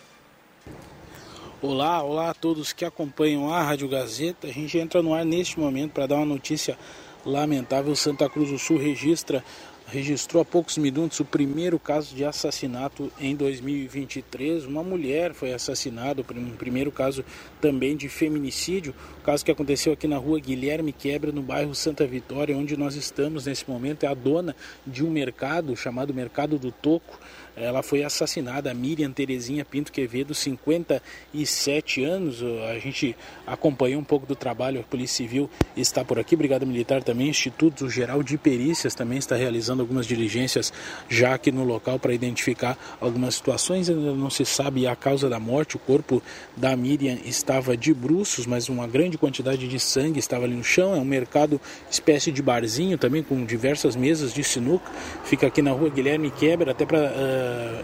Olá, 1.62 2.02
olá 2.02 2.30
a 2.30 2.34
todos 2.34 2.72
que 2.72 2.84
acompanham 2.84 3.52
a 3.52 3.62
Rádio 3.62 3.88
Gazeta. 3.88 4.46
A 4.46 4.52
gente 4.52 4.78
entra 4.78 5.02
no 5.02 5.12
ar 5.12 5.24
neste 5.24 5.58
momento 5.58 5.92
para 5.92 6.06
dar 6.06 6.16
uma 6.16 6.24
notícia 6.24 6.78
lamentável. 7.24 7.94
Santa 7.94 8.28
Cruz 8.30 8.50
do 8.50 8.58
Sul 8.58 8.78
registra 8.78 9.44
registrou 9.90 10.40
há 10.40 10.44
poucos 10.44 10.78
minutos 10.78 11.18
o 11.18 11.24
primeiro 11.24 11.78
caso 11.78 12.14
de 12.14 12.24
assassinato 12.24 13.10
em 13.18 13.34
2023. 13.34 14.64
Uma 14.64 14.84
mulher 14.84 15.34
foi 15.34 15.52
assassinada, 15.52 16.24
um 16.34 16.56
primeiro 16.56 16.92
caso 16.92 17.24
também 17.60 17.96
de 17.96 18.08
feminicídio, 18.08 18.94
o 19.18 19.24
caso 19.24 19.44
que 19.44 19.50
aconteceu 19.50 19.92
aqui 19.92 20.06
na 20.06 20.16
rua 20.16 20.38
Guilherme 20.38 20.92
Quebra, 20.92 21.32
no 21.32 21.42
bairro 21.42 21.74
Santa 21.74 22.06
Vitória, 22.06 22.56
onde 22.56 22.76
nós 22.76 22.94
estamos 22.94 23.46
nesse 23.46 23.68
momento. 23.68 24.04
É 24.04 24.06
a 24.06 24.14
dona 24.14 24.54
de 24.86 25.04
um 25.04 25.10
mercado 25.10 25.76
chamado 25.76 26.14
Mercado 26.14 26.58
do 26.58 26.70
Toco. 26.70 27.18
Ela 27.56 27.82
foi 27.82 28.02
assassinada, 28.02 28.70
a 28.70 28.74
Miriam 28.74 29.10
Terezinha 29.10 29.64
Pinto 29.64 29.92
Quevedo, 29.92 30.34
57 30.34 32.04
anos. 32.04 32.42
A 32.70 32.78
gente 32.78 33.16
acompanhou 33.46 34.00
um 34.00 34.04
pouco 34.04 34.26
do 34.26 34.34
trabalho, 34.34 34.80
a 34.80 34.82
Polícia 34.82 35.16
Civil 35.16 35.50
está 35.76 36.04
por 36.04 36.18
aqui, 36.18 36.36
Brigada 36.36 36.64
Militar 36.64 37.02
também, 37.02 37.28
Instituto 37.28 37.88
Geral 37.88 38.22
de 38.22 38.38
Perícias 38.38 38.94
também 38.94 39.18
está 39.18 39.36
realizando 39.36 39.82
algumas 39.82 40.06
diligências 40.06 40.72
já 41.08 41.34
aqui 41.34 41.50
no 41.50 41.64
local 41.64 41.98
para 41.98 42.12
identificar 42.12 42.78
algumas 43.00 43.34
situações. 43.34 43.88
Ainda 43.88 44.12
não 44.12 44.30
se 44.30 44.44
sabe 44.44 44.86
a 44.86 44.94
causa 44.94 45.28
da 45.28 45.38
morte, 45.38 45.76
o 45.76 45.78
corpo 45.78 46.22
da 46.56 46.74
Miriam 46.76 47.18
estava 47.24 47.76
de 47.76 47.92
bruços, 47.92 48.46
mas 48.46 48.68
uma 48.68 48.86
grande 48.86 49.18
quantidade 49.18 49.68
de 49.68 49.80
sangue 49.80 50.18
estava 50.18 50.44
ali 50.44 50.54
no 50.54 50.64
chão. 50.64 50.94
É 50.94 50.98
um 50.98 51.04
mercado, 51.04 51.60
espécie 51.90 52.30
de 52.30 52.42
barzinho 52.42 52.96
também, 52.96 53.22
com 53.22 53.44
diversas 53.44 53.96
mesas 53.96 54.32
de 54.32 54.44
sinuca. 54.44 54.90
Fica 55.24 55.46
aqui 55.46 55.62
na 55.62 55.72
rua 55.72 55.90
Guilherme 55.90 56.30
Quebra, 56.30 56.72
até 56.72 56.84
para 56.84 56.98
uh, 56.98 57.39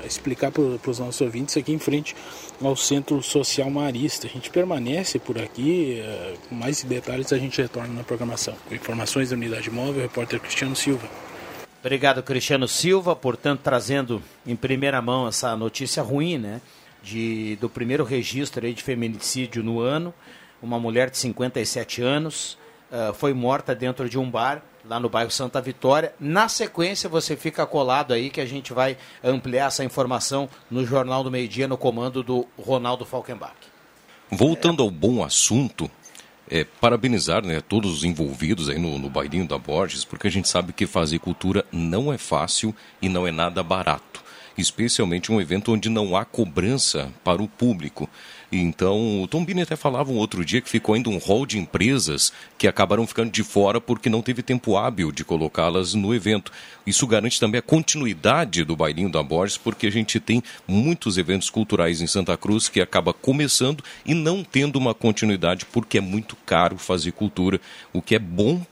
explicar 0.06 0.50
para 0.50 0.90
os 0.90 0.98
nossos 0.98 1.20
ouvintes 1.20 1.56
aqui 1.56 1.72
em 1.72 1.78
frente 1.78 2.14
ao 2.62 2.76
Centro 2.76 3.22
Social 3.22 3.70
Marista. 3.70 4.26
A 4.26 4.30
gente 4.30 4.50
permanece 4.50 5.18
por 5.18 5.38
aqui, 5.38 6.02
uh, 6.02 6.48
com 6.48 6.54
mais 6.54 6.82
detalhes 6.82 7.32
a 7.32 7.38
gente 7.38 7.60
retorna 7.60 7.92
na 7.92 8.04
programação. 8.04 8.54
Com 8.68 8.74
informações 8.74 9.30
da 9.30 9.36
Unidade 9.36 9.70
Móvel, 9.70 10.02
repórter 10.02 10.40
Cristiano 10.40 10.74
Silva. 10.74 11.08
Obrigado, 11.80 12.22
Cristiano 12.22 12.66
Silva, 12.66 13.14
portanto, 13.14 13.60
trazendo 13.62 14.22
em 14.46 14.56
primeira 14.56 15.00
mão 15.00 15.28
essa 15.28 15.56
notícia 15.56 16.02
ruim, 16.02 16.38
né? 16.38 16.60
De, 17.02 17.56
do 17.60 17.70
primeiro 17.70 18.02
registro 18.02 18.72
de 18.72 18.82
feminicídio 18.82 19.62
no 19.62 19.80
ano. 19.80 20.12
Uma 20.60 20.80
mulher 20.80 21.10
de 21.10 21.18
57 21.18 22.02
anos 22.02 22.58
uh, 22.90 23.14
foi 23.14 23.32
morta 23.32 23.74
dentro 23.74 24.08
de 24.08 24.18
um 24.18 24.28
bar 24.28 24.62
lá 24.88 25.00
no 25.00 25.08
bairro 25.08 25.30
Santa 25.30 25.60
Vitória. 25.60 26.14
Na 26.20 26.48
sequência, 26.48 27.08
você 27.08 27.36
fica 27.36 27.66
colado 27.66 28.12
aí 28.14 28.30
que 28.30 28.40
a 28.40 28.46
gente 28.46 28.72
vai 28.72 28.96
ampliar 29.22 29.66
essa 29.66 29.84
informação 29.84 30.48
no 30.70 30.84
Jornal 30.86 31.24
do 31.24 31.30
Meio 31.30 31.48
Dia, 31.48 31.68
no 31.68 31.76
comando 31.76 32.22
do 32.22 32.46
Ronaldo 32.58 33.04
Falkenbach. 33.04 33.54
Voltando 34.30 34.82
ao 34.82 34.90
bom 34.90 35.24
assunto, 35.24 35.90
é, 36.48 36.64
parabenizar 36.64 37.44
né, 37.44 37.60
todos 37.60 37.92
os 37.92 38.04
envolvidos 38.04 38.68
aí 38.68 38.78
no, 38.78 38.98
no 38.98 39.10
bailinho 39.10 39.46
da 39.46 39.58
Borges, 39.58 40.04
porque 40.04 40.28
a 40.28 40.30
gente 40.30 40.48
sabe 40.48 40.72
que 40.72 40.86
fazer 40.86 41.18
cultura 41.18 41.64
não 41.72 42.12
é 42.12 42.18
fácil 42.18 42.74
e 43.00 43.08
não 43.08 43.26
é 43.26 43.30
nada 43.30 43.62
barato. 43.62 44.24
especialmente 44.56 45.30
um 45.30 45.40
evento 45.40 45.72
onde 45.72 45.88
não 45.88 46.16
há 46.16 46.24
cobrança 46.24 47.12
para 47.22 47.42
o 47.42 47.48
público. 47.48 48.08
Então, 48.58 49.22
o 49.22 49.26
Tom 49.26 49.44
Bini 49.44 49.62
até 49.62 49.76
falava 49.76 50.10
um 50.10 50.16
outro 50.16 50.44
dia 50.44 50.60
que 50.60 50.68
ficou 50.68 50.94
ainda 50.94 51.10
um 51.10 51.18
rol 51.18 51.44
de 51.44 51.58
empresas 51.58 52.32
que 52.56 52.66
acabaram 52.66 53.06
ficando 53.06 53.30
de 53.30 53.42
fora 53.42 53.80
porque 53.80 54.08
não 54.08 54.22
teve 54.22 54.42
tempo 54.42 54.76
hábil 54.76 55.12
de 55.12 55.24
colocá-las 55.24 55.94
no 55.94 56.14
evento. 56.14 56.52
Isso 56.86 57.06
garante 57.06 57.38
também 57.40 57.58
a 57.58 57.62
continuidade 57.62 58.64
do 58.64 58.76
Bailinho 58.76 59.10
da 59.10 59.22
Borges, 59.22 59.56
porque 59.56 59.86
a 59.86 59.90
gente 59.90 60.18
tem 60.20 60.42
muitos 60.66 61.18
eventos 61.18 61.50
culturais 61.50 62.00
em 62.00 62.06
Santa 62.06 62.36
Cruz 62.36 62.68
que 62.68 62.80
acaba 62.80 63.12
começando 63.12 63.82
e 64.04 64.14
não 64.14 64.42
tendo 64.42 64.76
uma 64.76 64.94
continuidade 64.94 65.66
porque 65.66 65.98
é 65.98 66.00
muito 66.00 66.36
caro 66.46 66.78
fazer 66.78 67.12
cultura. 67.12 67.60
O 67.92 68.00
que 68.00 68.14
é 68.14 68.18
bom 68.18 68.64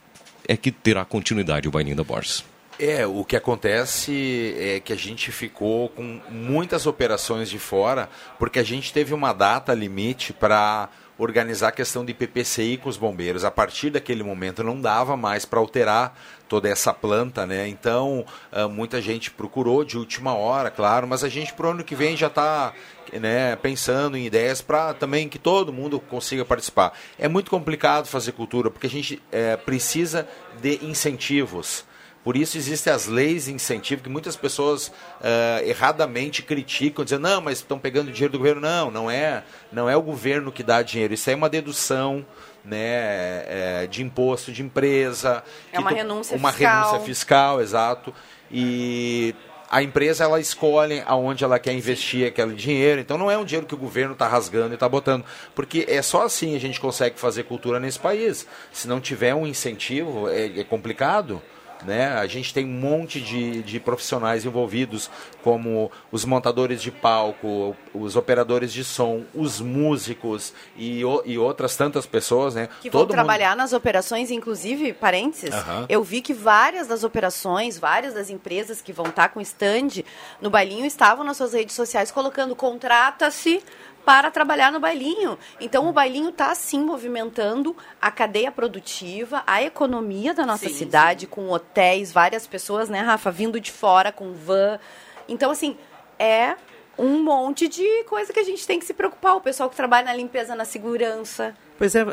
é 0.47 0.55
que 0.55 0.71
terá 0.71 1.03
continuidade 1.03 1.67
o 1.67 1.71
Bailinho 1.71 1.97
da 1.97 2.03
Borges. 2.03 2.54
É, 2.77 3.07
o 3.07 3.23
que 3.23 3.37
acontece 3.37 4.53
é 4.59 4.79
que 4.81 4.91
a 4.91 4.97
gente 4.97 5.31
ficou 5.31 5.87
com 5.89 6.19
muitas 6.29 6.85
operações 6.85 7.49
de 7.49 7.57
fora, 7.57 8.09
porque 8.37 8.59
a 8.59 8.63
gente 8.63 8.91
teve 8.91 9.13
uma 9.13 9.31
data 9.31 9.73
limite 9.73 10.33
para 10.33 10.89
organizar 11.17 11.69
a 11.69 11.71
questão 11.71 12.03
de 12.03 12.13
PPCI 12.13 12.75
com 12.77 12.89
os 12.89 12.97
bombeiros. 12.97 13.45
A 13.45 13.51
partir 13.51 13.89
daquele 13.89 14.23
momento 14.23 14.61
não 14.61 14.81
dava 14.81 15.15
mais 15.15 15.45
para 15.45 15.59
alterar 15.59 16.19
toda 16.49 16.67
essa 16.67 16.93
planta, 16.93 17.45
né? 17.45 17.65
Então, 17.67 18.25
ah, 18.51 18.67
muita 18.67 19.01
gente 19.01 19.31
procurou 19.31 19.85
de 19.85 19.97
última 19.97 20.33
hora, 20.33 20.69
claro, 20.69 21.07
mas 21.07 21.23
a 21.23 21.29
gente 21.29 21.53
para 21.53 21.67
o 21.67 21.69
ano 21.69 21.83
que 21.83 21.95
vem 21.95 22.17
já 22.17 22.27
está 22.27 22.73
né, 23.13 23.55
pensando 23.55 24.17
em 24.17 24.25
ideias 24.25 24.61
para 24.61 24.93
também 24.93 25.29
que 25.29 25.39
todo 25.39 25.71
mundo 25.71 25.97
consiga 25.97 26.43
participar. 26.43 26.91
É 27.17 27.29
muito 27.29 27.49
complicado 27.49 28.07
fazer 28.07 28.33
cultura, 28.33 28.69
porque 28.69 28.87
a 28.87 28.89
gente 28.89 29.21
é, 29.31 29.55
precisa 29.55 30.27
de 30.61 30.85
incentivos. 30.85 31.85
Por 32.25 32.35
isso 32.35 32.57
existem 32.57 32.91
as 32.91 33.05
leis 33.05 33.45
de 33.45 33.53
incentivo 33.53 34.01
que 34.01 34.09
muitas 34.09 34.35
pessoas 34.35 34.87
uh, 34.87 35.63
erradamente 35.63 36.41
criticam, 36.41 37.05
dizendo, 37.05 37.21
não, 37.21 37.39
mas 37.39 37.59
estão 37.59 37.77
pegando 37.77 38.11
dinheiro 38.11 38.31
do 38.31 38.39
governo. 38.39 38.61
Não, 38.61 38.89
não 38.89 39.11
é, 39.11 39.43
não 39.71 39.87
é 39.87 39.95
o 39.95 40.01
governo 40.01 40.51
que 40.51 40.63
dá 40.63 40.81
dinheiro. 40.81 41.13
Isso 41.13 41.29
é 41.29 41.35
uma 41.35 41.47
dedução 41.47 42.25
né, 42.63 43.43
é, 43.45 43.87
de 43.87 44.01
imposto 44.01 44.51
de 44.51 44.63
empresa. 44.63 45.43
É 45.71 45.79
uma 45.79 45.91
renúncia 45.91 46.35
uma 46.35 46.51
fiscal. 46.51 46.85
renúncia 46.85 47.05
fiscal, 47.05 47.61
exato. 47.61 48.11
E 48.51 49.35
a 49.69 49.83
empresa 49.83 50.23
ela 50.23 50.39
escolhe 50.39 51.03
aonde 51.05 51.43
ela 51.43 51.59
quer 51.59 51.73
investir 51.73 52.27
aquele 52.27 52.55
dinheiro. 52.55 52.99
Então 53.01 53.19
não 53.19 53.29
é 53.29 53.37
um 53.37 53.45
dinheiro 53.45 53.67
que 53.67 53.75
o 53.75 53.77
governo 53.77 54.13
está 54.13 54.27
rasgando 54.27 54.73
e 54.73 54.73
está 54.73 54.89
botando, 54.89 55.23
porque 55.53 55.85
é 55.87 56.01
só 56.01 56.23
assim 56.23 56.55
a 56.55 56.59
gente 56.59 56.79
consegue 56.79 57.19
fazer 57.19 57.43
cultura 57.43 57.79
nesse 57.79 57.99
país. 57.99 58.47
Se 58.73 58.87
não 58.87 58.99
tiver 58.99 59.35
um 59.35 59.45
incentivo, 59.45 60.27
é, 60.27 60.61
é 60.61 60.63
complicado. 60.63 61.39
Né? 61.83 62.07
A 62.07 62.25
gente 62.27 62.53
tem 62.53 62.65
um 62.65 62.79
monte 62.79 63.19
de, 63.19 63.61
de 63.63 63.79
profissionais 63.79 64.45
envolvidos, 64.45 65.09
como 65.43 65.91
os 66.11 66.25
montadores 66.25 66.81
de 66.81 66.91
palco, 66.91 67.75
os 67.93 68.15
operadores 68.15 68.71
de 68.71 68.83
som, 68.83 69.23
os 69.33 69.59
músicos 69.59 70.53
e, 70.75 71.03
o, 71.03 71.21
e 71.25 71.37
outras 71.37 71.75
tantas 71.75 72.05
pessoas. 72.05 72.55
Né? 72.55 72.69
Que 72.81 72.89
Todo 72.89 73.07
vão 73.07 73.15
trabalhar 73.15 73.55
nas 73.55 73.73
operações, 73.73 74.31
inclusive, 74.31 74.93
parênteses, 74.93 75.53
eu 75.89 76.03
vi 76.03 76.21
que 76.21 76.33
várias 76.33 76.87
das 76.87 77.03
operações, 77.03 77.77
várias 77.77 78.13
das 78.13 78.29
empresas 78.29 78.81
que 78.81 78.93
vão 78.93 79.07
estar 79.07 79.29
com 79.29 79.41
stand 79.41 80.03
no 80.41 80.49
bailinho 80.49 80.85
estavam 80.85 81.23
nas 81.23 81.37
suas 81.37 81.53
redes 81.53 81.75
sociais 81.75 82.11
colocando 82.11 82.55
contrata-se 82.55 83.61
para 84.05 84.29
trabalhar 84.29 84.71
no 84.71 84.79
bailinho. 84.79 85.37
Então 85.59 85.89
o 85.89 85.91
bailinho 85.91 86.29
está 86.29 86.53
sim 86.53 86.79
movimentando 86.79 87.75
a 87.99 88.11
cadeia 88.11 88.51
produtiva, 88.51 89.43
a 89.47 89.63
economia 89.63 90.33
da 90.33 90.45
nossa 90.45 90.69
cidade, 90.69 91.25
com 91.25 91.49
hotéis, 91.49 92.11
várias 92.11 92.45
pessoas, 92.45 92.87
né, 92.87 93.01
Rafa, 93.01 93.31
vindo 93.31 93.59
de 93.59 93.71
fora 93.71 94.11
com 94.11 94.33
van. 94.33 94.79
Então, 95.27 95.49
assim, 95.49 95.75
é 96.19 96.55
um 96.97 97.23
monte 97.23 97.67
de 97.67 98.03
coisa 98.03 98.31
que 98.31 98.39
a 98.39 98.43
gente 98.43 98.65
tem 98.65 98.79
que 98.79 98.85
se 98.85 98.93
preocupar. 98.93 99.35
O 99.35 99.41
pessoal 99.41 99.69
que 99.69 99.75
trabalha 99.75 100.05
na 100.05 100.13
limpeza, 100.13 100.55
na 100.55 100.65
segurança. 100.65 101.55
Pois 101.77 101.95
é, 101.95 102.05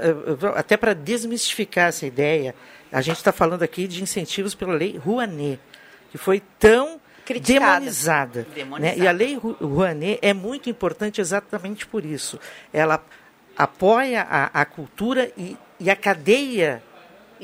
até 0.56 0.76
para 0.76 0.94
desmistificar 0.94 1.88
essa 1.88 2.06
ideia, 2.06 2.54
a 2.90 3.00
gente 3.02 3.18
está 3.18 3.32
falando 3.32 3.62
aqui 3.62 3.86
de 3.86 4.02
incentivos 4.02 4.54
pela 4.54 4.72
lei 4.72 4.96
Rouanet, 4.96 5.60
que 6.10 6.18
foi 6.18 6.42
tão 6.58 7.00
Criticada. 7.32 7.74
demonizada. 7.80 8.46
Demonizada. 8.54 8.96
né? 8.96 9.04
E 9.04 9.08
a 9.08 9.12
lei 9.12 9.36
Rouanet 9.36 10.18
é 10.22 10.32
muito 10.32 10.68
importante 10.70 11.20
exatamente 11.20 11.86
por 11.86 12.04
isso. 12.04 12.38
Ela 12.72 13.02
apoia 13.56 14.22
a, 14.22 14.60
a 14.60 14.64
cultura 14.64 15.30
e, 15.36 15.56
e 15.78 15.90
a 15.90 15.96
cadeia 15.96 16.82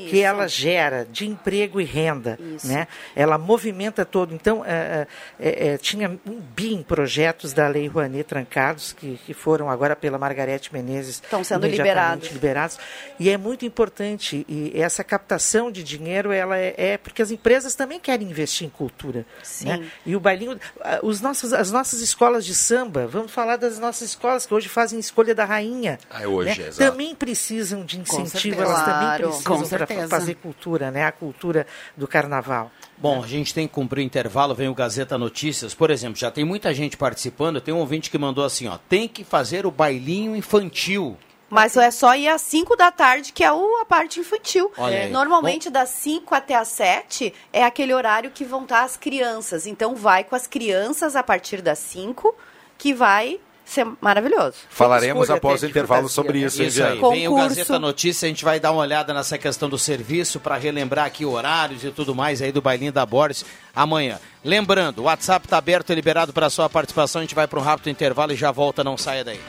que 0.07 0.17
Isso. 0.17 0.25
ela 0.25 0.47
gera 0.47 1.05
de 1.09 1.27
emprego 1.27 1.81
e 1.81 1.83
renda, 1.83 2.37
Isso. 2.55 2.67
né? 2.67 2.87
Ela 3.15 3.37
movimenta 3.37 4.05
todo. 4.05 4.33
Então, 4.33 4.63
é, 4.65 5.07
é, 5.39 5.67
é, 5.67 5.77
tinha 5.77 6.09
um 6.25 6.39
bi 6.39 6.73
em 6.73 6.83
projetos 6.83 7.53
da 7.53 7.67
Lei 7.67 7.87
Rouanet 7.87 8.23
trancados, 8.23 8.93
que, 8.93 9.19
que 9.25 9.33
foram 9.33 9.69
agora 9.69 9.95
pela 9.95 10.17
Margarete 10.17 10.71
Menezes 10.73 11.21
Estão 11.23 11.43
sendo 11.43 11.65
imediatamente 11.65 12.31
liberados. 12.31 12.31
liberados. 12.31 12.79
E 13.19 13.29
é 13.29 13.37
muito 13.37 13.65
importante. 13.65 14.45
E 14.47 14.71
essa 14.75 15.03
captação 15.03 15.71
de 15.71 15.83
dinheiro, 15.83 16.31
ela 16.31 16.57
é, 16.57 16.73
é 16.77 16.97
porque 16.97 17.21
as 17.21 17.31
empresas 17.31 17.75
também 17.75 17.99
querem 17.99 18.29
investir 18.29 18.67
em 18.67 18.69
cultura. 18.69 19.25
Sim. 19.43 19.65
Né? 19.65 19.91
E 20.05 20.15
o 20.15 20.19
bailinho, 20.19 20.59
ah, 20.81 20.99
os 21.03 21.21
nossos, 21.21 21.53
as 21.53 21.71
nossas 21.71 22.01
escolas 22.01 22.45
de 22.45 22.55
samba, 22.55 23.07
vamos 23.07 23.31
falar 23.31 23.57
das 23.57 23.79
nossas 23.79 24.09
escolas 24.09 24.45
que 24.45 24.53
hoje 24.53 24.69
fazem 24.69 24.99
escolha 24.99 25.35
da 25.35 25.45
rainha. 25.45 25.99
Ah, 26.09 26.27
hoje, 26.27 26.61
né? 26.61 26.69
Também 26.77 27.15
precisam 27.15 27.83
de 27.83 27.99
incentivo, 27.99 28.61
elas 28.61 28.83
também 28.83 29.27
precisam 29.27 29.67
para. 29.67 29.88
Fazer 30.07 30.35
cultura, 30.35 30.91
né? 30.91 31.05
A 31.05 31.11
cultura 31.11 31.65
do 31.95 32.07
carnaval. 32.07 32.71
Bom, 32.97 33.23
a 33.23 33.27
gente 33.27 33.53
tem 33.53 33.67
que 33.67 33.73
cumprir 33.73 34.01
o 34.01 34.05
intervalo, 34.05 34.53
vem 34.53 34.67
o 34.67 34.73
Gazeta 34.73 35.17
Notícias. 35.17 35.73
Por 35.73 35.89
exemplo, 35.89 36.17
já 36.17 36.29
tem 36.29 36.43
muita 36.43 36.73
gente 36.73 36.97
participando. 36.97 37.61
Tem 37.61 37.73
um 37.73 37.79
ouvinte 37.79 38.09
que 38.09 38.17
mandou 38.17 38.43
assim, 38.43 38.67
ó, 38.67 38.77
tem 38.89 39.07
que 39.07 39.23
fazer 39.23 39.65
o 39.65 39.71
bailinho 39.71 40.35
infantil. 40.35 41.17
Mas 41.49 41.75
é 41.75 41.89
só 41.89 42.15
ir 42.15 42.27
às 42.27 42.41
5 42.43 42.75
da 42.75 42.91
tarde, 42.91 43.33
que 43.33 43.43
é 43.43 43.47
a 43.47 43.85
parte 43.87 44.19
infantil. 44.19 44.71
É. 44.77 45.07
Normalmente, 45.07 45.69
das 45.69 45.89
5 45.89 46.35
até 46.35 46.55
as 46.55 46.67
7 46.67 47.33
é 47.51 47.63
aquele 47.63 47.93
horário 47.93 48.29
que 48.29 48.45
vão 48.45 48.63
estar 48.63 48.83
as 48.83 48.95
crianças. 48.95 49.65
Então, 49.65 49.95
vai 49.95 50.23
com 50.23 50.35
as 50.35 50.45
crianças 50.45 51.15
a 51.15 51.23
partir 51.23 51.61
das 51.61 51.79
5, 51.79 52.35
que 52.77 52.93
vai 52.93 53.39
ser 53.71 53.87
maravilhoso. 54.01 54.55
Falaremos 54.69 55.23
escolha 55.23 55.37
após 55.37 55.63
o 55.63 55.65
intervalo 55.65 56.09
sobre 56.09 56.39
isso, 56.39 56.61
Isso 56.63 56.81
aí, 56.83 56.89
Viana? 56.95 57.09
vem 57.09 57.27
o 57.27 57.31
Concurso. 57.31 57.49
Gazeta 57.49 57.79
Notícia, 57.79 58.25
a 58.25 58.29
gente 58.29 58.43
vai 58.43 58.59
dar 58.59 58.71
uma 58.71 58.81
olhada 58.81 59.13
nessa 59.13 59.37
questão 59.37 59.69
do 59.69 59.77
serviço 59.77 60.39
para 60.39 60.55
relembrar 60.57 61.05
aqui 61.05 61.25
horários 61.25 61.83
e 61.83 61.91
tudo 61.91 62.13
mais 62.15 62.41
aí 62.41 62.51
do 62.51 62.61
Bailinho 62.61 62.91
da 62.91 63.05
Boris 63.05 63.45
amanhã. 63.75 64.19
Lembrando, 64.43 64.99
o 64.99 65.03
WhatsApp 65.03 65.45
está 65.45 65.57
aberto 65.57 65.91
e 65.91 65.95
liberado 65.95 66.33
para 66.33 66.49
sua 66.49 66.69
participação, 66.69 67.19
a 67.19 67.23
gente 67.23 67.35
vai 67.35 67.47
para 67.47 67.59
um 67.59 67.63
rápido 67.63 67.89
intervalo 67.89 68.31
e 68.31 68.35
já 68.35 68.51
volta, 68.51 68.83
não 68.83 68.97
saia 68.97 69.23
daí. 69.23 69.39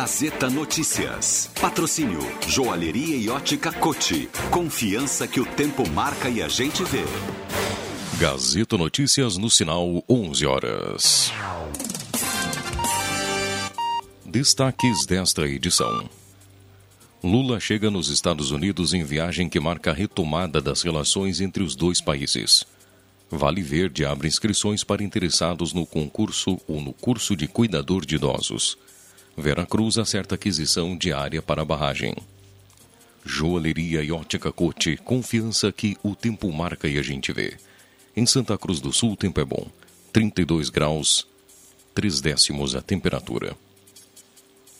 Gazeta 0.00 0.48
Notícias. 0.48 1.50
Patrocínio 1.60 2.20
Joalheria 2.46 3.16
e 3.16 3.28
Ótica 3.28 3.72
Cote. 3.72 4.30
Confiança 4.48 5.26
que 5.26 5.40
o 5.40 5.44
tempo 5.44 5.88
marca 5.90 6.28
e 6.28 6.40
a 6.40 6.46
gente 6.46 6.84
vê. 6.84 7.02
Gazeta 8.16 8.78
Notícias 8.78 9.36
no 9.36 9.50
sinal 9.50 10.04
11 10.08 10.46
horas. 10.46 11.32
Destaques 14.24 15.04
desta 15.04 15.42
edição. 15.48 16.08
Lula 17.20 17.58
chega 17.58 17.90
nos 17.90 18.08
Estados 18.08 18.52
Unidos 18.52 18.94
em 18.94 19.02
viagem 19.02 19.48
que 19.48 19.58
marca 19.58 19.90
a 19.90 19.94
retomada 19.94 20.60
das 20.60 20.80
relações 20.82 21.40
entre 21.40 21.64
os 21.64 21.74
dois 21.74 22.00
países. 22.00 22.64
Vale 23.28 23.62
Verde 23.62 24.04
abre 24.04 24.28
inscrições 24.28 24.84
para 24.84 25.02
interessados 25.02 25.72
no 25.72 25.84
concurso 25.84 26.60
ou 26.68 26.80
no 26.80 26.92
curso 26.92 27.34
de 27.34 27.48
cuidador 27.48 28.06
de 28.06 28.14
idosos. 28.14 28.78
Veracruz 29.38 29.98
acerta 29.98 30.34
aquisição 30.34 30.96
de 30.96 31.12
área 31.12 31.40
para 31.40 31.64
barragem. 31.64 32.12
Joalheria 33.24 34.02
e 34.02 34.10
ótica 34.10 34.50
Cote, 34.50 34.96
confiança 34.96 35.70
que 35.70 35.96
o 36.02 36.16
tempo 36.16 36.52
marca 36.52 36.88
e 36.88 36.98
a 36.98 37.02
gente 37.02 37.32
vê. 37.32 37.56
Em 38.16 38.26
Santa 38.26 38.58
Cruz 38.58 38.80
do 38.80 38.92
Sul, 38.92 39.12
o 39.12 39.16
tempo 39.16 39.40
é 39.40 39.44
bom. 39.44 39.68
32 40.12 40.70
graus, 40.70 41.24
3 41.94 42.20
décimos 42.20 42.74
a 42.74 42.82
temperatura. 42.82 43.56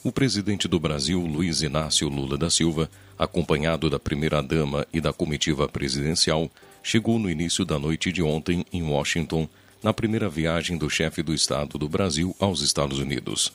O 0.03 0.11
presidente 0.11 0.67
do 0.67 0.81
Brasil, 0.81 1.21
Luiz 1.21 1.63
Inácio 1.63 2.09
Lula 2.09 2.37
da 2.37 2.51
Silva, 2.51 2.91
acompanhado 3.17 3.89
da 3.89 4.01
primeira-dama 4.01 4.85
e 4.93 5.01
da 5.01 5.13
comitiva 5.13 5.69
presidencial, 5.69 6.51
chegou 6.83 7.17
no 7.17 7.31
início 7.31 7.65
da 7.65 7.79
noite 7.79 8.11
de 8.11 8.23
ontem 8.25 8.67
em 8.73 8.83
Washington, 8.83 9.49
na 9.81 9.95
primeira 9.95 10.29
viagem 10.29 10.77
do 10.77 10.91
chefe 10.91 11.23
do 11.23 11.33
Estado 11.33 11.79
do 11.79 11.89
Brasil 11.89 12.35
aos 12.41 12.61
Estados 12.61 12.99
Unidos. 12.99 13.53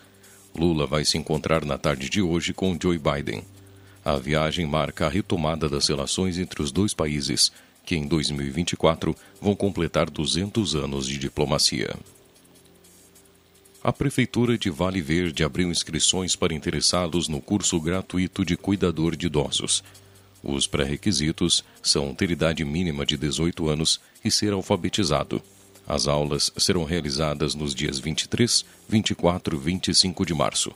Lula 0.58 0.86
vai 0.86 1.04
se 1.04 1.18
encontrar 1.18 1.66
na 1.66 1.78
tarde 1.78 2.10
de 2.10 2.22
hoje 2.22 2.54
com 2.54 2.78
Joe 2.80 3.00
Biden. 3.00 3.44
A 4.06 4.18
viagem 4.18 4.66
marca 4.66 5.08
a 5.08 5.10
retomada 5.10 5.68
das 5.68 5.88
relações 5.88 6.38
entre 6.38 6.62
os 6.62 6.72
dois 6.72 6.94
países, 6.94 7.52
que 7.86 7.96
em 7.96 8.08
2024 8.08 9.16
vão 9.42 9.56
completar 9.56 10.10
200 10.10 10.76
anos 10.76 11.08
de 11.08 11.18
diplomacia. 11.18 11.96
A 13.84 13.92
Prefeitura 13.92 14.58
de 14.58 14.70
Vale 14.70 15.02
Verde 15.02 15.44
abriu 15.44 15.70
inscrições 15.70 16.36
para 16.36 16.54
interessados 16.54 17.28
no 17.28 17.42
curso 17.42 17.80
gratuito 17.82 18.46
de 18.46 18.56
cuidador 18.56 19.16
de 19.16 19.26
idosos. 19.26 19.84
Os 20.44 20.68
pré-requisitos 20.68 21.64
são 21.82 22.14
ter 22.14 22.30
idade 22.30 22.64
mínima 22.64 23.06
de 23.06 23.18
18 23.18 23.68
anos 23.68 24.00
e 24.24 24.30
ser 24.30 24.54
alfabetizado. 24.54 25.42
As 25.88 26.08
aulas 26.08 26.52
serão 26.58 26.84
realizadas 26.84 27.56
nos 27.56 27.76
dias 27.76 28.00
23, 28.00 28.66
24 28.88 29.56
e 29.56 29.60
25 29.60 30.26
de 30.26 30.34
março. 30.34 30.74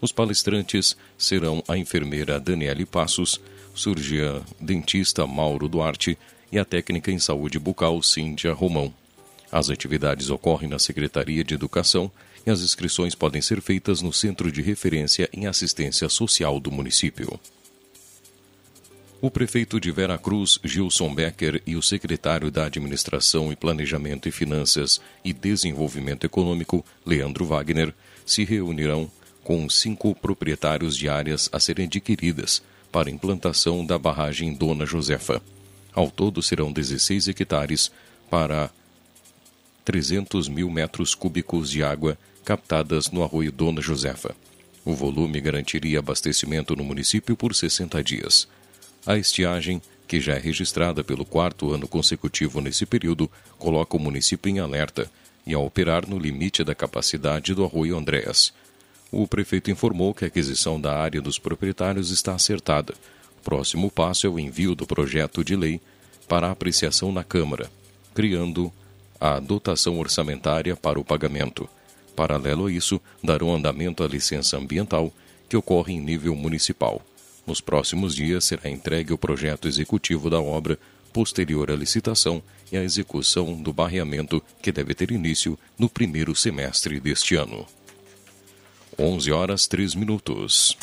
Os 0.00 0.12
palestrantes 0.12 0.96
serão 1.16 1.62
a 1.68 1.76
enfermeira 1.76 2.38
Daniele 2.40 2.84
Passos, 2.84 3.40
cirurgiã 3.74 4.42
dentista 4.60 5.26
Mauro 5.26 5.68
Duarte 5.68 6.18
e 6.50 6.58
a 6.58 6.64
técnica 6.64 7.10
em 7.10 7.18
saúde 7.18 7.58
bucal 7.58 8.02
Cíntia 8.02 8.52
Romão. 8.52 8.92
As 9.50 9.70
atividades 9.70 10.30
ocorrem 10.30 10.68
na 10.68 10.78
Secretaria 10.78 11.44
de 11.44 11.54
Educação 11.54 12.10
e 12.46 12.50
as 12.50 12.60
inscrições 12.60 13.14
podem 13.14 13.42
ser 13.42 13.60
feitas 13.60 14.00
no 14.00 14.12
Centro 14.12 14.50
de 14.50 14.62
Referência 14.62 15.28
em 15.32 15.46
Assistência 15.46 16.08
Social 16.08 16.60
do 16.60 16.70
município. 16.70 17.38
O 19.18 19.30
prefeito 19.30 19.80
de 19.80 19.90
Vera 19.90 20.18
Cruz, 20.18 20.58
Gilson 20.62 21.14
Becker, 21.14 21.62
e 21.66 21.74
o 21.74 21.80
secretário 21.80 22.50
da 22.50 22.66
Administração 22.66 23.50
e 23.50 23.56
Planejamento 23.56 24.28
e 24.28 24.30
Finanças 24.30 25.00
e 25.24 25.32
Desenvolvimento 25.32 26.24
Econômico, 26.24 26.84
Leandro 27.04 27.46
Wagner, 27.46 27.94
se 28.26 28.44
reunirão 28.44 29.10
com 29.42 29.70
cinco 29.70 30.14
proprietários 30.14 30.94
de 30.94 31.08
áreas 31.08 31.48
a 31.50 31.58
serem 31.58 31.86
adquiridas 31.86 32.62
para 32.92 33.10
implantação 33.10 33.86
da 33.86 33.98
barragem 33.98 34.52
Dona 34.52 34.84
Josefa. 34.84 35.40
Ao 35.94 36.10
todo 36.10 36.42
serão 36.42 36.70
16 36.70 37.28
hectares 37.28 37.90
para 38.28 38.70
300 39.82 40.46
mil 40.46 40.68
metros 40.68 41.14
cúbicos 41.14 41.70
de 41.70 41.82
água 41.82 42.18
captadas 42.44 43.10
no 43.10 43.22
arroio 43.22 43.50
Dona 43.50 43.80
Josefa. 43.80 44.36
O 44.84 44.94
volume 44.94 45.40
garantiria 45.40 46.00
abastecimento 46.00 46.76
no 46.76 46.84
município 46.84 47.34
por 47.34 47.54
60 47.54 48.04
dias. 48.04 48.46
A 49.06 49.16
estiagem, 49.16 49.80
que 50.08 50.20
já 50.20 50.34
é 50.34 50.38
registrada 50.38 51.04
pelo 51.04 51.24
quarto 51.24 51.72
ano 51.72 51.86
consecutivo 51.86 52.60
nesse 52.60 52.84
período, 52.84 53.30
coloca 53.56 53.96
o 53.96 54.00
município 54.00 54.50
em 54.50 54.58
alerta 54.58 55.08
e 55.46 55.54
a 55.54 55.60
operar 55.60 56.08
no 56.08 56.18
limite 56.18 56.64
da 56.64 56.74
capacidade 56.74 57.54
do 57.54 57.64
arroio 57.64 57.96
Andréas. 57.96 58.52
O 59.12 59.28
prefeito 59.28 59.70
informou 59.70 60.12
que 60.12 60.24
a 60.24 60.26
aquisição 60.26 60.80
da 60.80 60.98
área 60.98 61.22
dos 61.22 61.38
proprietários 61.38 62.10
está 62.10 62.34
acertada. 62.34 62.94
O 63.38 63.44
próximo 63.44 63.88
passo 63.92 64.26
é 64.26 64.30
o 64.30 64.40
envio 64.40 64.74
do 64.74 64.84
projeto 64.84 65.44
de 65.44 65.54
lei 65.54 65.80
para 66.26 66.50
apreciação 66.50 67.12
na 67.12 67.22
Câmara, 67.22 67.70
criando 68.12 68.72
a 69.20 69.38
dotação 69.38 70.00
orçamentária 70.00 70.74
para 70.74 70.98
o 70.98 71.04
pagamento. 71.04 71.68
Paralelo 72.16 72.66
a 72.66 72.72
isso, 72.72 73.00
darão 73.22 73.54
andamento 73.54 74.02
à 74.02 74.08
licença 74.08 74.56
ambiental, 74.56 75.12
que 75.48 75.56
ocorre 75.56 75.94
em 75.94 76.00
nível 76.00 76.34
municipal. 76.34 77.00
Nos 77.46 77.60
próximos 77.60 78.14
dias 78.14 78.44
será 78.44 78.68
entregue 78.68 79.12
o 79.12 79.18
projeto 79.18 79.68
executivo 79.68 80.28
da 80.28 80.40
obra, 80.40 80.78
posterior 81.12 81.70
à 81.70 81.76
licitação 81.76 82.42
e 82.72 82.76
à 82.76 82.82
execução 82.82 83.54
do 83.62 83.72
barreamento, 83.72 84.42
que 84.60 84.72
deve 84.72 84.94
ter 84.94 85.10
início 85.10 85.58
no 85.78 85.88
primeiro 85.88 86.34
semestre 86.34 86.98
deste 86.98 87.36
ano. 87.36 87.64
11 88.98 89.30
horas 89.30 89.66
3 89.66 89.94
minutos. 89.94 90.76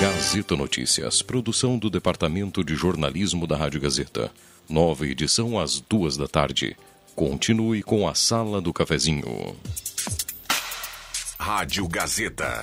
Gazeta 0.00 0.54
Notícias, 0.54 1.22
produção 1.22 1.78
do 1.78 1.88
Departamento 1.88 2.62
de 2.62 2.74
Jornalismo 2.74 3.46
da 3.46 3.56
Rádio 3.56 3.80
Gazeta. 3.80 4.30
Nova 4.68 5.06
edição 5.06 5.58
às 5.58 5.80
duas 5.80 6.16
da 6.16 6.28
tarde. 6.28 6.76
Continue 7.14 7.82
com 7.82 8.06
a 8.06 8.14
Sala 8.14 8.60
do 8.60 8.72
Cafezinho. 8.74 9.56
Rádio 11.38 11.88
Gazeta. 11.88 12.62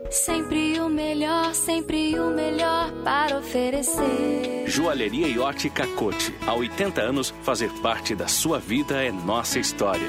Sempre 0.11 0.77
o 0.77 0.89
melhor, 0.89 1.55
sempre 1.55 2.19
o 2.19 2.31
melhor 2.31 2.91
para 3.01 3.37
oferecer. 3.37 4.65
Joalheria 4.67 5.25
e 5.25 5.39
ótica 5.39 5.87
Cote. 5.95 6.35
Há 6.45 6.53
80 6.53 7.01
anos, 7.01 7.33
fazer 7.43 7.71
parte 7.81 8.13
da 8.13 8.27
sua 8.27 8.59
vida 8.59 9.01
é 9.01 9.09
nossa 9.09 9.57
história. 9.57 10.07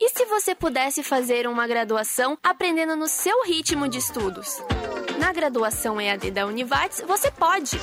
E 0.00 0.08
se 0.10 0.24
você 0.26 0.54
pudesse 0.54 1.02
fazer 1.02 1.48
uma 1.48 1.66
graduação 1.66 2.38
aprendendo 2.40 2.94
no 2.94 3.08
seu 3.08 3.42
ritmo 3.42 3.88
de 3.88 3.98
estudos? 3.98 4.62
Na 5.18 5.32
graduação 5.32 6.00
EAD 6.00 6.30
da 6.30 6.46
Univates, 6.46 7.02
você 7.04 7.28
pode! 7.28 7.76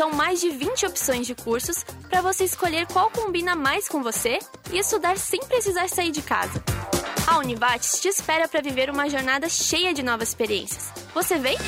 São 0.00 0.10
mais 0.10 0.40
de 0.40 0.48
20 0.48 0.86
opções 0.86 1.26
de 1.26 1.34
cursos 1.34 1.84
para 2.08 2.22
você 2.22 2.44
escolher 2.44 2.86
qual 2.86 3.10
combina 3.10 3.54
mais 3.54 3.86
com 3.86 4.02
você 4.02 4.38
e 4.72 4.78
estudar 4.78 5.18
sem 5.18 5.40
precisar 5.40 5.90
sair 5.90 6.10
de 6.10 6.22
casa. 6.22 6.64
A 7.26 7.36
Univates 7.36 8.00
te 8.00 8.08
espera 8.08 8.48
para 8.48 8.62
viver 8.62 8.88
uma 8.88 9.10
jornada 9.10 9.46
cheia 9.46 9.92
de 9.92 10.02
novas 10.02 10.28
experiências. 10.28 10.90
Você 11.12 11.36
vem? 11.36 11.58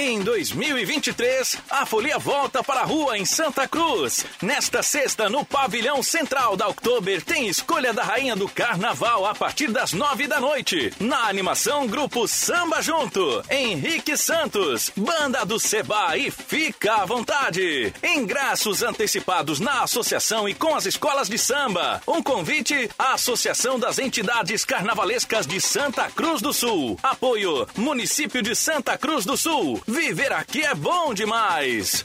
Em 0.00 0.20
2023, 0.20 1.58
a 1.68 1.84
folia 1.84 2.20
volta 2.20 2.62
para 2.62 2.82
a 2.82 2.84
rua 2.84 3.18
em 3.18 3.24
Santa 3.24 3.66
Cruz. 3.66 4.24
Nesta 4.40 4.80
sexta, 4.80 5.28
no 5.28 5.44
pavilhão 5.44 6.04
central 6.04 6.56
da 6.56 6.68
Oktober, 6.68 7.20
tem 7.20 7.48
escolha 7.48 7.92
da 7.92 8.04
rainha 8.04 8.36
do 8.36 8.48
carnaval 8.48 9.26
a 9.26 9.34
partir 9.34 9.72
das 9.72 9.92
nove 9.92 10.28
da 10.28 10.38
noite. 10.38 10.92
Na 11.00 11.26
animação, 11.26 11.88
grupo 11.88 12.28
Samba 12.28 12.80
Junto. 12.80 13.42
Henrique 13.50 14.16
Santos, 14.16 14.92
banda 14.96 15.44
do 15.44 15.58
Seba 15.58 16.16
e 16.16 16.30
fica 16.30 17.02
à 17.02 17.04
vontade. 17.04 17.92
Ingressos 18.00 18.84
antecipados 18.84 19.58
na 19.58 19.82
associação 19.82 20.48
e 20.48 20.54
com 20.54 20.76
as 20.76 20.86
escolas 20.86 21.28
de 21.28 21.38
samba. 21.38 22.00
Um 22.06 22.22
convite 22.22 22.88
à 22.96 23.14
Associação 23.14 23.80
das 23.80 23.98
Entidades 23.98 24.64
Carnavalescas 24.64 25.44
de 25.44 25.60
Santa 25.60 26.08
Cruz 26.08 26.40
do 26.40 26.52
Sul. 26.52 26.96
Apoio 27.02 27.66
Município 27.76 28.40
de 28.40 28.54
Santa 28.54 28.96
Cruz 28.96 29.24
do 29.24 29.36
Sul. 29.36 29.82
Viver 29.88 30.34
aqui 30.34 30.60
é 30.60 30.74
bom 30.74 31.14
demais! 31.14 32.04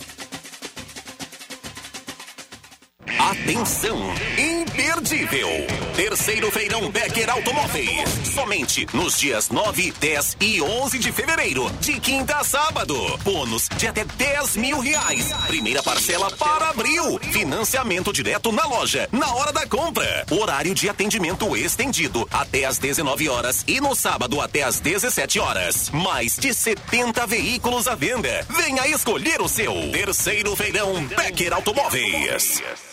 Atenção! 3.23 3.97
Imperdível! 4.37 5.47
Terceiro 5.95 6.51
Feirão 6.51 6.91
Becker 6.91 7.29
Automóveis. 7.29 8.09
Somente 8.33 8.85
nos 8.93 9.17
dias 9.17 9.49
9, 9.49 9.93
10 9.97 10.37
e 10.41 10.61
11 10.61 10.99
de 10.99 11.09
fevereiro. 11.11 11.69
De 11.79 12.01
quinta 12.01 12.35
a 12.35 12.43
sábado. 12.43 12.95
Bônus 13.23 13.69
de 13.77 13.87
até 13.87 14.03
10 14.03 14.57
mil 14.57 14.79
reais. 14.79 15.31
Primeira 15.47 15.81
parcela 15.81 16.29
para 16.31 16.69
abril. 16.69 17.17
Financiamento 17.31 18.11
direto 18.11 18.51
na 18.51 18.65
loja. 18.65 19.07
Na 19.09 19.33
hora 19.35 19.53
da 19.53 19.65
compra. 19.65 20.25
Horário 20.29 20.75
de 20.75 20.89
atendimento 20.89 21.55
estendido. 21.55 22.27
Até 22.29 22.65
às 22.65 22.77
19 22.77 23.29
horas. 23.29 23.63
E 23.65 23.79
no 23.79 23.95
sábado 23.95 24.41
até 24.41 24.63
às 24.63 24.81
17 24.81 25.39
horas. 25.39 25.89
Mais 25.91 26.35
de 26.35 26.53
70 26.53 27.25
veículos 27.25 27.87
à 27.87 27.95
venda. 27.95 28.45
Venha 28.49 28.85
escolher 28.89 29.41
o 29.41 29.47
seu. 29.47 29.73
Terceiro 29.91 30.55
Feirão 30.57 31.05
Becker 31.05 31.53
Automóveis. 31.53 32.92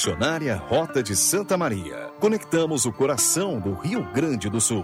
Concessionária 0.01 0.55
Rota 0.55 1.03
de 1.03 1.15
Santa 1.15 1.55
Maria. 1.55 2.09
Conectamos 2.19 2.85
o 2.85 2.91
coração 2.91 3.59
do 3.59 3.75
Rio 3.75 4.03
Grande 4.11 4.49
do 4.49 4.59
Sul. 4.59 4.83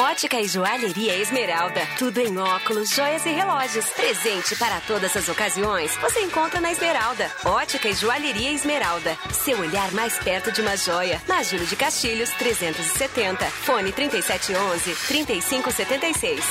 Ótica 0.00 0.40
e 0.40 0.48
Joalheria 0.48 1.14
Esmeralda. 1.18 1.82
Tudo 1.98 2.20
em 2.20 2.38
óculos, 2.38 2.88
joias 2.88 3.26
e 3.26 3.32
relógios. 3.32 3.84
Presente 3.90 4.56
para 4.56 4.80
todas 4.80 5.14
as 5.14 5.28
ocasiões. 5.28 5.94
Você 5.98 6.20
encontra 6.22 6.58
na 6.58 6.72
Esmeralda. 6.72 7.30
Ótica 7.44 7.86
e 7.86 7.92
Joalheria 7.92 8.50
Esmeralda. 8.50 9.14
Seu 9.30 9.60
olhar 9.60 9.92
mais 9.92 10.18
perto 10.18 10.50
de 10.52 10.62
uma 10.62 10.74
joia. 10.74 11.20
Na 11.28 11.42
Júlio 11.42 11.66
de 11.66 11.76
Castilhos, 11.76 12.30
370. 12.30 13.44
Fone 13.44 13.92
3711 13.92 14.94
3576. 15.06 16.44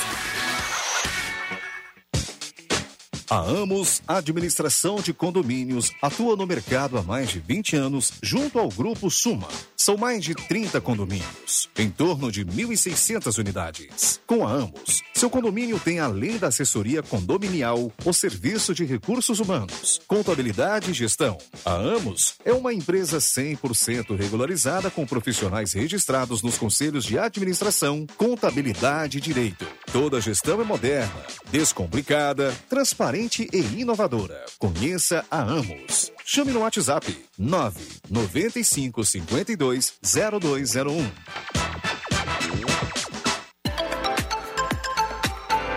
A 3.30 3.38
Amos 3.38 4.02
Administração 4.08 4.96
de 4.96 5.12
Condomínios 5.12 5.92
atua 6.02 6.34
no 6.34 6.44
mercado 6.46 6.98
há 6.98 7.02
mais 7.02 7.30
de 7.30 7.38
20 7.38 7.76
anos 7.76 8.12
junto 8.20 8.58
ao 8.58 8.68
Grupo 8.68 9.08
Suma. 9.08 9.46
São 9.90 9.96
mais 9.96 10.24
de 10.24 10.36
30 10.36 10.80
condomínios, 10.80 11.68
em 11.76 11.90
torno 11.90 12.30
de 12.30 12.44
1.600 12.44 13.36
unidades. 13.38 14.20
Com 14.24 14.46
a 14.46 14.52
Amos, 14.52 15.02
seu 15.12 15.28
condomínio 15.28 15.80
tem, 15.80 15.98
além 15.98 16.38
da 16.38 16.46
assessoria 16.46 17.02
condominial, 17.02 17.90
o 18.04 18.12
serviço 18.12 18.72
de 18.72 18.84
recursos 18.84 19.40
humanos, 19.40 20.00
contabilidade 20.06 20.92
e 20.92 20.94
gestão. 20.94 21.36
A 21.64 21.72
Amos 21.72 22.36
é 22.44 22.52
uma 22.52 22.72
empresa 22.72 23.18
100% 23.18 24.16
regularizada 24.16 24.92
com 24.92 25.04
profissionais 25.04 25.72
registrados 25.72 26.40
nos 26.40 26.56
conselhos 26.56 27.04
de 27.04 27.18
administração, 27.18 28.06
contabilidade 28.16 29.18
e 29.18 29.20
direito. 29.20 29.66
Toda 29.90 30.18
a 30.18 30.20
gestão 30.20 30.60
é 30.60 30.64
moderna, 30.64 31.26
descomplicada, 31.50 32.56
transparente 32.68 33.48
e 33.52 33.80
inovadora. 33.80 34.40
Conheça 34.56 35.24
a 35.28 35.42
Amos. 35.42 36.12
Chame 36.32 36.52
no 36.52 36.60
WhatsApp 36.60 37.04
995 37.36 39.04
52 39.04 39.94
0201. 40.00 41.10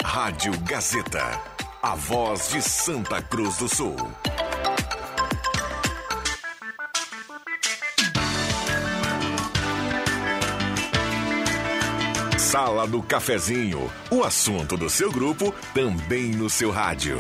Rádio 0.06 0.54
Gazeta. 0.60 1.42
A 1.82 1.96
voz 1.96 2.50
de 2.50 2.62
Santa 2.62 3.20
Cruz 3.20 3.58
do 3.58 3.68
Sul. 3.68 3.96
Sala 12.38 12.86
do 12.86 13.02
Cafezinho. 13.02 13.92
O 14.12 14.24
assunto 14.24 14.78
do 14.78 14.88
seu 14.88 15.12
grupo 15.12 15.52
também 15.74 16.30
no 16.30 16.48
seu 16.48 16.70
rádio. 16.70 17.18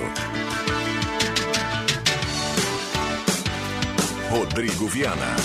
Rodrigo 4.33 4.87
Viana. 4.87 5.35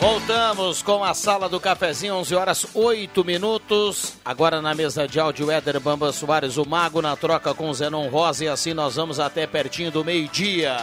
Voltamos 0.00 0.82
com 0.82 1.04
a 1.04 1.14
sala 1.14 1.48
do 1.48 1.60
cafezinho, 1.60 2.16
11 2.16 2.34
horas 2.34 2.66
8 2.74 3.24
minutos. 3.24 4.14
Agora 4.24 4.60
na 4.60 4.74
mesa 4.74 5.06
de 5.06 5.20
áudio, 5.20 5.48
Éder 5.48 5.78
Bamba 5.78 6.12
Soares, 6.12 6.56
o 6.56 6.68
Mago, 6.68 7.00
na 7.00 7.14
troca 7.14 7.54
com 7.54 7.72
Zenon 7.72 8.08
Rosa. 8.08 8.46
E 8.46 8.48
assim 8.48 8.74
nós 8.74 8.96
vamos 8.96 9.20
até 9.20 9.46
pertinho 9.46 9.92
do 9.92 10.04
meio-dia. 10.04 10.76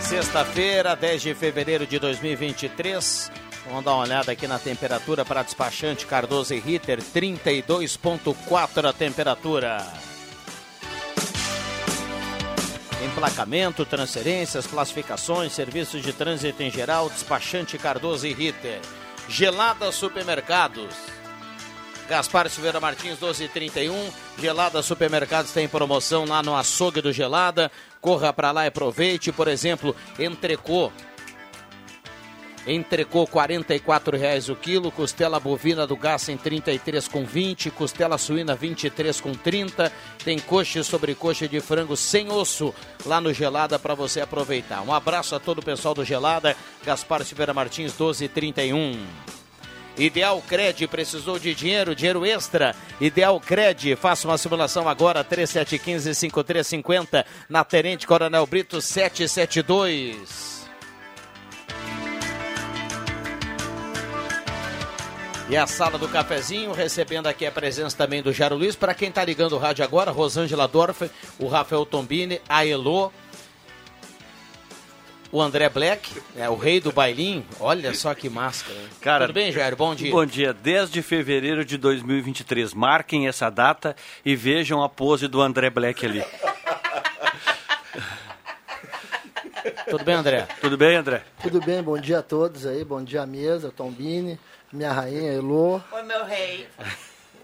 Sexta-feira, 0.00 0.96
10 0.96 1.20
de 1.20 1.34
fevereiro 1.34 1.86
de 1.86 1.98
2023. 1.98 3.30
Vamos 3.66 3.84
dar 3.84 3.92
uma 3.92 4.04
olhada 4.04 4.32
aqui 4.32 4.46
na 4.46 4.58
temperatura 4.58 5.22
para 5.22 5.42
despachante 5.42 6.06
Cardoso 6.06 6.54
e 6.54 6.58
Ritter, 6.58 6.98
32,4 7.02 8.88
a 8.88 8.92
temperatura. 8.94 10.09
Emplacamento, 13.02 13.86
transferências, 13.86 14.66
classificações, 14.66 15.52
serviços 15.52 16.02
de 16.02 16.12
trânsito 16.12 16.62
em 16.62 16.70
geral, 16.70 17.08
despachante 17.08 17.78
Cardoso 17.78 18.26
e 18.26 18.34
Ritter. 18.34 18.80
Gelada 19.26 19.90
Supermercados. 19.90 20.94
Gaspar 22.08 22.50
Silveira 22.50 22.80
Martins, 22.80 23.18
1231. 23.18 24.10
Gelada 24.38 24.82
Supermercados 24.82 25.52
tem 25.52 25.68
promoção 25.68 26.26
lá 26.26 26.42
no 26.42 26.54
açougue 26.54 27.00
do 27.00 27.12
Gelada. 27.12 27.70
Corra 28.00 28.32
para 28.32 28.50
lá 28.50 28.64
e 28.64 28.68
aproveite. 28.68 29.32
Por 29.32 29.48
exemplo, 29.48 29.96
entrecô 30.18 30.92
Entrecô 32.66 33.24
R$ 33.24 33.30
44,00 33.30 34.52
o 34.52 34.56
quilo, 34.56 34.92
costela 34.92 35.40
bovina 35.40 35.86
do 35.86 35.96
gás 35.96 36.28
em 36.28 36.36
33 36.36 37.08
com 37.08 37.24
20, 37.24 37.70
costela 37.70 38.18
suína 38.18 38.54
23 38.54 39.18
com 39.20 39.32
30, 39.32 39.90
tem 40.24 40.38
coxa 40.38 40.80
e 40.80 40.84
sobrecoxa 40.84 41.48
de 41.48 41.58
frango 41.60 41.96
sem 41.96 42.30
osso 42.30 42.74
lá 43.06 43.18
no 43.20 43.32
Gelada 43.32 43.78
para 43.78 43.94
você 43.94 44.20
aproveitar. 44.20 44.82
Um 44.82 44.92
abraço 44.92 45.34
a 45.34 45.40
todo 45.40 45.60
o 45.60 45.64
pessoal 45.64 45.94
do 45.94 46.04
Gelada, 46.04 46.54
Gaspar 46.84 47.24
Silveira 47.24 47.54
Martins 47.54 47.92
1231. 47.92 49.06
Ideal 49.96 50.42
Cred 50.46 50.86
precisou 50.86 51.38
de 51.38 51.54
dinheiro, 51.54 51.94
dinheiro 51.94 52.24
extra. 52.24 52.74
Ideal 53.00 53.40
Cred, 53.40 53.96
faça 53.96 54.28
uma 54.28 54.38
simulação 54.38 54.88
agora, 54.88 55.24
3715-5350, 55.24 57.24
na 57.48 57.64
Tenente 57.64 58.06
Coronel 58.06 58.46
Brito 58.46 58.80
772. 58.80 60.49
E 65.50 65.56
a 65.56 65.66
sala 65.66 65.98
do 65.98 66.08
cafezinho, 66.08 66.70
recebendo 66.70 67.26
aqui 67.26 67.44
a 67.44 67.50
presença 67.50 67.96
também 67.96 68.22
do 68.22 68.32
Jairo 68.32 68.54
Luiz. 68.54 68.76
Para 68.76 68.94
quem 68.94 69.08
está 69.08 69.24
ligando 69.24 69.54
o 69.54 69.58
rádio 69.58 69.84
agora, 69.84 70.12
Rosângela 70.12 70.68
Dorf, 70.68 71.10
o 71.40 71.48
Rafael 71.48 71.84
Tombini, 71.84 72.40
a 72.48 72.64
Elô, 72.64 73.10
o 75.32 75.42
André 75.42 75.68
Black, 75.68 76.08
é, 76.36 76.48
o 76.48 76.54
rei 76.54 76.80
do 76.80 76.92
bailinho. 76.92 77.44
Olha 77.58 77.92
só 77.94 78.14
que 78.14 78.28
máscara. 78.28 78.78
Cara, 79.00 79.26
Tudo 79.26 79.34
bem, 79.34 79.50
Jairo? 79.50 79.74
Bom 79.74 79.92
dia. 79.92 80.12
Bom 80.12 80.24
dia. 80.24 80.52
10 80.52 80.88
de 80.88 81.02
fevereiro 81.02 81.64
de 81.64 81.76
2023. 81.76 82.72
Marquem 82.72 83.26
essa 83.26 83.50
data 83.50 83.96
e 84.24 84.36
vejam 84.36 84.84
a 84.84 84.88
pose 84.88 85.26
do 85.26 85.40
André 85.40 85.68
Black 85.68 86.06
ali. 86.06 86.24
Tudo 89.90 90.04
bem, 90.04 90.14
André? 90.14 90.46
Tudo 90.60 90.76
bem, 90.76 90.94
André? 90.94 91.24
Tudo 91.42 91.60
bem, 91.60 91.82
bom 91.82 91.98
dia 91.98 92.20
a 92.20 92.22
todos 92.22 92.64
aí, 92.64 92.84
bom 92.84 93.02
dia 93.02 93.22
à 93.22 93.26
mesa, 93.26 93.72
Tombini, 93.76 94.38
minha 94.72 94.92
rainha 94.92 95.32
Elô. 95.32 95.80
Oi, 95.92 96.02
meu 96.02 96.24
rei. 96.24 96.68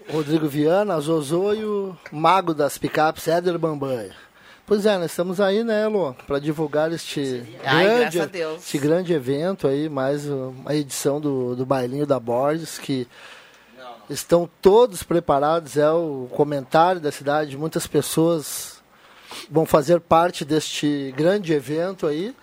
Rodrigo 0.09 0.47
Viana, 0.47 0.99
Zozô 1.01 1.53
e 1.53 1.65
o 1.65 1.97
mago 2.11 2.53
das 2.53 2.77
picapes, 2.77 3.27
Éder 3.27 3.57
Bambanha. 3.59 4.15
Pois 4.65 4.85
é, 4.85 4.97
nós 4.97 5.11
estamos 5.11 5.39
aí, 5.41 5.63
né, 5.63 5.83
Elô, 5.83 6.13
para 6.25 6.39
divulgar 6.39 6.91
este 6.91 7.43
Ai, 7.63 7.85
grande, 7.85 8.19
este 8.57 8.77
grande 8.77 9.13
evento 9.13 9.67
aí, 9.67 9.89
mais 9.89 10.25
uma 10.25 10.73
edição 10.73 11.19
do, 11.19 11.55
do 11.55 11.65
Bailinho 11.65 12.05
da 12.05 12.19
Borges, 12.19 12.77
que 12.77 13.07
estão 14.09 14.49
todos 14.61 15.03
preparados, 15.03 15.77
é 15.77 15.89
o 15.89 16.29
comentário 16.31 17.01
da 17.01 17.11
cidade, 17.11 17.57
muitas 17.57 17.85
pessoas 17.87 18.81
vão 19.49 19.65
fazer 19.65 19.99
parte 19.99 20.45
deste 20.45 21.13
grande 21.15 21.53
evento 21.53 22.07
aí, 22.07 22.33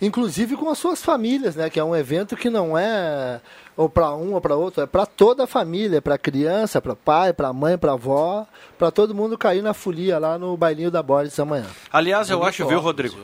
inclusive 0.00 0.56
com 0.56 0.68
as 0.68 0.78
suas 0.78 1.02
famílias, 1.02 1.56
né? 1.56 1.68
Que 1.68 1.78
é 1.78 1.84
um 1.84 1.94
evento 1.94 2.36
que 2.36 2.50
não 2.50 2.76
é 2.76 3.40
ou 3.76 3.88
para 3.88 4.14
um 4.14 4.34
ou 4.34 4.40
para 4.40 4.54
outro, 4.54 4.82
é 4.82 4.86
para 4.86 5.06
toda 5.06 5.44
a 5.44 5.46
família, 5.46 6.02
para 6.02 6.18
criança, 6.18 6.80
para 6.80 6.94
pai, 6.94 7.32
para 7.32 7.52
mãe, 7.52 7.78
para 7.78 7.92
avó, 7.92 8.46
para 8.78 8.90
todo 8.90 9.14
mundo 9.14 9.38
cair 9.38 9.62
na 9.62 9.72
folia 9.72 10.18
lá 10.18 10.38
no 10.38 10.56
bailinho 10.56 10.90
da 10.90 11.02
Borges 11.02 11.38
amanhã. 11.38 11.66
Aliás, 11.92 12.28
eu 12.28 12.38
Bonito 12.38 12.48
acho, 12.50 12.66
viu, 12.66 12.80
Rodrigo, 12.80 13.16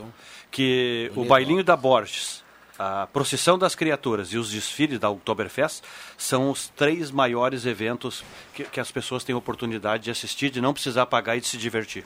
que 0.49 1.11
o 1.15 1.25
bailinho 1.25 1.63
da 1.63 1.75
Borges 1.75 2.43
a 2.79 3.07
procissão 3.07 3.57
das 3.57 3.73
criaturas 3.73 4.31
e 4.33 4.37
os 4.37 4.51
desfiles 4.51 4.99
da 4.99 5.09
Oktoberfest 5.09 5.81
são 6.15 6.51
os 6.51 6.67
três 6.69 7.09
maiores 7.09 7.65
eventos 7.65 8.23
que, 8.53 8.63
que 8.65 8.79
as 8.79 8.91
pessoas 8.91 9.23
têm 9.23 9.33
oportunidade 9.33 10.03
de 10.03 10.11
assistir, 10.11 10.51
de 10.51 10.61
não 10.61 10.73
precisar 10.73 11.07
pagar 11.07 11.35
e 11.35 11.41
de 11.41 11.47
se 11.47 11.57
divertir. 11.57 12.05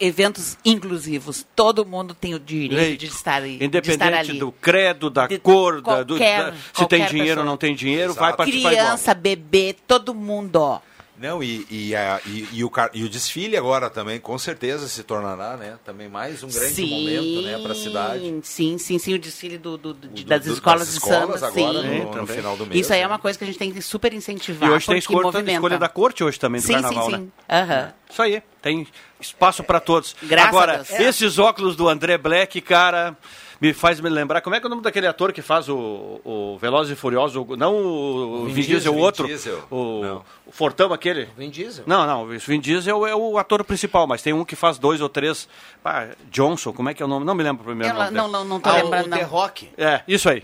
Eventos 0.00 0.58
inclusivos. 0.64 1.46
Todo 1.54 1.86
mundo 1.86 2.14
tem 2.14 2.34
o 2.34 2.38
direito 2.40 2.98
de 3.00 3.06
estar, 3.06 3.40
de 3.42 3.52
estar 3.52 3.64
Independente 3.64 4.30
ali. 4.30 4.38
do 4.38 4.50
credo, 4.50 5.08
da 5.08 5.26
De 5.26 5.38
cor, 5.38 5.80
da, 5.80 6.02
do, 6.02 6.14
qualquer- 6.14 6.50
da- 6.50 6.52
se 6.56 6.58
qualquer 6.74 6.96
tem 6.98 7.06
dinheiro 7.06 7.40
ou 7.40 7.46
não 7.46 7.56
tem 7.56 7.74
dinheiro, 7.74 8.12
vai 8.12 8.34
participar 8.36 8.72
igual. 8.72 8.84
Criança, 8.86 9.14
bebê, 9.14 9.76
todo 9.86 10.12
mundo, 10.14 10.56
ó. 10.56 10.80
Não, 11.16 11.40
e, 11.40 11.64
e, 11.70 11.94
a- 11.94 12.20
e- 12.26 12.48
e 12.52 12.64
o, 12.64 12.70
e 12.92 13.04
o 13.04 13.08
desfile 13.08 13.56
agora 13.56 13.88
também, 13.88 14.18
com 14.18 14.36
certeza, 14.36 14.88
se 14.88 15.04
tornará, 15.04 15.56
né? 15.56 15.78
Também 15.84 16.08
mais 16.08 16.42
um 16.42 16.48
grande 16.48 16.74
sim, 16.74 16.90
momento, 16.90 17.40
né, 17.40 17.56
para 17.58 17.70
a 17.70 17.74
cidade. 17.76 18.24
Sim, 18.42 18.76
sim, 18.78 18.98
sim, 18.98 19.14
o 19.14 19.18
desfile 19.18 19.56
do, 19.56 19.78
do- 19.78 19.94
de- 19.94 20.24
das 20.24 20.44
do- 20.44 20.52
escolas 20.54 20.80
das 20.80 20.88
de 20.90 20.94
escolas 20.98 21.38
samba, 21.40 21.46
agora 21.46 21.82
sim. 21.82 21.88
no- 22.04 22.14
no 22.16 22.26
final 22.26 22.56
do 22.56 22.66
mês, 22.66 22.80
Isso 22.80 22.92
aí 22.92 22.98
é 22.98 23.02
né? 23.02 23.06
uma 23.08 23.18
coisa 23.20 23.38
que 23.38 23.44
a 23.44 23.46
gente 23.46 23.58
tem 23.58 23.72
que 23.72 23.80
super 23.80 24.12
incentivar, 24.12 24.68
E 24.68 24.72
hoje 24.72 24.86
tem 24.86 24.98
escolha, 24.98 25.22
movimenta. 25.22 25.52
escolha 25.52 25.78
da 25.78 25.88
corte 25.88 26.24
hoje 26.24 26.38
também 26.38 26.60
do 26.60 26.66
Sim, 26.66 26.72
carnaval, 26.72 27.04
sim, 27.06 27.12
né? 27.12 27.18
sim. 27.18 27.32
Aham. 27.48 27.92
Isso 28.10 28.22
aí, 28.22 28.42
tem 28.60 28.86
espaço 29.20 29.62
para 29.62 29.78
todos. 29.78 30.16
Graças 30.20 30.46
a 30.46 30.48
Agora, 30.48 30.76
Deus. 30.78 30.90
esses 31.00 31.38
óculos 31.38 31.76
do 31.76 31.88
André 31.88 32.18
Black, 32.18 32.60
cara, 32.60 33.16
me 33.60 33.72
faz 33.72 34.00
me 34.00 34.08
lembrar. 34.08 34.40
Como 34.40 34.54
é 34.56 34.60
que 34.60 34.66
é 34.66 34.68
o 34.68 34.70
nome 34.70 34.82
daquele 34.82 35.06
ator 35.06 35.32
que 35.32 35.40
faz 35.42 35.68
o, 35.68 36.20
o 36.24 36.58
Velozes 36.60 36.92
e 36.92 36.96
Furiosos? 36.96 37.36
o- 37.36 37.56
Não 37.56 37.76
o, 37.76 38.44
Vin 38.46 38.52
Vin, 38.54 38.62
Diesel, 38.62 38.92
o 38.92 38.96
Vin 38.96 39.00
outro. 39.02 39.26
Diesel. 39.26 39.62
O, 39.70 40.20
o 40.46 40.52
Fortão 40.52 40.92
aquele. 40.92 41.26
Vin 41.36 41.50
Diesel. 41.50 41.84
Não, 41.86 42.06
não, 42.06 42.22
o 42.24 42.38
Vin 42.38 42.60
Diesel 42.60 43.06
é 43.06 43.14
o 43.14 43.38
ator 43.38 43.62
principal, 43.64 44.06
mas 44.06 44.22
tem 44.22 44.32
um 44.32 44.44
que 44.44 44.56
faz 44.56 44.78
dois 44.78 45.00
ou 45.00 45.08
três. 45.08 45.48
Pá, 45.82 46.08
Johnson, 46.30 46.72
como 46.72 46.88
é 46.88 46.94
que 46.94 47.02
é 47.02 47.06
o 47.06 47.08
nome? 47.08 47.24
Não 47.24 47.34
me 47.34 47.42
lembro 47.42 47.62
o 47.62 47.66
primeiro 47.66 47.94
Eu 47.94 47.98
nome. 47.98 48.10
não- 48.16 48.22
dele. 48.24 48.32
não- 48.32 48.44
não 48.44 48.60
tô 48.60 48.68
Ah, 48.70 48.74
lembrando, 48.74 49.06
o 49.06 49.08
não. 49.08 49.18
The 49.18 49.24
Rock. 49.24 49.70
É, 49.78 50.02
isso 50.08 50.28
aí. 50.28 50.42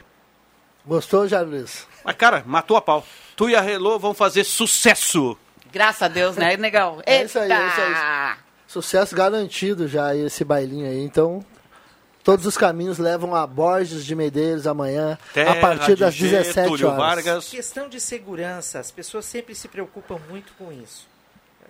Gostou, 0.87 1.29
Jair 1.29 1.47
Luiz? 1.47 1.87
Mas, 2.05 2.17
cara, 2.17 2.43
matou 2.47 2.77
a 2.77 2.81
pau. 2.81 3.05
Tu 3.37 3.51
e 3.51 3.55
a 3.57 3.61
Relô 3.61 3.99
vão 3.99 4.15
fazer 4.15 4.45
sucesso. 4.45 5.37
Graças 5.73 6.03
a 6.03 6.09
Deus, 6.09 6.37
né, 6.37 6.57
legal? 6.57 7.01
É 7.07 7.23
isso 7.23 7.39
aí, 7.39 7.51
é 7.53 7.67
isso 7.69 7.81
aí. 7.81 8.35
Sucesso 8.67 9.15
garantido 9.15 9.87
já 9.87 10.15
esse 10.17 10.45
bailinho 10.45 10.87
aí. 10.87 11.01
Então, 11.05 11.45
todos 12.23 12.47
os 12.47 12.57
caminhos 12.57 12.99
levam 12.99 13.35
a 13.35 13.47
Borges 13.47 14.05
de 14.05 14.15
Medeiros 14.15 14.67
amanhã, 14.67 15.19
Terra 15.33 15.53
a 15.53 15.57
partir 15.57 15.97
das 15.97 16.15
de 16.15 16.29
G, 16.29 16.39
17 16.39 16.69
Túlio 16.69 16.87
horas. 16.89 16.99
Vargas. 16.99 17.49
Questão 17.49 17.89
de 17.89 18.01
segurança, 18.01 18.79
as 18.79 18.91
pessoas 18.91 19.25
sempre 19.25 19.55
se 19.55 19.69
preocupam 19.69 20.19
muito 20.29 20.53
com 20.55 20.73
isso. 20.73 21.11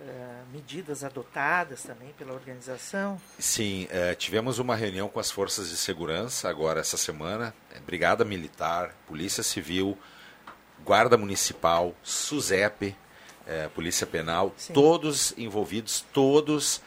Eh, 0.07 0.41
medidas 0.51 1.03
adotadas 1.03 1.83
também 1.83 2.11
pela 2.17 2.33
organização. 2.33 3.21
Sim, 3.37 3.87
eh, 3.91 4.15
tivemos 4.15 4.57
uma 4.57 4.75
reunião 4.75 5.07
com 5.07 5.19
as 5.19 5.29
forças 5.29 5.69
de 5.69 5.77
segurança 5.77 6.49
agora 6.49 6.79
essa 6.79 6.97
semana, 6.97 7.53
eh, 7.71 7.79
Brigada 7.85 8.25
Militar, 8.25 8.95
Polícia 9.05 9.43
Civil, 9.43 9.95
Guarda 10.83 11.17
Municipal, 11.17 11.93
SUSEP, 12.01 12.95
Polícia 13.75 14.07
Penal, 14.07 14.55
todos 14.73 15.33
envolvidos, 15.37 16.05
todos 16.13 16.81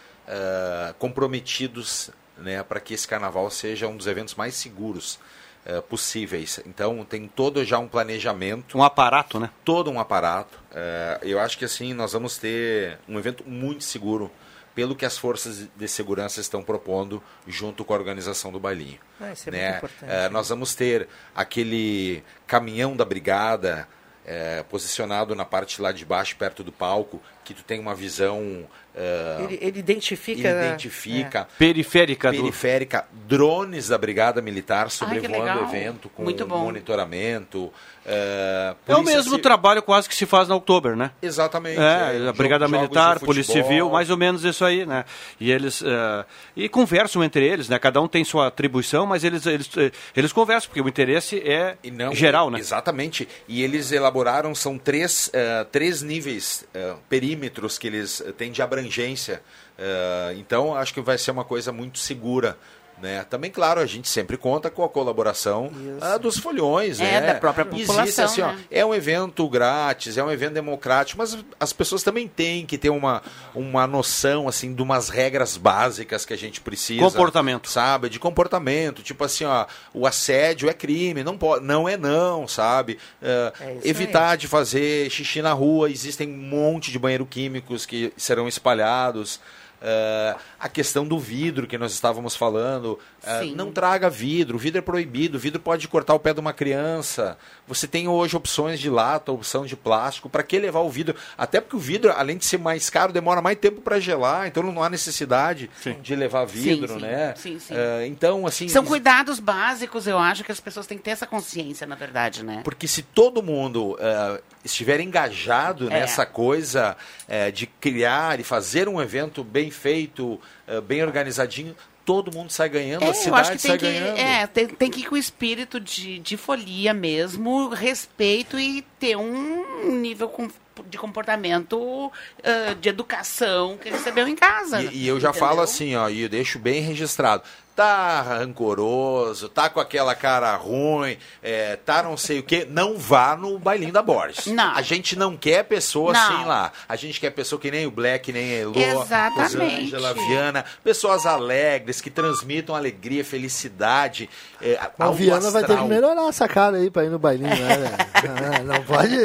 comprometidos 0.98 2.10
né, 2.38 2.62
para 2.62 2.80
que 2.80 2.94
esse 2.94 3.06
carnaval 3.06 3.50
seja 3.50 3.88
um 3.88 3.96
dos 3.96 4.06
eventos 4.06 4.34
mais 4.34 4.54
seguros 4.54 5.18
eh, 5.66 5.80
possíveis. 5.80 6.60
Então 6.66 7.04
tem 7.04 7.26
todo 7.26 7.64
já 7.64 7.78
um 7.78 7.88
planejamento. 7.88 8.76
Um 8.76 8.82
aparato, 8.82 9.40
né? 9.40 9.50
Todo 9.64 9.90
um 9.90 9.98
aparato. 9.98 10.58
Eh, 10.70 11.20
eu 11.22 11.40
acho 11.40 11.56
que 11.56 11.64
assim 11.64 11.94
nós 11.94 12.12
vamos 12.12 12.36
ter 12.36 12.98
um 13.08 13.18
evento 13.18 13.44
muito 13.48 13.82
seguro 13.82 14.30
pelo 14.74 14.96
que 14.96 15.06
as 15.06 15.16
forças 15.16 15.68
de 15.74 15.88
segurança 15.88 16.40
estão 16.40 16.62
propondo 16.62 17.22
junto 17.46 17.84
com 17.84 17.94
a 17.94 17.96
organização 17.96 18.50
do 18.50 18.58
bailinho. 18.58 18.98
Ah, 19.20 19.32
isso 19.32 19.48
é 19.48 19.52
né? 19.52 19.70
muito 19.70 19.76
importante. 19.76 20.12
Eh, 20.12 20.28
nós 20.28 20.48
vamos 20.48 20.74
ter 20.74 21.08
aquele 21.34 22.22
caminhão 22.46 22.96
da 22.96 23.04
brigada 23.04 23.88
eh, 24.26 24.64
posicionado 24.68 25.34
na 25.34 25.44
parte 25.44 25.80
lá 25.80 25.92
de 25.92 26.04
baixo, 26.04 26.36
perto 26.36 26.64
do 26.64 26.72
palco, 26.72 27.22
que 27.44 27.54
tu 27.54 27.62
tem 27.62 27.78
uma 27.78 27.94
visão. 27.94 28.64
eh, 28.96 29.38
Ele, 29.44 29.58
ele 29.60 29.78
identifica. 29.80 30.48
ele 30.48 30.66
identifica 30.68 31.48
Periférica 31.58 32.30
do- 32.32 32.38
periférica 32.42 33.04
drones 33.26 33.88
da 33.88 33.98
Brigada 33.98 34.40
Militar 34.40 34.90
sobrevoando 34.90 35.60
o 35.60 35.64
evento 35.64 36.08
com 36.08 36.22
Muito 36.22 36.46
bom. 36.46 36.58
monitoramento. 36.64 37.72
eh, 38.06 38.74
É 38.86 38.94
o 38.96 39.02
mesmo 39.02 39.36
ci- 39.36 39.40
trabalho 39.42 39.82
quase 39.82 40.08
que 40.08 40.14
se 40.14 40.26
faz 40.26 40.46
na 40.46 40.54
Oktober, 40.54 40.94
né? 40.94 41.10
Exatamente. 41.22 41.80
É, 41.80 42.24
é, 42.24 42.28
a 42.28 42.32
Brigada 42.32 42.66
jogos 42.66 42.78
Militar, 42.80 43.18
Polícia. 43.20 43.54
Civil, 43.62 43.88
mais 43.90 44.10
ou 44.10 44.16
menos 44.16 44.44
isso 44.44 44.64
aí, 44.64 44.84
né? 44.86 45.04
E 45.40 45.50
eles 45.50 45.82
eh, 45.84 46.24
e 46.56 46.68
conversam 46.68 47.24
entre 47.24 47.44
eles, 47.46 47.68
né? 47.68 47.78
Cada 47.78 48.00
um 48.00 48.06
tem 48.08 48.22
sua 48.24 48.46
atribuição, 48.48 49.06
mas 49.06 49.24
eles 49.24 49.44
eles, 49.46 49.70
eh, 49.76 49.90
eles 50.14 50.32
conversam 50.32 50.68
porque 50.68 50.80
o 50.82 50.88
interesse 50.88 51.38
é 51.40 51.76
E 51.82 51.90
não- 51.90 52.14
geral, 52.14 52.50
né? 52.50 52.58
Exatamente. 52.58 53.26
E 53.48 53.62
eles 53.62 53.90
elaboraram, 53.90 54.54
são 54.54 54.76
três, 54.78 55.30
eh, 55.32 55.66
três 55.72 56.02
níveis, 56.02 56.64
eh, 56.74 56.94
perímetros 57.34 57.76
que 57.78 57.86
eles 57.88 58.20
eh, 58.20 58.32
têm 58.32 58.50
de 58.52 58.62
abrangência. 58.62 59.42
Eh, 59.76 60.34
então, 60.38 60.74
acho 60.74 60.94
que 60.94 61.00
vai 61.00 61.18
ser 61.18 61.32
uma 61.32 61.44
coisa 61.44 61.72
muito 61.72 61.98
segura. 61.98 62.56
Né? 63.04 63.22
Também, 63.28 63.50
claro, 63.50 63.82
a 63.82 63.86
gente 63.86 64.08
sempre 64.08 64.38
conta 64.38 64.70
com 64.70 64.82
a 64.82 64.88
colaboração 64.88 65.70
ah, 66.00 66.16
dos 66.16 66.38
folhões. 66.38 67.00
É, 67.00 67.20
né? 67.20 67.20
da 67.20 67.34
própria 67.34 67.66
Existe, 67.70 67.86
população, 67.86 68.24
assim, 68.24 68.40
ó, 68.40 68.46
né? 68.52 68.64
é 68.70 68.82
um 68.82 68.94
evento 68.94 69.46
grátis, 69.46 70.16
é 70.16 70.24
um 70.24 70.30
evento 70.32 70.54
democrático, 70.54 71.18
mas 71.18 71.36
as 71.60 71.70
pessoas 71.70 72.02
também 72.02 72.26
têm 72.26 72.64
que 72.64 72.78
ter 72.78 72.88
uma, 72.88 73.22
uma 73.54 73.86
noção 73.86 74.48
assim 74.48 74.74
de 74.74 74.80
umas 74.80 75.10
regras 75.10 75.58
básicas 75.58 76.24
que 76.24 76.32
a 76.32 76.38
gente 76.38 76.62
precisa. 76.62 77.02
Comportamento. 77.02 77.68
Sabe? 77.68 78.08
De 78.08 78.18
comportamento. 78.18 79.02
Tipo 79.02 79.22
assim, 79.24 79.44
ó, 79.44 79.66
o 79.92 80.06
assédio 80.06 80.70
é 80.70 80.72
crime, 80.72 81.22
não, 81.22 81.36
pode, 81.36 81.62
não 81.62 81.86
é 81.86 81.98
não, 81.98 82.48
sabe? 82.48 82.98
Eh, 83.20 83.52
É 83.60 83.72
isso 83.74 83.86
evitar 83.86 84.36
de 84.36 84.48
fazer 84.48 85.10
xixi 85.10 85.42
na 85.42 85.52
rua, 85.52 85.90
existem 85.90 86.26
um 86.26 86.36
monte 86.38 86.90
de 86.90 86.98
banheiro 86.98 87.26
químicos 87.26 87.84
que 87.84 88.14
serão 88.16 88.48
espalhados. 88.48 89.38
Eh, 89.82 90.36
a 90.64 90.68
questão 90.70 91.06
do 91.06 91.18
vidro 91.18 91.66
que 91.66 91.76
nós 91.76 91.92
estávamos 91.92 92.34
falando, 92.34 92.98
Sim. 93.20 93.54
não 93.54 93.70
traga 93.70 94.08
vidro, 94.08 94.56
o 94.56 94.58
vidro 94.58 94.78
é 94.78 94.80
proibido, 94.80 95.36
o 95.36 95.38
vidro 95.38 95.60
pode 95.60 95.86
cortar 95.86 96.14
o 96.14 96.18
pé 96.18 96.32
de 96.32 96.40
uma 96.40 96.54
criança. 96.54 97.36
Você 97.68 97.86
tem 97.86 98.08
hoje 98.08 98.34
opções 98.34 98.80
de 98.80 98.88
lata, 98.88 99.30
opção 99.30 99.66
de 99.66 99.76
plástico, 99.76 100.30
para 100.30 100.42
que 100.42 100.58
levar 100.58 100.80
o 100.80 100.88
vidro? 100.88 101.14
Até 101.36 101.60
porque 101.60 101.76
o 101.76 101.78
vidro, 101.78 102.10
além 102.16 102.38
de 102.38 102.46
ser 102.46 102.56
mais 102.56 102.88
caro, 102.88 103.12
demora 103.12 103.42
mais 103.42 103.58
tempo 103.58 103.82
para 103.82 104.00
gelar, 104.00 104.46
então 104.46 104.62
não 104.62 104.82
há 104.82 104.88
necessidade 104.88 105.68
de 106.00 106.16
levar 106.16 106.46
vidro, 106.46 106.94
sim. 106.94 107.00
né? 107.00 107.34
Sim, 107.36 107.58
sim. 107.58 107.74
Eh, 107.76 108.06
então, 108.06 108.46
assim, 108.46 108.66
São 108.66 108.86
cuidados 108.86 109.38
básicos, 109.38 110.06
eu 110.06 110.18
acho 110.18 110.42
que 110.44 110.50
as 110.50 110.60
pessoas 110.60 110.86
têm 110.86 110.96
que 110.96 111.04
ter 111.04 111.10
essa 111.10 111.26
consciência, 111.26 111.86
na 111.86 111.94
verdade, 111.94 112.42
né? 112.42 112.62
Porque 112.64 112.88
se 112.88 113.02
todo 113.02 113.42
mundo 113.42 113.98
eh, 114.00 114.40
estiver 114.64 114.98
engajado 114.98 115.88
É. 115.92 116.00
nessa 116.00 116.24
coisa 116.24 116.96
eh, 117.28 117.50
de 117.50 117.66
criar 117.66 118.40
e 118.40 118.42
fazer 118.42 118.88
um 118.88 118.98
evento 119.02 119.44
bem 119.44 119.70
feito, 119.70 120.40
bem 120.86 121.02
organizadinho, 121.02 121.76
todo 122.04 122.32
mundo 122.34 122.50
sai 122.50 122.68
ganhando, 122.68 123.02
É, 123.02 123.06
a 123.06 123.08
eu 123.10 123.14
cidade 123.14 123.40
acho 123.40 123.52
que 123.52 123.58
tem 123.62 123.70
sai 123.70 123.78
que, 123.78 123.84
ganhando. 123.86 124.18
é, 124.18 124.46
tem, 124.46 124.66
tem 124.68 124.90
que 124.90 125.00
ir 125.00 125.04
com 125.04 125.14
o 125.14 125.18
espírito 125.18 125.80
de, 125.80 126.18
de 126.18 126.36
folia 126.36 126.92
mesmo, 126.94 127.68
respeito 127.70 128.58
e 128.58 128.82
ter 128.98 129.16
um 129.16 129.96
nível 129.96 130.28
com- 130.28 130.48
de 130.86 130.98
comportamento, 130.98 132.10
ah, 132.42 132.74
de 132.74 132.88
educação 132.88 133.78
que 133.78 133.88
recebeu 133.90 134.26
em 134.28 134.34
casa. 134.34 134.82
E, 134.82 135.04
e 135.04 135.08
eu 135.08 135.20
já 135.20 135.30
entendeu? 135.30 135.48
falo 135.48 135.60
assim, 135.60 135.94
ó, 135.96 136.08
e 136.08 136.22
eu 136.22 136.28
deixo 136.28 136.58
bem 136.58 136.80
registrado. 136.82 137.42
Tá 137.74 138.20
rancoroso, 138.22 139.48
tá 139.48 139.68
com 139.68 139.80
aquela 139.80 140.14
cara 140.14 140.54
ruim, 140.54 141.18
é, 141.42 141.74
tá 141.74 142.04
não 142.04 142.16
sei 142.16 142.38
o 142.38 142.42
quê, 142.44 142.64
não 142.70 142.96
vá 142.96 143.34
no 143.36 143.58
bailinho 143.58 143.92
da 143.92 144.00
Borges. 144.00 144.46
Não. 144.46 144.76
A 144.76 144.80
gente 144.80 145.16
não 145.18 145.36
quer 145.36 145.64
pessoa 145.64 146.12
Não. 146.12 146.20
assim 146.20 146.44
lá. 146.44 146.70
A 146.88 146.94
gente 146.94 147.18
quer 147.18 147.30
pessoa 147.30 147.60
que 147.60 147.72
nem 147.72 147.84
o 147.84 147.90
Black, 147.90 148.32
nem 148.32 148.52
a 148.52 148.58
Elô, 148.60 148.78
Exatamente. 148.78 149.56
Rosângela, 149.56 150.14
Viana, 150.14 150.64
pessoas 150.84 151.26
alegres, 151.26 152.00
que 152.00 152.10
transmitam 152.10 152.76
alegria, 152.76 153.24
felicidade. 153.24 154.30
É, 154.62 154.78
O 154.96 155.02
alto 155.02 155.16
Viana 155.16 155.50
vai 155.50 155.62
ter 155.62 155.66
que 155.66 155.72
astral. 155.72 155.88
melhorar 155.88 156.28
essa 156.28 156.46
cara 156.46 156.76
aí 156.76 156.90
pra 156.90 157.04
ir 157.04 157.10
no 157.10 157.18
bailinho, 157.18 157.48
né? 157.50 157.90
Ah, 158.24 158.62
não 158.62 158.82
pode. 158.84 159.16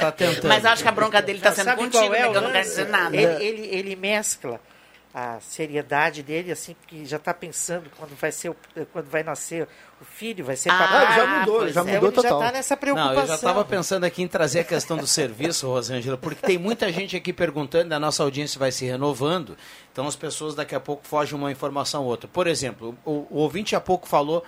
Tá 0.00 0.10
tentando. 0.12 0.48
Mas 0.48 0.64
acho 0.64 0.82
que 0.82 0.88
a 0.88 0.92
bronca 0.92 1.20
dele 1.20 1.40
tá 1.40 1.52
sendo 1.52 1.66
sabe 1.66 1.82
contigo, 1.82 2.14
é 2.14 2.20
né? 2.22 2.30
Que 2.30 2.36
eu 2.36 2.40
não 2.40 2.52
quero 2.52 2.64
dizer 2.64 2.88
nada. 2.88 3.14
Ele, 3.16 3.44
ele, 3.44 3.66
ele 3.66 3.96
mescla 3.96 4.58
a 5.18 5.40
seriedade 5.40 6.22
dele, 6.22 6.52
assim, 6.52 6.74
porque 6.74 7.06
já 7.06 7.16
está 7.16 7.32
pensando 7.32 7.88
quando 7.96 8.14
vai 8.20 8.30
ser 8.30 8.50
o- 8.50 8.56
quando 8.92 9.06
vai 9.08 9.22
nascer 9.22 9.66
o 9.98 10.04
filho, 10.04 10.44
vai 10.44 10.56
ser 10.56 10.68
Ah, 10.68 10.76
papai. 10.76 11.14
já 11.16 11.26
mudou, 11.38 11.68
já 11.68 11.80
é, 11.80 11.84
mudou 11.84 12.08
ele 12.10 12.16
total. 12.16 12.30
já 12.32 12.36
está 12.46 12.52
nessa 12.52 12.76
preocupação. 12.76 13.14
Não, 13.14 13.22
eu 13.22 13.26
já 13.26 13.34
estava 13.34 13.64
pensando 13.64 14.04
aqui 14.04 14.22
em 14.22 14.28
trazer 14.28 14.60
a 14.60 14.64
questão 14.64 14.98
do 14.98 15.06
serviço, 15.06 15.66
Rosângela, 15.68 16.18
porque 16.18 16.46
tem 16.46 16.58
muita 16.58 16.92
gente 16.92 17.16
aqui 17.16 17.32
perguntando, 17.32 17.94
a 17.94 17.98
nossa 17.98 18.22
audiência 18.22 18.58
vai 18.58 18.70
se 18.70 18.84
renovando, 18.84 19.56
então 19.90 20.06
as 20.06 20.14
pessoas 20.14 20.54
daqui 20.54 20.74
a 20.74 20.80
pouco 20.80 21.06
fogem 21.08 21.34
uma 21.34 21.50
informação 21.50 22.02
ou 22.02 22.08
outra. 22.10 22.28
Por 22.28 22.46
exemplo, 22.46 22.94
o, 23.02 23.26
o 23.30 23.38
ouvinte 23.38 23.74
há 23.74 23.80
pouco 23.80 24.06
falou 24.06 24.44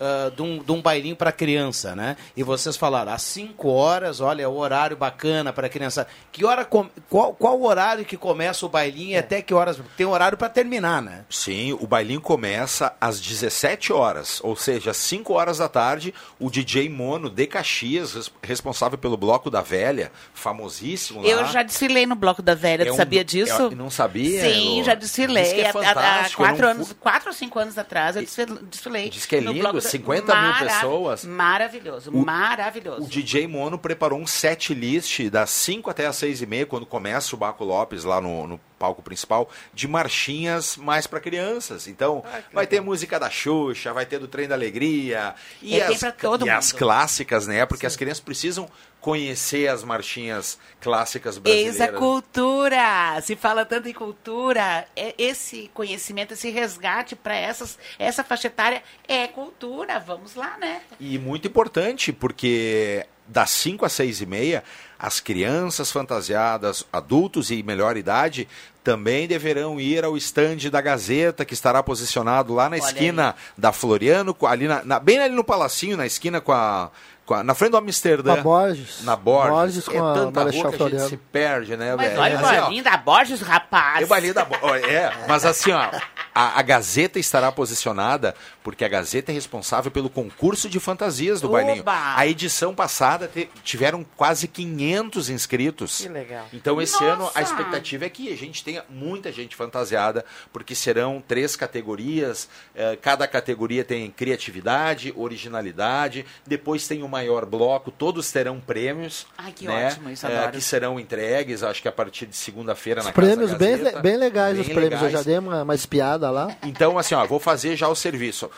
uh, 0.00 0.30
de, 0.30 0.42
um, 0.42 0.58
de 0.62 0.72
um 0.72 0.80
bailinho 0.80 1.14
para 1.14 1.30
criança, 1.30 1.94
né? 1.94 2.16
E 2.36 2.42
vocês 2.42 2.76
falaram, 2.76 3.12
às 3.12 3.22
5 3.22 3.68
horas, 3.68 4.20
olha, 4.20 4.48
o 4.48 4.56
horário 4.56 4.96
bacana 4.96 5.52
para 5.52 5.68
criança. 5.68 6.06
Que 6.32 6.44
hora 6.44 6.64
com... 6.64 6.88
qual, 7.08 7.34
qual 7.34 7.58
o 7.58 7.66
horário 7.66 8.04
que 8.04 8.16
começa 8.16 8.64
o 8.64 8.68
bailinho 8.68 9.10
e 9.10 9.16
até 9.16 9.42
que 9.42 9.52
horas? 9.54 9.78
Tem 9.96 10.06
horário 10.06 10.38
para 10.38 10.48
terminar, 10.48 11.02
né? 11.02 11.24
Sim, 11.28 11.72
o 11.74 11.86
bailinho 11.86 12.20
começa 12.20 12.94
às 13.00 13.20
17 13.20 13.92
horas, 13.92 14.40
ou 14.42 14.56
seja, 14.56 14.90
às 14.92 14.96
5 14.96 15.32
horas 15.34 15.58
da 15.58 15.68
tarde, 15.68 16.14
o 16.38 16.50
DJ 16.50 16.88
Mono 16.88 17.28
de 17.28 17.46
Caxias, 17.46 18.30
responsável 18.42 18.96
pelo 18.98 19.16
Bloco 19.16 19.50
da 19.50 19.60
Velha, 19.60 20.10
famosíssimo 20.32 21.22
lá. 21.22 21.28
Eu 21.28 21.44
já 21.46 21.62
desfilei 21.62 22.06
no 22.06 22.14
Bloco 22.14 22.42
da 22.42 22.54
Velha, 22.54 22.84
É 22.84 22.92
um- 22.92 22.96
sabia 22.96 23.24
disso? 23.24 23.70
é- 23.72 23.74
não 23.74 23.90
sabia? 23.90 24.42
Sim, 24.52 24.78
Lu? 24.78 24.84
já 24.84 24.94
Diz 24.94 25.10
desfilei. 25.10 25.54
que 25.54 25.60
é 25.60 25.64
Há- 25.64 25.66
há- 25.66 25.70
há 25.70 25.72
fantástico, 25.94 26.42
eu 26.42 26.46
quatro, 26.46 26.62
não 26.64 26.70
anos, 26.70 26.92
quatro 26.98 27.28
ou 27.28 27.34
cinco 27.34 27.58
anos 27.58 27.78
atrás 27.78 28.16
eu 28.16 28.22
desfil- 28.22 28.58
desfilei. 28.70 29.10
Diz 29.10 29.26
que 29.26 29.36
é 29.36 29.40
no 29.40 29.52
lindo, 29.52 29.62
Bloco 29.62 29.80
da- 29.80 29.89
50 29.90 30.40
mil 30.42 30.54
pessoas. 30.58 31.24
Maravilhoso, 31.24 32.10
O- 32.10 32.24
maravilhoso. 32.24 33.02
O 33.02 33.08
DJ 33.08 33.46
Mono 33.46 33.78
preparou 33.78 34.18
um 34.18 34.26
set 34.26 34.72
list 34.74 35.28
das 35.30 35.50
5 35.50 35.90
até 35.90 36.06
as 36.06 36.16
6 36.16 36.42
e 36.42 36.46
meia, 36.46 36.66
quando 36.66 36.86
começa 36.86 37.34
o 37.34 37.38
Baco 37.38 37.64
Lopes 37.64 38.04
lá 38.04 38.20
no, 38.20 38.46
no 38.46 38.60
palco 38.78 39.02
principal, 39.02 39.50
de 39.74 39.86
marchinhas 39.86 40.76
mais 40.76 41.06
para 41.06 41.20
crianças. 41.20 41.86
Então, 41.86 42.24
vai 42.52 42.66
ter 42.66 42.80
música 42.80 43.18
da 43.20 43.28
Xuxa, 43.28 43.92
vai 43.92 44.06
ter 44.06 44.18
do 44.18 44.26
Trem 44.26 44.48
da 44.48 44.54
Alegria. 44.54 45.34
E, 45.62 45.70
tem 45.72 45.82
as, 45.82 46.02
e 46.46 46.50
as 46.50 46.72
clássicas, 46.72 47.46
né? 47.46 47.66
Porque 47.66 47.84
as 47.86 47.94
crianças 47.96 48.20
precisam 48.20 48.68
conhecer 49.00 49.68
as 49.68 49.82
marchinhas 49.82 50.58
clássicas 50.80 51.38
brasileiras. 51.38 51.80
Eis 51.80 51.88
a 51.88 51.92
cultura! 51.92 53.20
Se 53.22 53.34
fala 53.36 53.64
tanto 53.64 53.88
em 53.88 53.92
cultura, 53.92 54.86
é- 54.94 55.14
esse 55.18 55.70
conhecimento, 55.74 56.34
esse 56.34 56.50
resgate 56.50 57.16
para 57.16 57.34
essas 57.34 57.78
essa 57.98 58.22
faixa 58.22 58.46
etária 58.48 58.82
é 59.08 59.26
cultura. 59.26 59.98
Vamos 59.98 60.34
lá, 60.34 60.56
né? 60.58 60.82
E 60.98 61.18
muito 61.18 61.46
importante, 61.48 62.12
porque 62.12 63.06
das 63.26 63.50
5 63.50 63.84
às 63.86 63.92
6 63.92 64.20
e 64.20 64.26
meia, 64.26 64.64
as 64.98 65.20
crianças 65.20 65.90
fantasiadas, 65.92 66.84
adultos 66.92 67.50
e 67.50 67.62
melhor 67.62 67.96
idade, 67.96 68.48
também 68.82 69.28
deverão 69.28 69.80
ir 69.80 70.04
ao 70.04 70.16
estande 70.16 70.68
da 70.68 70.80
Gazeta, 70.80 71.44
que 71.44 71.54
estará 71.54 71.80
posicionado 71.82 72.52
lá 72.54 72.68
na 72.68 72.76
Olha 72.76 72.82
esquina 72.84 73.36
da 73.56 73.70
Floriano, 73.72 74.36
ali 74.42 74.66
na, 74.66 74.84
na- 74.84 74.98
bem 74.98 75.18
ali 75.20 75.34
no 75.34 75.44
Palacinho, 75.44 75.96
na 75.96 76.06
esquina 76.06 76.40
com 76.40 76.52
a. 76.52 76.90
com 77.30 77.34
a- 77.34 77.44
na 77.44 77.54
frente 77.54 77.70
do 77.70 77.76
Amsterdã. 77.76 78.34
Na 78.34 78.42
Borges. 78.42 79.04
Na 79.04 79.14
Borges. 79.14 79.50
Borges 79.52 79.88
com 79.88 79.94
é 79.94 80.10
a 80.10 80.14
tanta 80.14 80.40
rua 80.42 80.72
que 80.72 80.82
a 80.82 80.88
gente 80.88 81.08
se 81.10 81.16
perde, 81.16 81.76
né, 81.76 81.94
Mas 81.94 82.08
velho? 82.08 82.20
olha 82.20 82.34
o 82.34 82.38
Assim, 82.44 82.56
bailinho 82.60 82.82
da 82.82 82.96
Borges, 82.96 83.40
rapaz. 83.40 84.02
é 84.02 84.04
o 84.04 84.08
bailinho 84.08 84.34
da 84.34 84.44
Bo- 84.44 84.56
ó, 84.60 84.74
É, 84.74 85.12
mas 85.28 85.44
assim, 85.46 85.70
ó, 85.70 85.88
a, 86.34 86.58
a 86.58 86.62
Gazeta 86.62 87.18
estará 87.18 87.50
posicionada 87.50 88.34
porque 88.62 88.84
a 88.84 88.88
Gazeta 88.88 89.32
é 89.32 89.34
responsável 89.34 89.90
pelo 89.90 90.08
concurso 90.10 90.68
de 90.68 90.78
fantasias 90.78 91.40
do 91.40 91.48
Oba! 91.48 91.62
bailinho. 91.62 91.82
A 91.86 92.26
edição 92.26 92.74
passada 92.74 93.26
te- 93.26 93.48
tiveram 93.64 94.04
quase 94.16 94.46
500 94.46 95.30
inscritos. 95.30 96.00
Que 96.02 96.08
legal. 96.08 96.46
Então 96.52 96.80
esse 96.80 96.92
Nossa! 96.94 97.04
ano 97.12 97.30
a 97.34 97.42
expectativa 97.42 98.04
é 98.04 98.08
que 98.10 98.32
a 98.32 98.36
gente 98.36 98.62
tenha 98.62 98.84
muita 98.88 99.32
gente 99.32 99.56
fantasiada, 99.56 100.24
porque 100.52 100.74
serão 100.74 101.22
três 101.26 101.56
categorias, 101.56 102.48
eh, 102.74 102.96
cada 103.00 103.26
categoria 103.26 103.82
tem 103.84 104.10
criatividade, 104.10 105.12
originalidade, 105.16 106.24
depois 106.46 106.86
tem 106.86 107.02
o 107.02 107.08
maior 107.08 107.44
bloco, 107.46 107.90
todos 107.90 108.30
terão 108.30 108.60
prêmios. 108.60 109.26
Ai, 109.36 109.52
que 109.52 109.66
né, 109.66 109.88
ótimo, 109.88 110.10
isso 110.10 110.26
eh, 110.26 110.36
adoro. 110.36 110.52
que 110.52 110.60
serão 110.60 111.00
entregues, 111.00 111.62
acho 111.62 111.82
que 111.82 111.88
a 111.88 111.92
partir 111.92 112.26
de 112.26 112.36
segunda-feira 112.36 113.02
na 113.02 113.10
Os 113.10 113.14
Casa 113.14 113.26
prêmios 113.26 113.54
bem, 113.54 113.76
Gazeta. 113.78 114.00
bem 114.00 114.16
legais, 114.16 114.58
os 114.58 114.66
Bem 114.66 114.74
prêmios. 114.74 115.00
Eu 115.00 115.06
legais. 115.06 115.24
já 115.24 115.28
dei 115.28 115.38
uma, 115.38 115.62
uma 115.62 115.74
espiada 115.74 116.19
lá. 116.28 116.54
Então, 116.64 116.98
assim, 116.98 117.14
ó, 117.14 117.24
vou 117.24 117.38
fazer 117.38 117.76
já 117.76 117.88
o 117.88 117.94
serviço. 117.94 118.50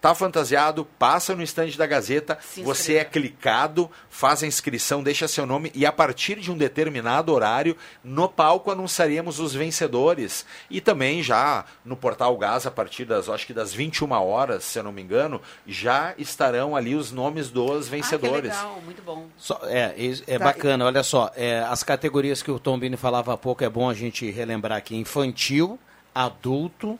Tá 0.00 0.14
fantasiado, 0.14 0.84
passa 0.98 1.34
no 1.34 1.42
estande 1.42 1.78
da 1.78 1.86
Gazeta, 1.86 2.36
você 2.62 2.96
é 2.96 3.04
clicado, 3.06 3.90
faz 4.10 4.42
a 4.42 4.46
inscrição, 4.46 5.02
deixa 5.02 5.26
seu 5.26 5.46
nome 5.46 5.72
e 5.74 5.86
a 5.86 5.90
partir 5.92 6.38
de 6.40 6.52
um 6.52 6.58
determinado 6.58 7.32
horário, 7.32 7.74
no 8.04 8.28
palco 8.28 8.70
anunciaremos 8.70 9.40
os 9.40 9.54
vencedores. 9.54 10.44
E 10.68 10.78
também 10.78 11.22
já 11.22 11.64
no 11.86 11.96
Portal 11.96 12.36
Gás, 12.36 12.66
a 12.66 12.70
partir 12.70 13.06
das, 13.06 13.30
acho 13.30 13.46
que 13.46 13.54
das 13.54 13.72
21 13.72 14.12
horas, 14.12 14.64
se 14.64 14.78
eu 14.78 14.82
não 14.82 14.92
me 14.92 15.00
engano, 15.00 15.40
já 15.66 16.12
estarão 16.18 16.76
ali 16.76 16.94
os 16.94 17.10
nomes 17.10 17.48
dos 17.48 17.88
vencedores. 17.88 18.52
Ah, 18.52 18.56
que 18.56 18.62
legal, 18.66 18.80
muito 18.84 19.00
bom. 19.02 19.26
Só- 19.38 19.60
é, 19.64 19.94
é 20.26 20.38
Tá. 20.38 20.44
bacana, 20.44 20.84
olha 20.84 21.02
só, 21.02 21.30
é, 21.34 21.60
as 21.60 21.82
categorias 21.82 22.42
que 22.42 22.50
o 22.50 22.58
Tom 22.58 22.78
Bini 22.78 22.98
falava 22.98 23.32
há 23.32 23.38
pouco, 23.38 23.64
é 23.64 23.70
bom 23.70 23.88
a 23.88 23.94
gente 23.94 24.30
relembrar 24.30 24.76
aqui, 24.76 24.94
infantil, 24.96 25.78
adulto 26.14 26.98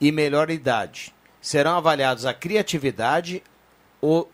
e 0.00 0.12
melhor 0.12 0.50
idade. 0.50 1.14
Serão 1.40 1.76
avaliados 1.76 2.24
a 2.24 2.32
criatividade, 2.32 3.42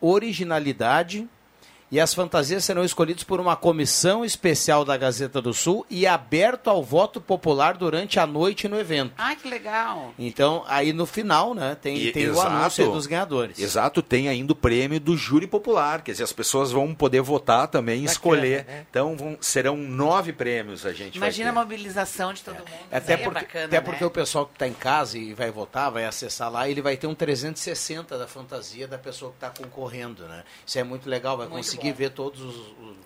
originalidade 0.01 1.29
e 1.91 1.99
as 2.01 2.13
fantasias 2.15 2.65
serão 2.65 2.85
escolhidas 2.85 3.23
por 3.25 3.41
uma 3.41 3.57
comissão 3.57 4.25
especial 4.25 4.85
da 4.85 4.97
Gazeta 4.97 5.41
do 5.41 5.55
Sul 5.55 5.87
e 5.89 6.07
aberto 6.07 6.69
ao 6.69 6.83
voto 6.83 7.21
popular 7.21 7.77
durante 7.77 8.19
a 8.21 8.27
noite 8.27 8.69
no 8.69 8.79
evento. 8.79 9.13
Ai, 9.17 9.37
que 9.37 9.49
legal. 9.49 10.13
Então, 10.19 10.65
aí 10.67 10.93
no 10.93 11.07
final, 11.07 11.55
né, 11.55 11.77
tem, 11.81 11.97
E- 11.97 12.13
tem 12.13 12.27
o 12.29 12.33
exato. 12.33 12.47
anúncio 12.49 12.85
aí 12.85 12.91
dos 12.93 13.07
ganhadores. 13.07 13.59
Exato, 13.59 14.03
tem 14.03 14.29
ainda 14.29 14.53
o 14.53 14.57
prêmio 14.57 15.01
do 15.01 15.17
júri 15.17 15.47
popular, 15.47 16.03
quer 16.03 16.13
dizer, 16.13 16.25
as 16.25 16.33
pessoas 16.33 16.71
vão 16.73 16.95
poder 16.95 17.21
votar 17.21 17.69
também, 17.69 18.05
escolher. 18.05 18.65
né? 18.67 18.87
Então 18.91 19.17
vão- 19.17 19.39
serão 19.41 19.77
nove 19.77 20.33
prêmios 20.33 20.85
a 20.85 20.93
gente 20.93 21.17
Imagina 21.17 21.51
a 21.51 21.53
mobilização 21.53 22.33
de 22.33 22.43
todo 22.43 22.57
mundo. 22.59 22.69
Até 22.93 23.15
aí 23.15 23.23
porque, 23.23 23.39
é 23.39 23.43
bacana, 23.43 23.65
até 23.67 23.77
né? 23.77 23.81
porque 23.81 24.05
o 24.05 24.11
pessoal 24.11 24.47
que 24.47 24.53
está 24.53 24.67
em 24.69 24.73
casa 24.75 25.17
e 25.19 25.33
vai 25.35 25.51
votar, 25.51 25.91
vai 25.91 26.05
acessar 26.05 26.51
lá, 26.51 26.69
ele 26.69 26.83
vai 26.83 26.97
ter 26.97 27.07
um 27.07 27.15
360 27.15 28.19
da 28.19 28.27
fantasia 28.27 28.87
da 28.87 28.99
pessoa 28.99 29.31
que 29.31 29.37
está 29.39 29.51
concorrendo, 29.51 30.25
né? 30.29 30.45
Isso 30.67 30.79
é 30.79 30.85
muito 30.85 31.09
legal, 31.09 31.37
vai 31.37 31.47
Muito 31.47 31.57
conseguir 31.59 31.78
bom. 31.79 31.93
ver 31.95 32.11
todos 32.11 32.41
os, 32.41 32.57
os- 32.57 32.99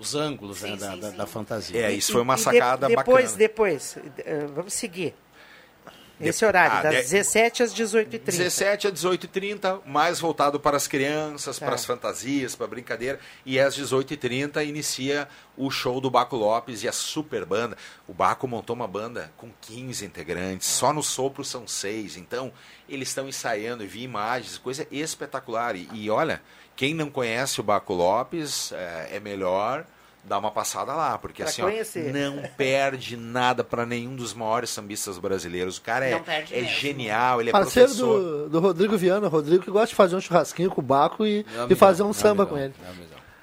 os 0.00 0.14
ângulos 0.14 0.62
né, 0.62 0.76
da, 0.76 0.96
da- 0.96 1.10
da 1.10 1.26
fantasia. 1.26 1.86
É, 1.86 1.92
isso 1.92 2.12
foi 2.12 2.22
uma 2.22 2.34
E 2.34 2.36
de- 2.36 2.42
sacada 2.42 2.88
depois, 2.88 3.06
bacana. 3.32 3.36
Depois, 3.38 3.98
eh, 4.18 4.46
vamos 4.54 4.72
seguir. 4.72 5.14
Esse 6.22 6.44
horário, 6.44 6.76
Ah, 6.76 6.82
das 6.82 6.96
de- 6.96 7.00
17 7.12 7.62
às 7.62 7.72
18h30. 7.72 8.26
17 8.36 8.86
a 8.86 8.90
18h30, 8.90 9.80
mais 9.86 10.20
voltado 10.20 10.60
para 10.60 10.76
as 10.76 10.86
crianças, 10.86 11.58
Tá. 11.58 11.64
para 11.64 11.74
as 11.74 11.82
fantasias, 11.86 12.54
para 12.54 12.66
a 12.66 12.68
brincadeira. 12.68 13.18
E 13.46 13.58
às 13.58 13.74
18h30 13.74 14.62
inicia 14.62 15.26
o 15.56 15.70
show 15.70 15.98
do 15.98 16.10
Baco 16.10 16.36
Lopes 16.36 16.82
e 16.82 16.88
a 16.88 16.92
super 16.92 17.46
banda. 17.46 17.74
O 18.06 18.12
Baco 18.12 18.46
montou 18.46 18.76
uma 18.76 18.86
banda 18.86 19.32
com 19.38 19.48
15 19.62 20.04
integrantes, 20.04 20.68
só 20.68 20.92
no 20.92 21.02
sopro 21.02 21.42
são 21.42 21.66
seis. 21.66 22.18
Então, 22.18 22.52
eles 22.86 23.08
estão 23.08 23.26
ensaiando 23.26 23.82
e 23.82 23.86
vi 23.86 24.02
imagens, 24.02 24.58
coisa 24.58 24.86
espetacular. 24.90 25.74
E, 25.74 25.88
e 25.90 26.10
olha, 26.10 26.42
quem 26.80 26.94
não 26.94 27.10
conhece 27.10 27.60
o 27.60 27.62
Baco 27.62 27.92
Lopes, 27.92 28.72
é, 28.72 29.16
é 29.16 29.20
melhor 29.20 29.84
dar 30.24 30.38
uma 30.38 30.50
passada 30.50 30.94
lá, 30.94 31.18
porque 31.18 31.42
Pra 31.42 31.50
assim, 31.50 31.60
ó, 31.60 31.68
não 32.10 32.42
perde 32.56 33.18
nada 33.18 33.62
para 33.62 33.84
nenhum 33.84 34.16
dos 34.16 34.32
maiores 34.32 34.70
sambistas 34.70 35.18
brasileiros. 35.18 35.76
O 35.76 35.82
cara 35.82 36.06
é, 36.06 36.22
é 36.50 36.64
genial, 36.64 37.38
ele 37.38 37.50
é 37.50 37.52
Parceiro 37.52 37.90
professor. 37.90 38.20
do, 38.20 38.48
do 38.48 38.60
Rodrigo 38.60 38.96
Viana, 38.96 39.28
Rodrigo 39.28 39.62
que 39.62 39.70
gosta 39.70 39.88
de 39.88 39.94
fazer 39.94 40.16
um 40.16 40.22
churrasquinho 40.22 40.70
com 40.70 40.80
o 40.80 40.84
Baco 40.84 41.26
e, 41.26 41.44
e 41.68 41.74
fazer 41.74 42.02
um 42.02 42.14
samba 42.14 42.46
com 42.46 42.56
ele. 42.56 42.72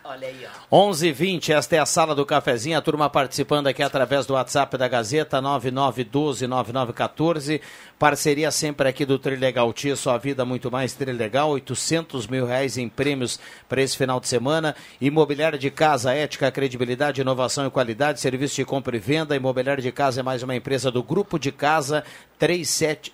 Olha 0.10 0.30
aí, 0.30 0.48
ó. 0.72 0.90
11h20, 0.90 1.50
esta 1.50 1.76
é 1.76 1.80
a 1.80 1.86
sala 1.86 2.16
do 2.16 2.26
cafezinho, 2.26 2.78
a 2.78 2.82
turma 2.82 3.10
participando 3.10 3.68
aqui 3.68 3.84
através 3.84 4.26
do 4.26 4.36
WhatsApp 4.36 4.78
da 4.78 4.88
Gazeta, 4.88 5.42
9912-9914. 5.42 7.60
Parceria 8.00 8.50
sempre 8.50 8.88
aqui 8.88 9.06
do 9.06 9.20
Trilegal 9.20 9.74
Tia, 9.74 9.98
sua 9.98 10.18
vida 10.18 10.46
muito 10.46 10.72
mais 10.72 10.94
Trilegal, 10.94 11.50
800 11.50 12.26
mil 12.26 12.46
reais 12.46 12.78
em 12.78 12.88
prêmios 12.88 13.38
para 13.68 13.82
esse 13.82 13.98
final 13.98 14.22
de 14.22 14.30
semana. 14.30 14.78
Imobiliária 15.02 15.60
de 15.60 15.70
casa, 15.70 16.14
ética, 16.14 16.50
credibilidade, 16.52 17.20
inovação 17.20 17.68
e 17.68 17.70
qualidade, 17.70 18.22
serviço 18.22 18.56
de 18.56 18.64
compra 18.64 18.96
e 18.96 19.00
venda. 19.00 19.36
Imobiliária 19.36 19.84
de 19.84 19.92
casa 19.92 20.22
é 20.22 20.24
mais 20.24 20.42
uma 20.42 20.56
empresa 20.56 20.90
do 20.90 21.04
Grupo 21.04 21.38
de 21.38 21.52
Casa 21.52 22.06
37 22.40 23.14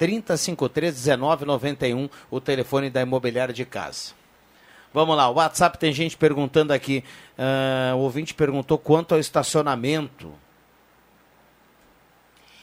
3053-1991, 0.00 2.10
o 2.28 2.40
telefone 2.40 2.90
da 2.90 3.02
Imobiliária 3.02 3.54
de 3.54 3.64
Casa. 3.64 4.17
Vamos 4.92 5.16
lá, 5.16 5.28
o 5.28 5.34
WhatsApp 5.34 5.76
tem 5.78 5.92
gente 5.92 6.16
perguntando 6.16 6.72
aqui. 6.72 7.04
ah, 7.38 7.92
o 7.94 7.98
ouvinte 7.98 8.34
perguntou 8.34 8.78
quanto 8.78 9.12
ao 9.14 9.20
estacionamento. 9.20 10.28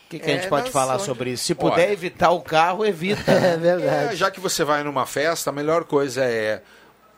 O 0.05 0.09
que, 0.09 0.19
que 0.19 0.29
a 0.29 0.33
gente 0.35 0.45
É, 0.45 0.49
pode 0.49 0.69
falar 0.71 0.95
onde- 0.95 1.03
sobre 1.03 1.31
isso? 1.31 1.43
Se 1.45 1.55
puder 1.55 1.85
Olha. 1.87 1.91
evitar 1.93 2.29
o 2.31 2.41
carro, 2.41 2.85
evita. 2.85 3.23
É, 4.11 4.15
já 4.15 4.29
que 4.29 4.39
você 4.39 4.63
vai 4.63 4.83
numa 4.83 5.05
festa, 5.05 5.49
a 5.49 5.53
melhor 5.53 5.83
coisa 5.85 6.23
é 6.23 6.61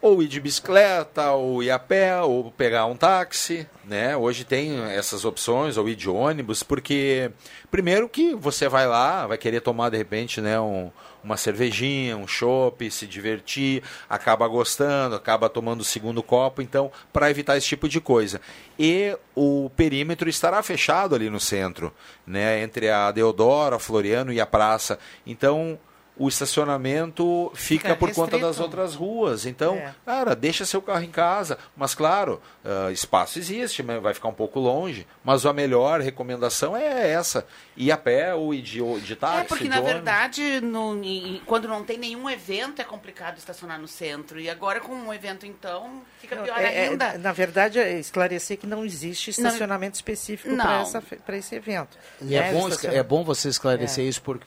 ou 0.07 0.23
ir 0.23 0.27
de 0.27 0.39
bicicleta, 0.39 1.31
ou 1.31 1.61
ir 1.61 1.71
a 1.71 1.79
pé, 1.79 2.19
ou 2.21 2.51
pegar 2.51 2.85
um 2.85 2.95
táxi, 2.95 3.67
né? 3.85 4.15
Hoje 4.15 4.43
tem 4.43 4.81
essas 4.91 5.25
opções, 5.25 5.77
ou 5.77 5.87
ir 5.87 5.95
de 5.95 6.09
ônibus, 6.09 6.63
porque 6.63 7.31
primeiro 7.69 8.07
que 8.09 8.33
você 8.35 8.67
vai 8.67 8.87
lá, 8.87 9.27
vai 9.27 9.37
querer 9.37 9.61
tomar 9.61 9.89
de 9.89 9.97
repente, 9.97 10.41
né, 10.41 10.59
um- 10.59 10.91
uma 11.23 11.35
cervejinha, 11.35 12.15
um 12.15 12.27
chopp, 12.27 12.89
se 12.89 13.05
divertir, 13.05 13.83
acaba 14.09 14.47
gostando, 14.47 15.15
acaba 15.15 15.49
tomando 15.49 15.81
o 15.81 15.83
segundo 15.83 16.23
copo, 16.23 16.61
então, 16.61 16.89
para 17.11 17.29
evitar 17.29 17.57
esse 17.57 17.67
tipo 17.67 17.89
de 17.89 17.99
coisa. 17.99 18.39
E 18.79 19.17
o 19.35 19.69
perímetro 19.75 20.29
estará 20.29 20.63
fechado 20.63 21.15
ali 21.15 21.29
no 21.29 21.39
centro, 21.39 21.91
né, 22.25 22.61
entre 22.61 22.89
a 22.89 23.11
Deodoro, 23.11 23.75
a 23.75 23.79
Floriano 23.79 24.31
e 24.31 24.39
a 24.39 24.45
praça. 24.45 24.97
Então, 25.25 25.77
o 26.19 26.27
estacionamento 26.27 27.51
fica, 27.55 27.89
Fica 27.89 27.95
por 27.95 28.11
conta 28.13 28.37
das 28.39 28.59
outras 28.59 28.95
ruas. 28.95 29.45
Então, 29.45 29.75
É. 29.75 29.93
cara, 30.05 30.35
deixa 30.35 30.65
seu 30.65 30.81
carro 30.81 31.03
em 31.03 31.11
casa. 31.11 31.57
Mas, 31.75 31.93
claro, 31.95 32.41
ah, 32.65 32.91
espaço 32.91 33.39
existe, 33.39 33.83
mas 33.83 34.01
vai 34.01 34.13
ficar 34.13 34.27
um 34.27 34.33
pouco 34.33 34.59
longe. 34.59 35.05
Mas 35.23 35.45
a 35.45 35.53
melhor 35.53 36.01
recomendação 36.01 36.75
é 36.75 37.11
essa. 37.11 37.45
Ir 37.75 37.91
a 37.91 37.97
pé 37.97 38.33
ou 38.33 38.53
ir 38.53 38.61
de, 38.61 38.81
de 39.01 39.15
táxi. 39.15 39.41
É, 39.41 39.43
porque 39.43 39.63
de 39.65 39.69
na 39.69 39.75
ônibus. 39.77 39.93
verdade, 39.93 40.61
no- 40.61 41.03
em- 41.03 41.41
quando 41.45 41.67
não 41.67 41.83
tem 41.83 41.97
nenhum 41.97 42.29
evento, 42.29 42.81
é 42.81 42.85
complicado 42.85 43.37
estacionar 43.37 43.79
no 43.79 43.87
centro. 43.87 44.39
E 44.39 44.49
agora 44.49 44.79
com 44.79 44.93
um 44.93 45.13
evento, 45.13 45.45
então, 45.45 46.01
fica 46.19 46.35
pior 46.37 46.57
É, 46.57 46.85
é, 46.85 46.87
ainda. 46.89 47.17
na 47.17 47.31
verdade, 47.31 47.79
é 47.79 47.99
esclarecer 47.99 48.57
que 48.57 48.65
não 48.67 48.83
existe 48.83 49.29
estacionamento 49.29 49.95
específico 49.95 50.53
Não. 50.55 50.85
fe- 51.01 51.17
para 51.17 51.37
esse 51.37 51.53
evento. 51.55 51.97
E 52.21 52.35
é, 52.35 52.41
Né, 52.41 52.53
bom, 52.53 52.69
é 52.83 53.03
bom 53.03 53.23
você 53.23 53.49
esclarecer 53.49 54.03
É. 54.05 54.07
isso, 54.07 54.21
porque, 54.21 54.45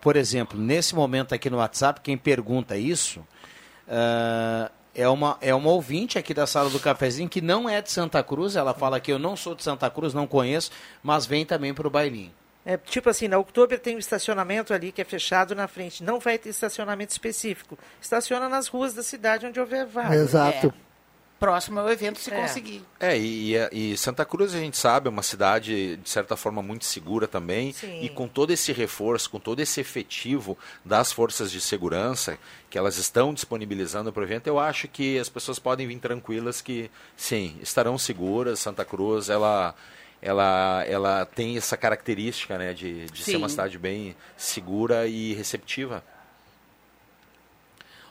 por 0.00 0.16
exemplo, 0.16 0.58
nesse 0.58 0.94
momento 0.94 1.34
aqui 1.34 1.50
no 1.50 1.58
WhatsApp, 1.58 2.00
quem 2.00 2.16
pergunta 2.16 2.76
isso 2.76 3.24
ah, 3.88 4.70
é, 4.94 5.08
uma, 5.08 5.38
é 5.40 5.54
uma 5.54 5.70
ouvinte 5.70 6.18
aqui 6.18 6.34
da 6.34 6.46
sala 6.46 6.68
do 6.68 6.80
cafezinho 6.80 7.28
que 7.28 7.40
não 7.40 7.68
é 7.68 7.80
de 7.80 7.90
Santa 7.90 8.22
Cruz. 8.22 8.56
Ela 8.56 8.74
fala 8.74 9.00
que 9.00 9.12
eu 9.12 9.18
não 9.18 9.36
sou 9.36 9.54
de 9.54 9.62
Santa 9.62 9.88
Cruz, 9.88 10.12
não 10.12 10.26
conheço, 10.26 10.70
mas 11.02 11.24
vem 11.24 11.46
também 11.46 11.72
para 11.72 11.86
o 11.86 11.90
bailinho. 11.90 12.32
É, 12.66 12.76
tipo 12.76 13.08
assim, 13.08 13.28
na 13.28 13.38
Oktober 13.38 13.78
tem 13.78 13.96
um 13.96 13.98
estacionamento 13.98 14.74
ali 14.74 14.92
que 14.92 15.00
é 15.00 15.04
fechado 15.04 15.54
na 15.54 15.66
frente. 15.66 16.04
Não 16.04 16.18
vai 16.18 16.36
ter 16.36 16.50
estacionamento 16.50 17.12
específico. 17.12 17.78
Estaciona 18.00 18.48
nas 18.48 18.68
ruas 18.68 18.92
da 18.92 19.02
cidade 19.02 19.46
onde 19.46 19.58
houver 19.58 19.86
vaga. 19.86 20.14
Exato. 20.14 20.74
Próximo 21.38 21.78
ao 21.78 21.88
evento, 21.88 22.18
se 22.18 22.32
É. 22.32 22.40
conseguir. 22.40 22.82
É, 22.98 23.16
e, 23.16 23.54
e- 23.54 23.92
e 23.92 23.96
Santa 23.96 24.24
Cruz 24.24 24.54
a 24.54 24.58
gente 24.58 24.76
sabe 24.76 25.06
é 25.06 25.10
uma 25.10 25.22
cidade 25.22 25.96
de 25.96 26.08
certa 26.10 26.36
forma 26.36 26.60
muito 26.62 26.84
segura 26.84 27.28
também 27.28 27.72
Sim. 27.72 28.02
e 28.02 28.08
com 28.08 28.26
todo 28.26 28.50
esse 28.50 28.72
reforço, 28.72 29.30
com 29.30 29.38
todo 29.38 29.60
esse 29.60 29.80
efetivo 29.80 30.58
das 30.84 31.12
forças 31.12 31.52
de 31.52 31.60
segurança 31.60 32.36
que 32.68 32.76
elas 32.76 32.96
estão 32.96 33.32
disponibilizando 33.32 34.12
para 34.12 34.20
o 34.20 34.24
evento, 34.24 34.48
eu 34.48 34.58
acho 34.58 34.88
que 34.88 35.16
as 35.18 35.28
pessoas 35.28 35.60
podem 35.60 35.86
vir 35.86 35.98
tranquilas 36.00 36.60
que 36.60 36.90
sim 37.16 37.56
estarão 37.62 37.96
seguras. 37.96 38.58
Santa 38.58 38.84
Cruz 38.84 39.28
ela 39.28 39.74
ela 40.20 40.84
ela 40.88 41.24
tem 41.24 41.56
essa 41.56 41.76
característica 41.76 42.58
né 42.58 42.74
de, 42.74 43.06
de 43.06 43.22
ser 43.22 43.36
uma 43.36 43.48
cidade 43.48 43.78
bem 43.78 44.16
segura 44.36 45.06
e 45.06 45.34
receptiva. 45.34 46.02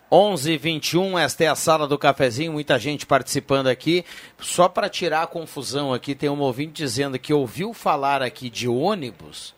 11 0.09 0.53
h 0.53 0.61
21 0.61 1.19
esta 1.19 1.43
é 1.43 1.47
a 1.47 1.55
sala 1.55 1.85
do 1.85 1.97
cafezinho, 1.97 2.53
muita 2.53 2.79
gente 2.79 3.05
participando 3.05 3.67
aqui. 3.67 4.05
Só 4.39 4.69
para 4.69 4.89
tirar 4.89 5.23
a 5.23 5.27
confusão 5.27 5.93
aqui, 5.93 6.15
tem 6.15 6.29
um 6.29 6.39
ouvinte 6.39 6.81
dizendo 6.81 7.19
que 7.19 7.33
ouviu 7.33 7.73
falar 7.73 8.21
aqui 8.21 8.49
de 8.49 8.69
ônibus, 8.69 9.53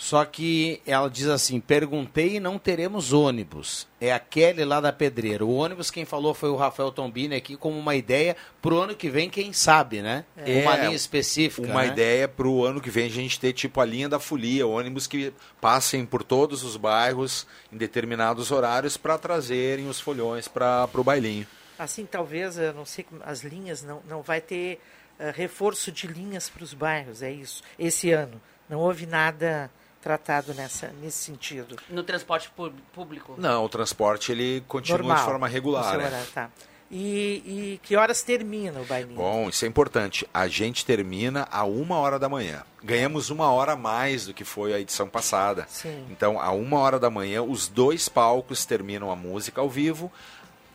só 0.00 0.24
que 0.24 0.80
ela 0.86 1.10
diz 1.10 1.26
assim: 1.26 1.60
perguntei 1.60 2.36
e 2.36 2.40
não 2.40 2.58
teremos 2.58 3.12
ônibus. 3.12 3.86
É 4.00 4.10
a 4.10 4.18
Kelly 4.18 4.64
lá 4.64 4.80
da 4.80 4.90
Pedreira. 4.90 5.44
O 5.44 5.54
ônibus, 5.54 5.90
quem 5.90 6.06
falou 6.06 6.32
foi 6.32 6.48
o 6.48 6.56
Rafael 6.56 6.90
Tombini 6.90 7.34
aqui, 7.34 7.54
como 7.54 7.78
uma 7.78 7.94
ideia 7.94 8.34
para 8.62 8.72
o 8.72 8.78
ano 8.78 8.94
que 8.94 9.10
vem, 9.10 9.28
quem 9.28 9.52
sabe, 9.52 10.00
né? 10.00 10.24
uma 10.38 10.74
linha 10.78 10.96
específica. 10.96 11.68
Uma 11.68 11.82
né? 11.82 11.88
ideia 11.88 12.26
para 12.26 12.48
o 12.48 12.64
ano 12.64 12.80
que 12.80 12.88
vem 12.88 13.08
a 13.08 13.10
gente 13.10 13.38
ter 13.38 13.52
tipo 13.52 13.78
a 13.78 13.84
linha 13.84 14.08
da 14.08 14.18
folia, 14.18 14.66
ônibus 14.66 15.06
que 15.06 15.34
passem 15.60 16.06
por 16.06 16.24
todos 16.24 16.64
os 16.64 16.78
bairros 16.78 17.46
em 17.70 17.76
determinados 17.76 18.50
horários 18.50 18.96
para 18.96 19.18
trazerem 19.18 19.86
os 19.86 20.00
folhões 20.00 20.48
para 20.48 20.88
o 20.94 21.04
bailinho. 21.04 21.46
Assim, 21.78 22.06
talvez, 22.06 22.56
eu 22.56 22.72
não 22.72 22.86
sei, 22.86 23.04
as 23.22 23.42
linhas, 23.42 23.82
não, 23.82 24.00
não 24.08 24.22
vai 24.22 24.40
ter 24.40 24.80
eh, 25.18 25.30
reforço 25.36 25.92
de 25.92 26.06
linhas 26.06 26.48
para 26.48 26.64
os 26.64 26.72
bairros, 26.72 27.20
é 27.20 27.30
isso, 27.30 27.62
esse 27.78 28.10
ano. 28.10 28.40
Não 28.66 28.78
houve 28.78 29.04
nada 29.04 29.70
tratado 30.00 30.54
nessa, 30.54 30.92
nesse 31.00 31.18
sentido. 31.18 31.76
No 31.88 32.02
transporte 32.02 32.50
público. 32.92 33.34
Não, 33.38 33.64
o 33.64 33.68
transporte 33.68 34.32
ele 34.32 34.62
continua 34.66 34.98
Normal, 34.98 35.16
de 35.18 35.24
forma 35.24 35.48
regular. 35.48 35.98
né? 35.98 36.06
horário, 36.06 36.26
tá. 36.34 36.50
E, 36.90 37.42
e 37.46 37.80
que 37.84 37.94
horas 37.94 38.20
termina 38.22 38.80
o 38.80 38.84
bailinho? 38.84 39.16
Bom, 39.16 39.48
isso 39.48 39.64
é 39.64 39.68
importante. 39.68 40.26
A 40.34 40.48
gente 40.48 40.84
termina 40.84 41.46
a 41.50 41.64
uma 41.64 41.96
hora 41.96 42.18
da 42.18 42.28
manhã. 42.28 42.64
Ganhamos 42.82 43.30
uma 43.30 43.52
hora 43.52 43.72
a 43.72 43.76
mais 43.76 44.26
do 44.26 44.34
que 44.34 44.42
foi 44.44 44.74
a 44.74 44.80
edição 44.80 45.08
passada. 45.08 45.66
Sim. 45.68 46.04
Então, 46.10 46.40
a 46.40 46.50
uma 46.50 46.78
hora 46.78 46.98
da 46.98 47.08
manhã, 47.08 47.42
os 47.42 47.68
dois 47.68 48.08
palcos 48.08 48.64
terminam 48.64 49.08
a 49.08 49.14
música 49.14 49.60
ao 49.60 49.70
vivo. 49.70 50.10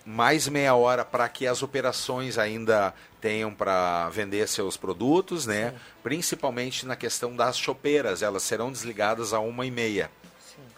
Mais 0.06 0.47
meia 0.47 0.76
hora 0.76 1.03
para 1.03 1.28
que 1.28 1.47
as 1.47 1.64
operações 1.64 2.38
ainda 2.38 2.93
tenham 3.20 3.53
para 3.53 4.08
vender 4.10 4.47
seus 4.47 4.78
produtos, 4.78 5.45
né? 5.47 5.74
Principalmente 6.03 6.86
na 6.86 6.95
questão 6.95 7.36
das 7.36 7.58
chopeiras, 7.58 8.22
elas 8.22 8.43
serão 8.43 8.72
desligadas 8.72 9.34
a 9.34 9.39
uma 9.39 9.66
e 9.66 9.72
meia. 9.72 10.12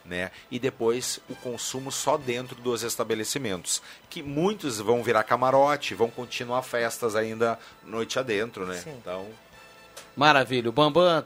Né? 0.05 0.31
E 0.49 0.57
depois 0.57 1.19
o 1.29 1.35
consumo 1.35 1.91
só 1.91 2.15
dentro 2.15 2.55
dos 2.61 2.81
estabelecimentos. 2.81 3.81
Que 4.09 4.23
muitos 4.23 4.79
vão 4.79 5.03
virar 5.03 5.23
camarote, 5.23 5.93
vão 5.93 6.09
continuar 6.09 6.61
festas 6.61 7.13
ainda 7.13 7.59
noite 7.83 8.17
adentro, 8.17 8.65
né? 8.65 8.81
Então, 8.87 9.27
Maravilha. 10.17 10.69
O 10.69 10.71
Bambam 10.71 11.23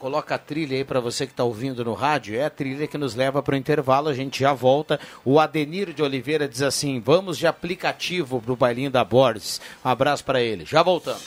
coloca 0.00 0.34
a 0.34 0.38
trilha 0.38 0.78
aí 0.78 0.84
para 0.84 0.98
você 0.98 1.26
que 1.26 1.32
está 1.32 1.44
ouvindo 1.44 1.84
no 1.84 1.92
rádio. 1.92 2.34
É 2.34 2.46
a 2.46 2.50
trilha 2.50 2.86
que 2.86 2.96
nos 2.96 3.14
leva 3.14 3.42
para 3.42 3.54
o 3.54 3.58
intervalo. 3.58 4.08
A 4.08 4.14
gente 4.14 4.40
já 4.40 4.54
volta. 4.54 4.98
O 5.24 5.38
Adenir 5.38 5.92
de 5.92 6.02
Oliveira 6.02 6.48
diz 6.48 6.62
assim: 6.62 6.98
vamos 6.98 7.36
de 7.36 7.46
aplicativo 7.46 8.40
para 8.40 8.52
o 8.52 8.56
bailinho 8.56 8.90
da 8.90 9.04
Borges. 9.04 9.60
Um 9.84 9.88
abraço 9.88 10.24
para 10.24 10.40
ele. 10.40 10.64
Já 10.64 10.82
voltamos. 10.82 11.22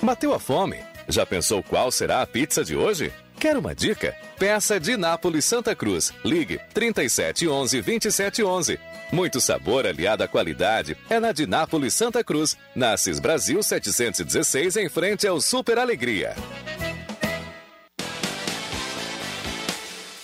Bateu 0.00 0.32
a 0.32 0.38
fome? 0.38 0.78
Já 1.08 1.26
pensou 1.26 1.62
qual 1.62 1.90
será 1.90 2.22
a 2.22 2.26
pizza 2.26 2.64
de 2.64 2.76
hoje? 2.76 3.12
Quer 3.44 3.58
uma 3.58 3.74
dica? 3.74 4.16
Peça 4.38 4.80
de 4.80 4.96
Nápoles 4.96 5.44
Santa 5.44 5.76
Cruz. 5.76 6.10
Ligue 6.24 6.58
3711 6.72 7.82
2711. 7.82 8.80
Muito 9.12 9.38
sabor 9.38 9.86
aliado 9.86 10.24
à 10.24 10.26
qualidade 10.26 10.96
é 11.10 11.20
na 11.20 11.30
de 11.30 11.46
Nápoles 11.46 11.92
Santa 11.92 12.24
Cruz. 12.24 12.56
Nasces 12.74 13.20
Brasil 13.20 13.62
716 13.62 14.78
em 14.78 14.88
frente 14.88 15.26
ao 15.26 15.42
Super 15.42 15.78
Alegria. 15.78 16.34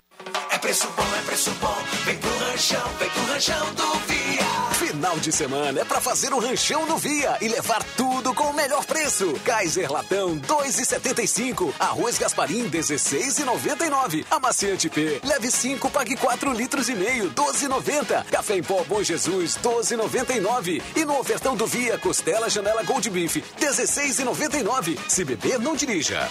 É 0.57 0.59
preço 0.59 0.87
bom, 0.97 1.03
é 1.15 1.21
preço 1.21 1.51
bom. 1.61 1.77
Vem 2.03 2.17
pro 2.17 2.35
ranchão, 2.39 2.89
vem 2.97 3.09
pro 3.11 3.25
ranchão 3.25 3.73
do 3.75 3.93
Via. 4.07 4.87
Final 4.87 5.19
de 5.19 5.31
semana 5.31 5.81
é 5.81 5.85
pra 5.85 6.01
fazer 6.01 6.33
o 6.33 6.39
ranchão 6.39 6.83
no 6.87 6.97
Via 6.97 7.37
e 7.39 7.47
levar 7.47 7.83
tudo 7.95 8.33
com 8.33 8.45
o 8.45 8.53
melhor 8.55 8.83
preço. 8.83 9.33
Kaiser 9.45 9.91
Latão 9.91 10.35
2,75. 10.39 11.71
Arroz 11.79 12.17
Gasparim 12.17 12.67
16,99. 12.71 14.25
Amaciante 14.31 14.89
P, 14.89 15.21
leve 15.23 15.51
5, 15.51 15.91
pague 15.91 16.17
4 16.17 16.51
litros 16.53 16.89
e 16.89 16.95
meio, 16.95 17.29
12,90. 17.29 18.25
Café 18.25 18.57
em 18.57 18.63
pó 18.63 18.83
Bom 18.83 19.03
Jesus 19.03 19.59
12,99. 19.61 20.81
E 20.95 21.05
no 21.05 21.19
ofertão 21.19 21.55
do 21.55 21.67
Via, 21.67 21.99
costela 21.99 22.49
janela 22.49 22.81
Gold 22.81 23.07
Beef 23.11 23.43
16,99. 23.59 24.97
Se 25.07 25.23
beber, 25.23 25.59
não 25.59 25.75
dirija. 25.75 26.27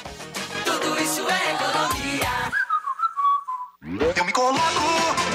Tudo 0.64 0.85
Eu 3.88 4.24
me 4.24 4.32
coloco 4.32 4.58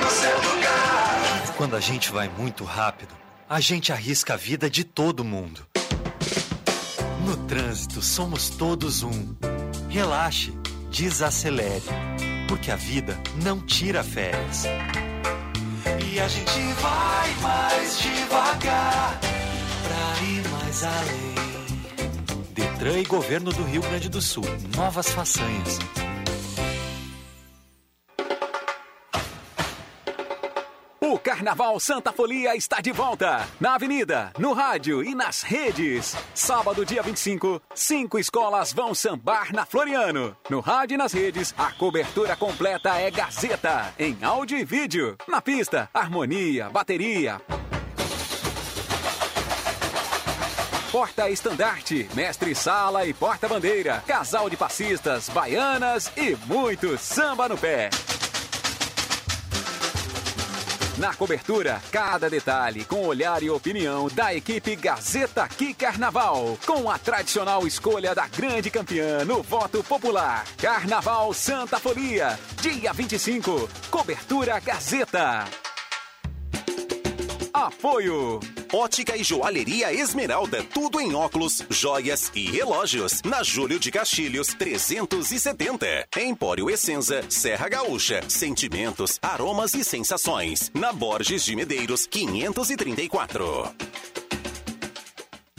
no 0.01 0.09
seu 0.09 0.35
lugar. 0.35 1.53
Quando 1.55 1.73
a 1.77 1.79
gente 1.79 2.11
vai 2.11 2.27
muito 2.27 2.65
rápido, 2.65 3.15
a 3.49 3.61
gente 3.61 3.93
arrisca 3.93 4.33
a 4.33 4.37
vida 4.37 4.69
de 4.69 4.83
todo 4.83 5.23
mundo. 5.23 5.65
No 7.25 7.37
trânsito, 7.47 8.01
somos 8.01 8.49
todos 8.49 9.03
um. 9.03 9.35
Relaxe, 9.87 10.53
desacelere, 10.89 11.85
porque 12.49 12.69
a 12.69 12.75
vida 12.75 13.17
não 13.41 13.65
tira 13.65 14.03
férias. 14.03 14.63
E 16.11 16.19
a 16.19 16.27
gente 16.27 16.59
vai 16.81 17.33
mais 17.41 17.99
devagar 17.99 19.17
pra 19.87 20.25
ir 20.27 20.47
mais 20.49 20.83
além. 20.83 21.35
Detran 22.53 22.99
e 22.99 23.05
Governo 23.05 23.53
do 23.53 23.63
Rio 23.63 23.81
Grande 23.81 24.09
do 24.09 24.21
Sul. 24.21 24.43
Novas 24.75 25.09
façanhas. 25.09 25.79
Carnaval 31.31 31.79
Santa 31.79 32.11
Folia 32.11 32.57
está 32.57 32.81
de 32.81 32.91
volta. 32.91 33.47
Na 33.57 33.75
avenida, 33.75 34.33
no 34.37 34.51
rádio 34.51 35.01
e 35.01 35.15
nas 35.15 35.41
redes. 35.43 36.13
Sábado, 36.35 36.85
dia 36.85 37.01
25, 37.01 37.61
cinco 37.73 38.19
escolas 38.19 38.73
vão 38.73 38.93
sambar 38.93 39.53
na 39.53 39.65
Floriano. 39.65 40.35
No 40.49 40.59
rádio 40.59 40.95
e 40.95 40.97
nas 40.97 41.13
redes, 41.13 41.55
a 41.57 41.71
cobertura 41.71 42.35
completa 42.35 42.99
é 42.99 43.09
Gazeta, 43.09 43.93
em 43.97 44.17
áudio 44.21 44.57
e 44.57 44.65
vídeo. 44.65 45.15
Na 45.25 45.41
pista, 45.41 45.89
harmonia, 45.93 46.69
bateria, 46.69 47.39
Porta-estandarte, 50.91 52.09
mestre-sala 52.13 53.05
e 53.05 53.13
porta-bandeira, 53.13 54.03
casal 54.05 54.49
de 54.49 54.57
passistas, 54.57 55.29
baianas 55.29 56.11
e 56.17 56.35
muito 56.45 56.97
samba 56.97 57.47
no 57.47 57.57
pé. 57.57 57.89
Na 61.01 61.15
cobertura, 61.15 61.81
cada 61.91 62.29
detalhe 62.29 62.85
com 62.85 63.07
olhar 63.07 63.41
e 63.41 63.49
opinião 63.49 64.07
da 64.07 64.35
equipe 64.35 64.75
Gazeta 64.75 65.41
Aqui 65.41 65.73
Carnaval, 65.73 66.55
com 66.63 66.87
a 66.91 66.99
tradicional 66.99 67.65
escolha 67.65 68.13
da 68.13 68.27
grande 68.27 68.69
campeã 68.69 69.25
no 69.25 69.41
voto 69.41 69.83
popular. 69.83 70.45
Carnaval 70.61 71.33
Santa 71.33 71.79
Folia, 71.79 72.39
dia 72.61 72.93
25, 72.93 73.67
cobertura 73.89 74.59
Gazeta. 74.59 75.70
Apoio. 77.65 78.39
Ótica 78.73 79.15
e 79.15 79.23
Joalheria 79.23 79.93
Esmeralda, 79.93 80.63
tudo 80.63 80.99
em 80.99 81.13
óculos, 81.13 81.63
joias 81.69 82.31
e 82.33 82.49
relógios. 82.49 83.21
Na 83.23 83.43
Júlio 83.43 83.79
de 83.79 83.91
Castilhos, 83.91 84.47
370. 84.47 86.07
Empório 86.17 86.69
Essenza, 86.71 87.23
Serra 87.29 87.69
Gaúcha, 87.69 88.21
sentimentos, 88.27 89.19
aromas 89.21 89.75
e 89.75 89.83
sensações. 89.83 90.71
Na 90.73 90.91
Borges 90.91 91.45
de 91.45 91.55
Medeiros, 91.55 92.07
534. 92.07 93.75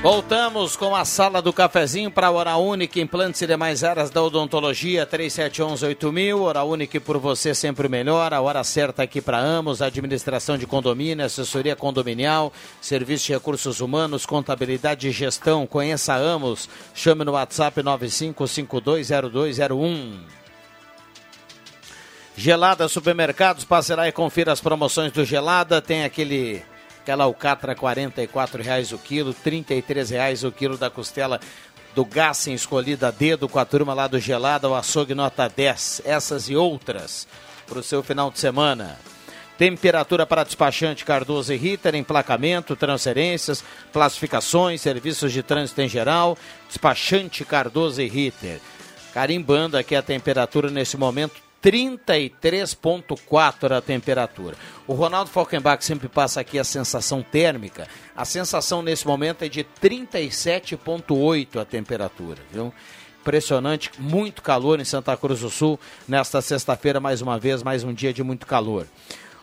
Voltamos 0.00 0.76
com 0.76 0.94
a 0.94 1.04
sala 1.04 1.42
do 1.42 1.52
cafezinho 1.52 2.08
para 2.08 2.28
a 2.28 2.30
Hora 2.30 2.56
Única, 2.56 3.00
implantes 3.00 3.42
e 3.42 3.48
demais 3.48 3.82
áreas 3.82 4.10
da 4.10 4.22
odontologia, 4.22 5.04
3711-8000. 5.04 6.40
Hora 6.40 6.62
Única 6.62 7.00
por 7.00 7.18
você 7.18 7.52
sempre 7.52 7.88
melhor. 7.88 8.32
A 8.32 8.40
hora 8.40 8.62
certa 8.62 9.02
aqui 9.02 9.20
para 9.20 9.38
Amos, 9.38 9.82
administração 9.82 10.56
de 10.56 10.68
condomínio, 10.68 11.24
assessoria 11.24 11.74
condominial, 11.74 12.52
serviço 12.80 13.26
de 13.26 13.32
recursos 13.32 13.80
humanos, 13.80 14.24
contabilidade 14.24 15.08
e 15.08 15.10
gestão. 15.10 15.66
Conheça 15.66 16.14
a 16.14 16.16
Amos, 16.16 16.68
chame 16.94 17.24
no 17.24 17.32
WhatsApp 17.32 17.82
95520201. 17.82 20.20
Gelada 22.36 22.86
Supermercados, 22.86 23.64
passe 23.64 23.92
lá 23.96 24.06
e 24.06 24.12
confira 24.12 24.52
as 24.52 24.60
promoções 24.60 25.10
do 25.10 25.24
Gelada. 25.24 25.82
Tem 25.82 26.04
aquele 26.04 26.62
aquela 27.08 27.24
alcatra 27.24 27.72
R$ 27.72 27.78
44,00 27.78 28.92
o 28.92 28.98
quilo, 28.98 29.30
R$ 29.30 29.50
33,00 29.50 30.46
o 30.46 30.52
quilo 30.52 30.76
da 30.76 30.90
costela 30.90 31.40
do 31.94 32.04
Gassen 32.04 32.52
escolhida 32.52 33.08
a 33.08 33.10
dedo 33.10 33.48
com 33.48 33.58
a 33.58 33.64
turma 33.64 33.94
lá 33.94 34.06
do 34.06 34.20
Gelada, 34.20 34.68
o 34.68 34.74
açougue 34.74 35.14
nota 35.14 35.48
10. 35.48 36.02
Essas 36.04 36.50
e 36.50 36.56
outras 36.56 37.26
para 37.66 37.78
o 37.78 37.82
seu 37.82 38.02
final 38.02 38.30
de 38.30 38.38
semana. 38.38 38.98
Temperatura 39.56 40.26
para 40.26 40.44
despachante 40.44 41.02
Cardoso 41.02 41.52
e 41.52 41.56
Ritter, 41.56 41.94
emplacamento, 41.94 42.76
transferências, 42.76 43.64
classificações, 43.90 44.82
serviços 44.82 45.32
de 45.32 45.42
trânsito 45.42 45.80
em 45.80 45.88
geral. 45.88 46.36
Despachante 46.68 47.42
Cardoso 47.42 48.02
e 48.02 48.06
Ritter. 48.06 48.60
Carimbando 49.14 49.78
aqui 49.78 49.96
a 49.96 50.02
temperatura 50.02 50.70
nesse 50.70 50.98
momento, 50.98 51.47
33,4 51.62 53.76
a 53.76 53.80
temperatura. 53.80 54.56
O 54.86 54.92
Ronaldo 54.94 55.30
Falkenbach 55.30 55.84
sempre 55.84 56.08
passa 56.08 56.40
aqui 56.40 56.58
a 56.58 56.64
sensação 56.64 57.22
térmica. 57.22 57.86
A 58.16 58.24
sensação 58.24 58.82
nesse 58.82 59.06
momento 59.06 59.42
é 59.42 59.48
de 59.48 59.64
37,8 59.82 61.60
a 61.60 61.64
temperatura, 61.64 62.38
viu? 62.52 62.72
Impressionante, 63.20 63.90
muito 63.98 64.40
calor 64.40 64.80
em 64.80 64.84
Santa 64.84 65.16
Cruz 65.16 65.40
do 65.40 65.50
Sul 65.50 65.78
nesta 66.06 66.40
sexta-feira, 66.40 67.00
mais 67.00 67.20
uma 67.20 67.38
vez, 67.38 67.62
mais 67.62 67.84
um 67.84 67.92
dia 67.92 68.12
de 68.12 68.22
muito 68.22 68.46
calor. 68.46 68.86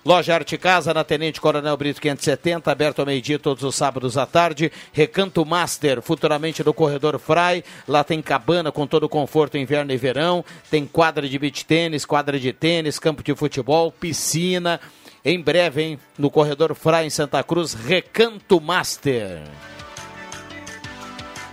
Loja 0.06 0.36
Arte 0.36 0.56
Casa, 0.56 0.94
na 0.94 1.04
Tenente 1.04 1.42
Coronel 1.42 1.76
Brito 1.76 2.00
570, 2.00 2.72
aberto 2.72 3.00
ao 3.00 3.08
meio-dia 3.08 3.40
todos 3.40 3.64
os 3.64 3.74
sábados 3.74 4.20
à 4.20 4.28
tarde. 4.28 4.72
Recanto 4.94 5.44
Master, 5.44 6.00
futuramente 6.00 6.64
no 6.64 6.76
Corredor 6.76 7.18
Fry. 7.18 7.64
Lá 7.88 8.04
tem 8.04 8.22
cabana 8.22 8.72
com 8.72 8.86
todo 8.86 9.06
o 9.06 9.10
conforto 9.10 9.58
inverno 9.58 9.92
e 9.92 9.98
verão. 9.98 10.46
Tem 10.70 10.86
quadra 10.86 11.28
de 11.28 11.40
beach 11.40 11.66
tênis, 11.66 12.06
quadra 12.06 12.40
de 12.40 12.54
tênis, 12.54 13.00
campo 13.00 13.24
de 13.24 13.34
futebol, 13.34 13.92
piscina. 13.92 14.80
Em 15.24 15.42
breve, 15.42 15.82
hein? 15.82 16.00
No 16.20 16.30
Corredor 16.30 16.76
Fry 16.76 17.06
em 17.06 17.10
Santa 17.10 17.44
Cruz, 17.44 17.74
Recanto 17.74 18.62
Master. 18.62 19.42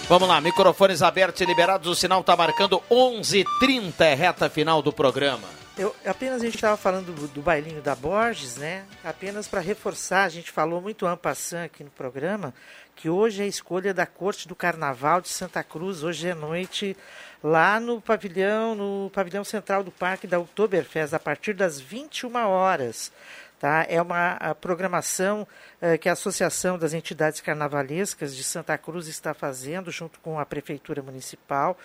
Vamos 0.08 0.26
lá, 0.26 0.40
microfones 0.40 1.02
abertos 1.02 1.42
e 1.42 1.44
liberados, 1.44 1.86
o 1.86 1.94
sinal 1.94 2.22
está 2.22 2.34
marcando 2.34 2.82
11:30 2.90 4.06
é 4.06 4.14
reta 4.14 4.48
final 4.48 4.80
do 4.80 4.90
programa. 4.90 5.46
Eu, 5.76 5.94
apenas 6.02 6.40
a 6.40 6.46
gente 6.46 6.54
estava 6.54 6.78
falando 6.78 7.12
do, 7.14 7.28
do, 7.28 7.42
bailinho 7.42 7.82
da 7.82 7.94
Borges, 7.94 8.56
né? 8.56 8.86
Apenas 9.04 9.46
para 9.46 9.60
reforçar, 9.60 10.24
a 10.24 10.28
gente 10.30 10.50
falou 10.50 10.80
muito 10.80 11.06
ampassant 11.06 11.66
aqui 11.66 11.84
no 11.84 11.90
programa, 11.90 12.54
que 12.96 13.10
hoje 13.10 13.42
é 13.42 13.44
a 13.44 13.48
escolha 13.48 13.92
da 13.92 14.06
Corte 14.06 14.48
do 14.48 14.56
Carnaval 14.56 15.20
de 15.20 15.28
Santa 15.28 15.62
Cruz, 15.62 16.02
hoje 16.02 16.26
é 16.26 16.34
noite, 16.34 16.96
lá 17.44 17.78
no 17.78 18.00
pavilhão, 18.00 18.74
no 18.74 19.10
pavilhão 19.10 19.44
central 19.44 19.84
do 19.84 19.90
Parque 19.90 20.26
da 20.26 20.38
Oktoberfest, 20.38 21.14
a 21.14 21.18
partir 21.18 21.52
das 21.52 21.78
21 21.78 22.34
horas. 22.48 23.12
Tá? 23.58 23.84
É 23.88 24.00
uma 24.00 24.54
programação 24.60 25.46
eh, 25.80 25.98
que 25.98 26.08
a 26.08 26.12
Associação 26.12 26.78
das 26.78 26.94
Entidades 26.94 27.40
Carnavalescas 27.40 28.36
de 28.36 28.44
Santa 28.44 28.78
Cruz 28.78 29.08
está 29.08 29.34
fazendo, 29.34 29.90
junto 29.90 30.20
com 30.20 30.38
a 30.38 30.46
Prefeitura 30.46 31.02
Municipal. 31.02 31.76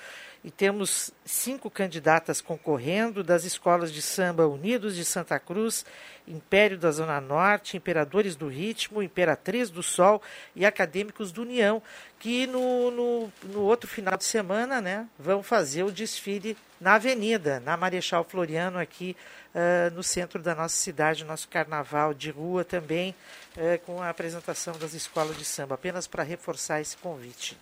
E 0.43 0.51
temos 0.51 1.11
cinco 1.26 1.71
candidatas 1.71 2.41
concorrendo 2.41 3.24
das 3.24 3.43
escolas 3.43 3.91
de 3.91 4.01
samba 4.03 4.45
Unidos 4.45 4.95
de 4.95 5.03
Santa 5.03 5.39
Cruz, 5.39 5.84
Império 6.28 6.78
da 6.78 6.91
Zona 6.91 7.19
Norte, 7.19 7.78
Imperadores 7.78 8.36
do 8.36 8.49
Ritmo, 8.49 9.01
Imperatriz 9.01 9.69
do 9.69 9.82
Sol 9.82 10.21
e 10.55 10.65
Acadêmicos 10.65 11.32
do 11.32 11.41
União, 11.41 11.82
que 12.19 12.45
no, 12.45 12.91
no, 12.91 13.32
no 13.45 13.61
outro 13.61 13.89
final 13.89 14.17
de 14.17 14.26
semana 14.26 14.80
né, 14.80 15.07
vão 15.17 15.41
fazer 15.41 15.84
o 15.84 15.91
desfile 15.91 16.55
na 16.80 16.95
Avenida, 16.95 17.61
na 17.61 17.78
Marechal 17.78 18.26
Floriano, 18.26 18.78
aqui 18.78 19.15
uh, 19.54 19.93
no 19.93 20.04
centro 20.04 20.41
da 20.41 20.56
nossa 20.56 20.76
cidade, 20.76 21.24
nosso 21.24 21.47
carnaval 21.47 22.14
de 22.14 22.32
rua 22.32 22.64
também, 22.64 23.16
uh, 23.56 23.80
com 23.86 24.01
a 24.01 24.10
apresentação 24.10 24.78
das 24.78 24.93
escolas 24.93 25.38
de 25.38 25.45
samba, 25.45 25.76
apenas 25.76 26.08
para 26.08 26.24
reforçar 26.24 26.82
esse 26.82 26.97
convite. 26.97 27.58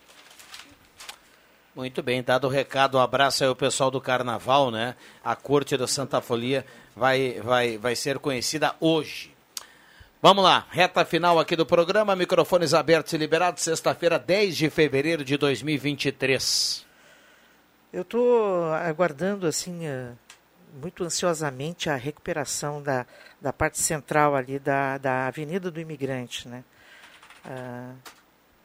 Muito 1.74 2.02
bem, 2.02 2.22
dado 2.22 2.46
o 2.46 2.50
recado, 2.50 2.98
um 2.98 3.00
abraço 3.00 3.42
aí 3.42 3.48
ao 3.48 3.56
pessoal 3.56 3.90
do 3.90 3.98
Carnaval, 3.98 4.70
né? 4.70 4.94
A 5.24 5.34
Corte 5.34 5.74
da 5.74 5.86
Santa 5.86 6.20
Folia 6.20 6.66
vai, 6.94 7.40
vai, 7.40 7.78
vai 7.78 7.96
ser 7.96 8.18
conhecida 8.18 8.74
hoje. 8.78 9.34
Vamos 10.20 10.44
lá, 10.44 10.66
reta 10.70 11.02
final 11.04 11.40
aqui 11.40 11.56
do 11.56 11.64
programa, 11.64 12.14
microfones 12.14 12.74
abertos 12.74 13.14
e 13.14 13.16
liberados, 13.16 13.62
sexta-feira, 13.62 14.18
10 14.18 14.56
de 14.56 14.68
fevereiro 14.68 15.24
de 15.24 15.38
2023. 15.38 16.86
Eu 17.92 18.02
estou 18.02 18.72
aguardando, 18.72 19.46
assim, 19.46 19.88
uh, 19.88 20.16
muito 20.72 21.04
ansiosamente 21.04 21.90
a 21.90 21.96
recuperação 21.96 22.82
da, 22.82 23.06
da 23.40 23.52
parte 23.52 23.78
central 23.78 24.34
ali 24.34 24.58
da, 24.58 24.98
da 24.98 25.26
Avenida 25.26 25.70
do 25.70 25.80
Imigrante, 25.80 26.48
né? 26.48 26.64
Uh, 27.44 27.96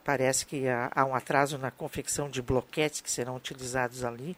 parece 0.03 0.45
que 0.45 0.68
há, 0.68 0.89
há, 0.95 1.03
um 1.03 1.14
atraso 1.14 1.58
na 1.58 1.70
confecção 1.70 2.30
de 2.30 2.41
bloquetes 2.41 3.01
que 3.01 3.12
serão 3.12 3.36
utilizados 3.36 4.05
ali, 4.05 4.38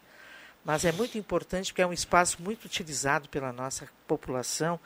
mas 0.65 0.83
é 0.85 0.91
muito 0.91 1.17
importante 1.17 1.71
porque 1.71 1.81
é 1.81 1.87
um 1.87 1.93
espaço 1.93 2.41
muito 2.41 2.65
utilizado 2.65 3.29
pela 3.29 3.51
nossa 3.51 3.87
população, 4.07 4.79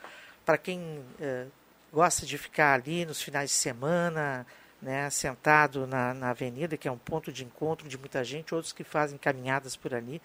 para 0.46 0.58
quem 0.58 0.80
uh, 0.80 1.52
gosta 1.92 2.26
de 2.26 2.38
ficar 2.38 2.74
ali 2.74 3.06
nos 3.06 3.22
finais 3.22 3.52
de 3.52 3.56
semana, 3.56 4.46
né, 4.82 5.10
sentado 5.10 5.88
na, 5.88 6.14
na 6.14 6.32
avenida, 6.32 6.76
que 6.76 6.88
é 6.88 6.92
um 6.92 6.98
ponto 6.98 7.32
de 7.32 7.46
encontro 7.46 7.88
de 7.88 7.98
muita 7.98 8.24
gente, 8.24 8.54
outros 8.54 8.74
que 8.74 8.84
fazem 8.84 9.18
caminhadas 9.18 9.78
por 9.78 9.94
ali 9.94 10.22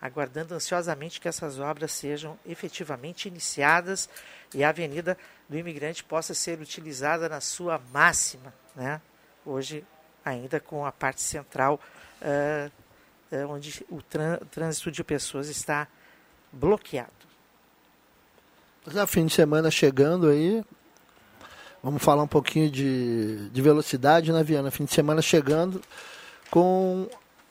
aguardando 0.00 0.54
ansiosamente 0.54 1.20
que 1.20 1.28
essas 1.28 1.58
obras 1.58 1.92
sejam 1.92 2.38
efetivamente 2.46 3.28
iniciadas 3.28 4.08
e 4.54 4.62
a 4.62 4.68
Avenida 4.68 5.18
do 5.48 5.58
Imigrante 5.58 6.04
possa 6.04 6.34
ser 6.34 6.60
utilizada 6.60 7.28
na 7.28 7.40
sua 7.40 7.80
máxima, 7.92 8.54
né? 8.76 9.00
hoje 9.44 9.84
ainda 10.24 10.60
com 10.60 10.84
a 10.84 10.92
parte 10.92 11.20
central, 11.22 11.80
uh, 12.22 12.70
onde 13.48 13.84
o 13.90 14.00
trânsito 14.02 14.90
de 14.90 15.02
pessoas 15.02 15.48
está 15.48 15.88
bloqueado. 16.52 17.10
Já 18.86 19.06
fim 19.06 19.26
de 19.26 19.34
semana 19.34 19.70
chegando 19.70 20.28
aí, 20.28 20.64
vamos 21.82 22.02
falar 22.02 22.22
um 22.22 22.28
pouquinho 22.28 22.70
de, 22.70 23.50
de 23.50 23.62
velocidade, 23.62 24.32
né, 24.32 24.42
Viana? 24.42 24.70
Fim 24.70 24.84
de 24.84 24.94
semana 24.94 25.20
chegando 25.20 25.82
com 26.50 27.08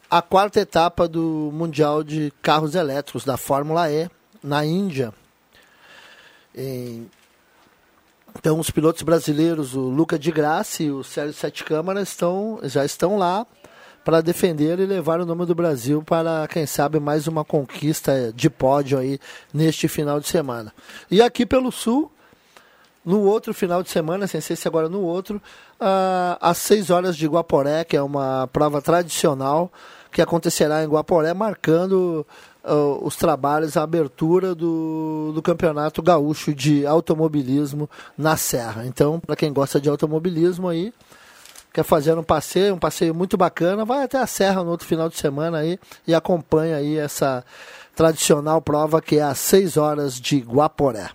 a 0.10 0.22
quarta 0.22 0.60
etapa 0.60 1.08
do 1.08 1.50
Mundial 1.54 2.04
de 2.04 2.32
Carros 2.42 2.76
Elétricos 2.76 3.26
da 3.26 3.36
Fórmula 3.38 3.92
E 3.92 4.10
na 4.42 4.66
Índia. 4.66 5.14
Então, 8.36 8.60
os 8.60 8.70
pilotos 8.70 9.02
brasileiros, 9.02 9.76
o 9.76 9.82
Luca 9.82 10.18
de 10.18 10.32
Graça 10.32 10.84
e 10.84 10.92
o 10.92 11.04
Sérgio 11.04 11.34
Sete 11.34 11.64
Câmara, 11.64 12.02
estão, 12.02 12.60
já 12.64 12.86
estão 12.86 13.18
lá 13.18 13.46
para 14.06 14.22
defender 14.22 14.80
e 14.80 14.86
levar 14.86 15.20
o 15.20 15.26
nome 15.26 15.46
do 15.46 15.54
Brasil 15.54 16.02
para, 16.02 16.48
quem 16.48 16.66
sabe, 16.66 17.00
mais 17.00 17.28
uma 17.28 17.44
conquista 17.44 18.32
de 18.34 18.50
pódio 18.50 18.98
aí 18.98 19.20
neste 19.54 19.88
final 19.88 20.20
de 20.20 20.28
semana. 20.28 20.74
E 21.12 21.22
aqui 21.22 21.46
pelo 21.46 21.72
Sul, 21.72 22.10
no 23.04 23.22
outro 23.24 23.54
final 23.54 23.84
de 23.84 23.90
semana, 23.90 24.26
sem 24.28 24.40
ser 24.40 24.56
se 24.56 24.68
agora 24.68 24.88
no 24.88 25.02
outro, 25.02 25.42
uh, 25.82 26.38
às 26.40 26.58
6 26.60 26.90
horas 26.90 27.18
de 27.18 27.28
Guaporé, 27.28 27.84
que 27.84 27.98
é 27.98 28.02
uma 28.02 28.48
prova 28.54 28.82
tradicional, 28.82 29.72
que 30.18 30.22
acontecerá 30.24 30.84
em 30.84 30.88
Guaporé, 30.88 31.32
marcando 31.32 32.26
uh, 32.64 33.06
os 33.06 33.16
trabalhos, 33.16 33.78
a 33.78 33.84
abertura 33.84 34.56
do, 34.56 35.32
do 35.32 35.44
Campeonato 35.44 36.02
Gaúcho 36.02 36.56
de 36.56 36.88
Automobilismo 36.88 37.88
na 38.18 38.36
Serra. 38.36 38.88
Então, 38.88 39.20
para 39.20 39.36
quem 39.36 39.54
gosta 39.54 39.80
de 39.80 39.88
automobilismo 39.88 40.70
aí, 40.70 40.92
quer 41.72 41.84
fazer 41.84 42.18
um 42.18 42.24
passeio, 42.24 42.74
um 42.74 42.80
passeio 42.80 43.14
muito 43.14 43.38
bacana, 43.38 43.86
vai 43.86 44.06
até 44.06 44.18
a 44.18 44.26
Serra 44.26 44.64
no 44.64 44.72
outro 44.72 44.88
final 44.88 45.08
de 45.08 45.18
semana 45.18 45.60
aí 45.60 45.78
e 46.08 46.16
acompanha 46.16 46.78
aí 46.78 46.98
essa 46.98 47.46
tradicional 47.96 48.60
prova 48.60 49.00
que 49.00 49.18
é 49.18 49.22
às 49.22 49.38
6 49.38 49.78
horas 49.78 50.20
de 50.20 50.40
Guaporé. 50.40 51.12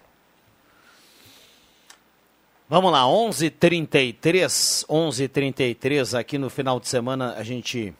Vamos 2.68 2.92
lá, 2.92 3.02
11:33, 3.02 4.86
11:33 4.88 6.16
aqui 6.16 6.38
no 6.38 6.48
final 6.48 6.78
de 6.78 6.86
semana 6.86 7.34
a 7.36 7.42
gente 7.42 7.92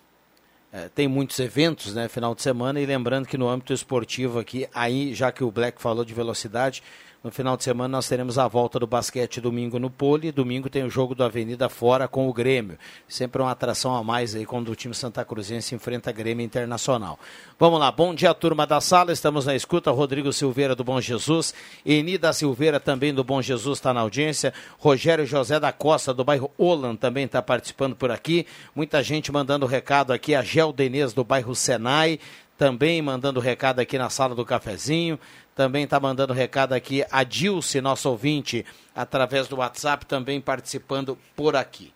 é, 0.72 0.88
tem 0.88 1.06
muitos 1.06 1.38
eventos, 1.38 1.94
né, 1.94 2.08
final 2.08 2.34
de 2.34 2.40
semana, 2.40 2.80
e 2.80 2.86
lembrando 2.86 3.28
que 3.28 3.36
no 3.36 3.48
âmbito 3.48 3.74
esportivo 3.74 4.38
aqui, 4.38 4.66
aí, 4.72 5.14
já 5.14 5.30
que 5.30 5.44
o 5.44 5.50
Black 5.50 5.82
falou 5.82 6.04
de 6.04 6.14
velocidade, 6.14 6.82
no 7.22 7.30
final 7.30 7.56
de 7.56 7.62
semana 7.62 7.88
nós 7.88 8.08
teremos 8.08 8.36
a 8.36 8.48
volta 8.48 8.80
do 8.80 8.86
basquete 8.86 9.40
domingo 9.40 9.78
no 9.78 9.88
Poli. 9.88 10.32
Domingo 10.32 10.68
tem 10.68 10.82
o 10.82 10.90
jogo 10.90 11.14
do 11.14 11.22
Avenida 11.22 11.68
fora 11.68 12.08
com 12.08 12.28
o 12.28 12.32
Grêmio. 12.32 12.76
Sempre 13.06 13.40
uma 13.40 13.52
atração 13.52 13.94
a 13.94 14.02
mais 14.02 14.34
aí 14.34 14.44
quando 14.44 14.70
o 14.70 14.74
time 14.74 14.92
Santa 14.92 15.24
Cruzense 15.24 15.74
enfrenta 15.74 16.10
Grêmio 16.10 16.44
Internacional. 16.44 17.18
Vamos 17.60 17.78
lá, 17.78 17.92
bom 17.92 18.12
dia 18.12 18.34
turma 18.34 18.66
da 18.66 18.80
sala, 18.80 19.12
estamos 19.12 19.46
na 19.46 19.54
escuta. 19.54 19.92
Rodrigo 19.92 20.32
Silveira 20.32 20.74
do 20.74 20.82
Bom 20.82 21.00
Jesus, 21.00 21.54
Eni 21.86 22.18
da 22.18 22.32
Silveira 22.32 22.80
também 22.80 23.14
do 23.14 23.22
Bom 23.22 23.40
Jesus 23.40 23.78
está 23.78 23.94
na 23.94 24.00
audiência. 24.00 24.52
Rogério 24.78 25.24
José 25.24 25.60
da 25.60 25.72
Costa 25.72 26.12
do 26.12 26.24
bairro 26.24 26.50
Olan 26.58 26.96
também 26.96 27.26
está 27.26 27.40
participando 27.40 27.94
por 27.94 28.10
aqui. 28.10 28.46
Muita 28.74 29.00
gente 29.00 29.30
mandando 29.30 29.64
recado 29.64 30.12
aqui. 30.12 30.34
A 30.34 30.42
Gel 30.42 30.74
do 31.14 31.22
bairro 31.22 31.54
Senai 31.54 32.18
também 32.62 33.02
mandando 33.02 33.40
recado 33.40 33.80
aqui 33.80 33.98
na 33.98 34.08
sala 34.08 34.36
do 34.36 34.44
cafezinho. 34.44 35.18
Também 35.54 35.84
está 35.84 36.00
mandando 36.00 36.32
recado 36.32 36.72
aqui 36.72 37.04
a 37.10 37.22
Dilce, 37.24 37.80
nosso 37.80 38.08
ouvinte, 38.08 38.64
através 38.94 39.48
do 39.48 39.56
WhatsApp, 39.56 40.06
também 40.06 40.40
participando 40.40 41.18
por 41.36 41.54
aqui. 41.54 41.92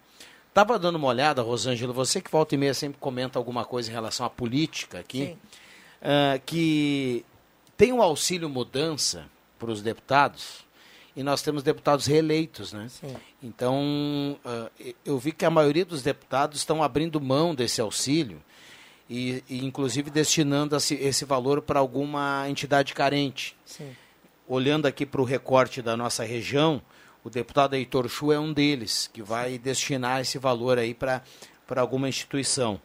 Estava 0.49 0.79
dando 0.79 0.97
uma 0.97 1.09
olhada, 1.09 1.43
Rosângela, 1.43 1.93
você 1.93 2.21
que 2.21 2.31
volta 2.31 2.55
e 2.55 2.59
meia 2.59 2.75
sempre 2.75 2.99
comenta 2.99 3.39
alguma 3.39 3.65
coisa 3.65 3.91
em 3.91 3.93
relação 3.93 4.25
à 4.25 4.31
política 4.31 4.99
aqui, 4.99 5.37
uh, 6.01 6.41
que 6.45 7.25
tem 7.77 7.93
um 7.93 8.01
auxílio 8.01 8.49
mudança 8.49 9.27
para 9.59 9.71
os 9.71 9.83
deputados, 9.83 10.65
e 11.15 11.23
nós 11.23 11.41
temos 11.43 11.63
deputados 11.63 12.07
reeleitos, 12.07 12.73
né? 12.73 12.89
Sim. 12.89 13.15
Então, 13.43 14.39
uh, 14.45 14.95
eu 15.05 15.19
vi 15.19 15.33
que 15.33 15.45
a 15.45 15.51
maioria 15.51 15.85
dos 15.85 16.03
deputados 16.03 16.59
estão 16.59 16.83
abrindo 16.83 17.21
mão 17.21 17.55
desse 17.55 17.81
auxílio, 17.81 18.43
e, 19.09 19.43
e 19.49 19.65
inclusive 19.65 20.11
destinando 20.11 20.77
esse, 20.77 21.25
valor 21.25 21.63
para 21.63 21.79
alguma 21.79 22.45
entidade 22.49 22.95
carente. 22.95 23.57
Sim. 23.65 23.95
Olhando 24.49 24.87
aqui 24.87 25.05
para 25.05 25.21
o 25.21 25.25
recorte 25.25 25.83
da 25.83 25.97
nossa 25.97 26.25
região, 26.25 26.81
o 27.25 27.31
deputado 27.31 27.75
Heitor 27.75 28.09
Chu 28.09 28.33
é 28.33 28.39
um 28.39 28.53
deles, 28.53 29.11
que 29.13 29.23
vai 29.23 29.59
destinar 29.59 30.21
esse 30.21 30.39
valor 30.39 30.79
aí 30.79 30.95
para 30.95 31.23
alguma 31.77 32.09
instituição. 32.09 32.81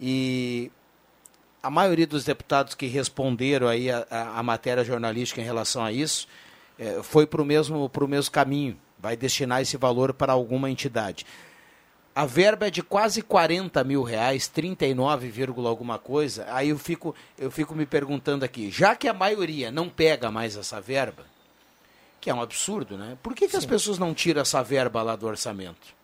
E 0.00 0.70
a 1.62 1.70
maioria 1.70 2.06
dos 2.06 2.24
deputados 2.24 2.74
que 2.74 2.86
responderam 2.86 3.68
aí 3.68 3.90
a, 3.90 4.06
a, 4.10 4.38
a 4.38 4.42
matéria 4.42 4.84
jornalística 4.84 5.40
em 5.40 5.44
relação 5.44 5.84
a 5.84 5.92
isso 5.92 6.26
é, 6.78 7.02
foi 7.02 7.26
para 7.26 7.42
o 7.42 7.44
mesmo, 7.44 7.90
mesmo 8.08 8.30
caminho, 8.30 8.78
vai 8.98 9.16
destinar 9.16 9.60
esse 9.62 9.76
valor 9.76 10.14
para 10.14 10.32
alguma 10.32 10.70
entidade. 10.70 11.26
A 12.16 12.24
verba 12.24 12.68
é 12.68 12.70
de 12.70 12.82
quase 12.82 13.20
40 13.20 13.84
mil 13.84 14.02
reais, 14.02 14.48
39, 14.48 15.30
alguma 15.66 15.98
coisa. 15.98 16.46
Aí 16.48 16.70
eu 16.70 16.78
fico, 16.78 17.14
eu 17.36 17.50
fico 17.50 17.74
me 17.74 17.84
perguntando 17.84 18.42
aqui, 18.42 18.70
já 18.70 18.96
que 18.96 19.06
a 19.06 19.12
maioria 19.12 19.70
não 19.70 19.86
pega 19.90 20.30
mais 20.30 20.56
essa 20.56 20.80
verba, 20.80 21.26
que 22.18 22.30
é 22.30 22.34
um 22.34 22.40
absurdo, 22.40 22.96
né? 22.96 23.18
Por 23.22 23.34
que, 23.34 23.46
que 23.46 23.56
as 23.58 23.66
pessoas 23.66 23.98
não 23.98 24.14
tiram 24.14 24.40
essa 24.40 24.62
verba 24.62 25.02
lá 25.02 25.14
do 25.14 25.26
orçamento? 25.26 25.94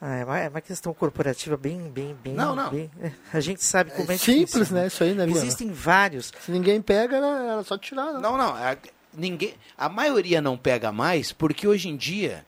Ah, 0.00 0.14
é, 0.14 0.24
uma, 0.24 0.38
é 0.38 0.48
uma 0.48 0.60
questão 0.60 0.94
corporativa 0.94 1.56
bem, 1.56 1.90
bem, 1.90 2.16
bem. 2.22 2.34
Não, 2.34 2.54
não. 2.54 2.70
bem- 2.70 2.88
é, 3.00 3.10
a 3.32 3.40
gente 3.40 3.64
sabe 3.64 3.90
como 3.90 4.12
é, 4.12 4.16
simples, 4.16 4.52
difícil, 4.52 4.76
né? 4.76 4.86
Isso 4.86 5.02
aí, 5.02 5.12
né? 5.12 5.28
Existem 5.28 5.72
vários. 5.72 6.32
Se 6.40 6.52
ninguém 6.52 6.80
pega, 6.80 7.16
era, 7.16 7.26
era 7.26 7.62
só 7.64 7.76
tirar. 7.76 8.12
né? 8.12 8.20
Não, 8.20 8.36
não. 8.36 8.54
A, 8.54 8.76
ninguém, 9.12 9.54
a 9.76 9.88
maioria 9.88 10.40
não 10.40 10.56
pega 10.56 10.92
mais 10.92 11.32
porque 11.32 11.66
hoje 11.66 11.88
em 11.88 11.96
dia, 11.96 12.46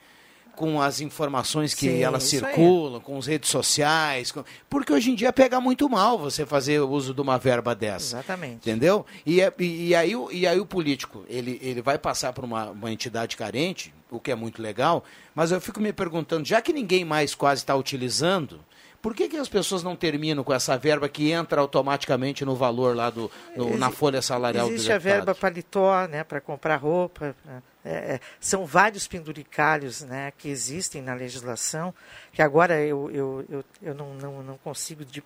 com 0.57 0.81
as 0.81 1.01
informações 1.01 1.75
que 1.75 1.89
Sim, 1.89 2.03
elas 2.03 2.25
circulam, 2.25 3.01
com 3.01 3.19
as 3.19 3.27
redes 3.27 3.51
sociais, 3.51 4.33
com- 4.33 4.45
porque 4.71 4.93
hoje 4.93 5.11
em 5.11 5.15
dia 5.15 5.33
pega 5.33 5.61
muito 5.61 5.89
mal 5.89 6.19
você 6.19 6.47
fazer 6.47 6.81
uso 6.81 7.13
de 7.13 7.21
uma 7.21 7.39
verba 7.39 7.75
dessa. 7.75 8.17
Exatamente. 8.19 8.57
Entendeu? 8.57 9.05
E, 9.27 9.41
é- 9.41 9.53
e, 9.59 9.89
e 9.89 9.95
aí, 9.95 10.15
o- 10.17 10.31
e 10.33 10.47
aí 10.47 10.59
o 10.61 10.67
político, 10.67 11.25
ele, 11.29 11.59
ele 11.63 11.83
vai 11.83 11.99
passar 11.99 12.33
por 12.33 12.45
uma, 12.45 12.71
uma 12.71 12.91
entidade 12.93 13.37
carente, 13.37 13.93
o 14.11 14.21
que 14.21 14.31
é 14.31 14.35
muito 14.35 14.63
legal, 14.63 15.05
mas 15.35 15.51
eu 15.51 15.61
fico 15.61 15.81
me 15.81 15.93
perguntando, 15.93 16.47
já 16.47 16.63
que 16.63 16.73
ninguém 16.73 17.05
mais 17.05 17.35
quase 17.35 17.63
está 17.63 17.75
utilizando, 17.75 18.61
por 19.05 19.15
que, 19.15 19.29
que 19.29 19.37
as 19.37 19.51
pessoas 19.51 19.83
não 19.83 19.95
terminam 19.95 20.43
com 20.43 20.55
essa 20.55 20.79
verba 20.79 21.11
que 21.11 21.31
entra 21.31 21.61
automaticamente 21.61 22.43
no 22.43 22.57
valor 22.57 22.97
lá 22.97 23.11
do, 23.11 23.31
no- 23.55 23.77
na 23.77 23.91
folha 23.91 24.23
salarial 24.23 24.67
Existe 24.69 24.87
do 24.89 24.93
a 24.93 24.95
deputado? 24.97 25.15
verba 25.17 25.35
paletó, 25.35 26.07
né, 26.09 26.25
para 26.25 26.41
comprar 26.41 26.77
roupa. 26.77 27.37
pra- 27.45 27.63
é, 27.85 28.15
é, 28.15 28.21
são 28.41 28.65
vários 28.65 29.07
penduricalhos 29.07 30.01
né, 30.01 30.33
que 30.39 30.49
existem 30.49 31.03
na 31.03 31.13
legislação, 31.13 31.95
que 32.33 32.41
agora 32.41 32.81
eu, 32.81 33.11
eu, 33.11 33.45
eu, 33.51 33.65
eu 33.83 33.95
não, 33.95 34.15
não, 34.15 34.43
não 34.43 34.57
consigo 34.57 35.05
di- 35.05 35.23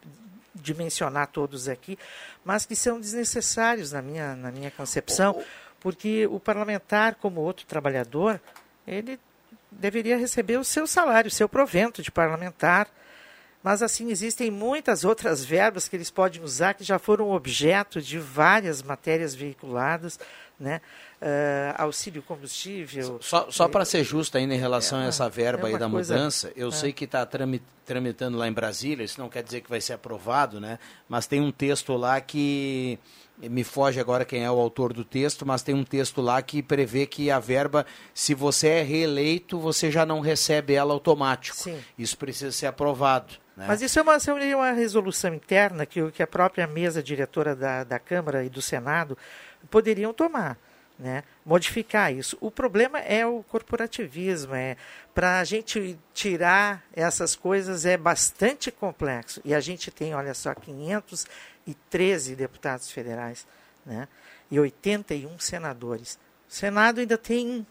dimensionar 0.57 1.29
todos 1.29 1.69
aqui, 1.69 1.97
mas 2.45 2.67
que 2.67 2.75
são 2.75 3.01
desnecessários 3.01 3.93
na 3.93 4.03
minha, 4.03 4.35
na 4.35 4.51
minha 4.51 4.73
concepção, 4.73 5.41
porque 5.79 6.27
o 6.27 6.41
parlamentar, 6.41 7.15
como 7.15 7.41
outro 7.41 7.65
trabalhador, 7.65 8.41
ele 8.85 9.21
deveria 9.71 10.17
receber 10.19 10.59
o 10.59 10.65
seu 10.65 10.85
salário, 10.85 11.29
o 11.29 11.33
seu 11.33 11.49
provento 11.49 12.03
de 12.03 12.11
parlamentar. 12.11 12.89
Mas 13.63 13.83
assim 13.83 14.11
existem 14.11 14.51
muitas 14.51 15.05
outras 15.05 15.45
verbas 15.45 15.89
que 15.89 15.97
eles 15.97 16.11
podem 16.11 16.43
usar 16.43 16.75
que 16.75 16.85
já 16.85 16.99
foram 16.99 17.31
objeto 17.33 18.01
de 18.01 18.19
várias 18.19 18.83
matérias 18.83 19.35
veiculadas, 19.35 20.19
né? 20.59 20.81
Ah, 21.21 21.83
auxílio 21.83 22.23
combustível. 22.23 23.19
Só, 23.21 23.51
só 23.51 23.67
para 23.69 23.85
ser 23.85 24.05
justo 24.05 24.39
ainda 24.39 24.55
em 24.55 24.59
relação 24.59 25.01
É 25.01 25.07
a 25.07 25.09
essa 25.09 25.29
verba 25.29 25.69
é 25.69 25.73
aí 25.73 25.79
da 25.79 25.91
coisa- 25.91 26.15
mudança, 26.15 26.53
eu 26.55 26.69
é. 26.69 26.71
sei 26.71 26.93
que 26.93 27.05
está 27.05 27.27
tramitando 27.85 28.39
lá 28.39 28.47
em 28.47 28.53
Brasília, 28.53 29.03
isso 29.05 29.21
não 29.21 29.29
quer 29.29 29.43
dizer 29.43 29.61
que 29.63 29.69
vai 29.69 29.81
ser 29.81 29.95
aprovado, 29.95 30.61
né? 30.61 30.79
Mas 31.09 31.27
tem 31.27 31.41
um 31.41 31.51
texto 31.51 31.97
lá 31.97 32.21
que 32.21 32.97
me 33.39 33.65
foge 33.65 33.99
agora 34.01 34.25
quem 34.25 34.45
é 34.45 34.51
o 34.51 34.59
autor 34.61 34.93
do 34.93 35.05
texto, 35.05 35.45
mas 35.45 35.63
tem 35.63 35.75
um 35.75 35.85
texto 35.85 36.21
lá 36.21 36.41
que 36.41 36.63
prevê 36.63 37.07
que 37.07 37.29
a 37.31 37.41
verba, 37.41 37.85
se 38.15 38.33
você 38.35 38.69
é 38.69 38.83
reeleito, 38.83 39.59
você 39.59 39.91
já 39.91 40.07
não 40.07 40.21
recebe 40.21 40.75
ela 40.75 40.93
automático. 40.95 41.57
Sim. 41.57 41.79
Isso 41.99 42.17
precisa 42.17 42.53
ser 42.53 42.67
aprovado. 42.67 43.35
Né? 43.59 43.65
Mas 43.67 43.83
isso 43.83 43.99
é 43.99 44.03
uma, 44.03 44.21
seria 44.21 44.57
uma 44.57 44.71
resolução 44.71 45.35
interna 45.35 45.85
que, 45.85 46.13
que 46.13 46.23
a 46.23 46.27
própria 46.29 46.65
mesa 46.65 47.03
diretora 47.03 47.57
da, 47.57 47.83
da 47.83 47.99
Câmara 47.99 48.45
e 48.45 48.49
do 48.49 48.63
Senado 48.63 49.19
poderiam 49.69 50.15
tomar, 50.15 50.57
né? 50.97 51.25
modificar 51.45 52.15
isso. 52.15 52.39
O 52.41 52.53
problema 52.53 53.01
é 53.01 53.27
o 53.27 53.43
corporativismo. 53.43 54.55
É, 54.55 54.77
Para 55.13 55.41
a 55.41 55.45
gente 55.45 55.99
tirar 56.15 56.85
essas 56.93 57.35
coisas 57.35 57.85
é 57.85 57.97
bastante 57.97 58.71
complexo. 58.71 59.41
E 59.45 59.53
a 59.53 59.59
gente 59.59 59.91
tem, 59.91 60.15
olha 60.15 60.35
só, 60.35 60.55
513 60.55 62.37
deputados 62.37 62.93
federais 62.93 63.45
né? 63.85 64.07
e 64.49 64.61
81 64.61 65.37
senadores. 65.41 66.17
O 66.49 66.55
Senado 66.55 67.01
ainda 67.01 67.19
tem 67.19 67.67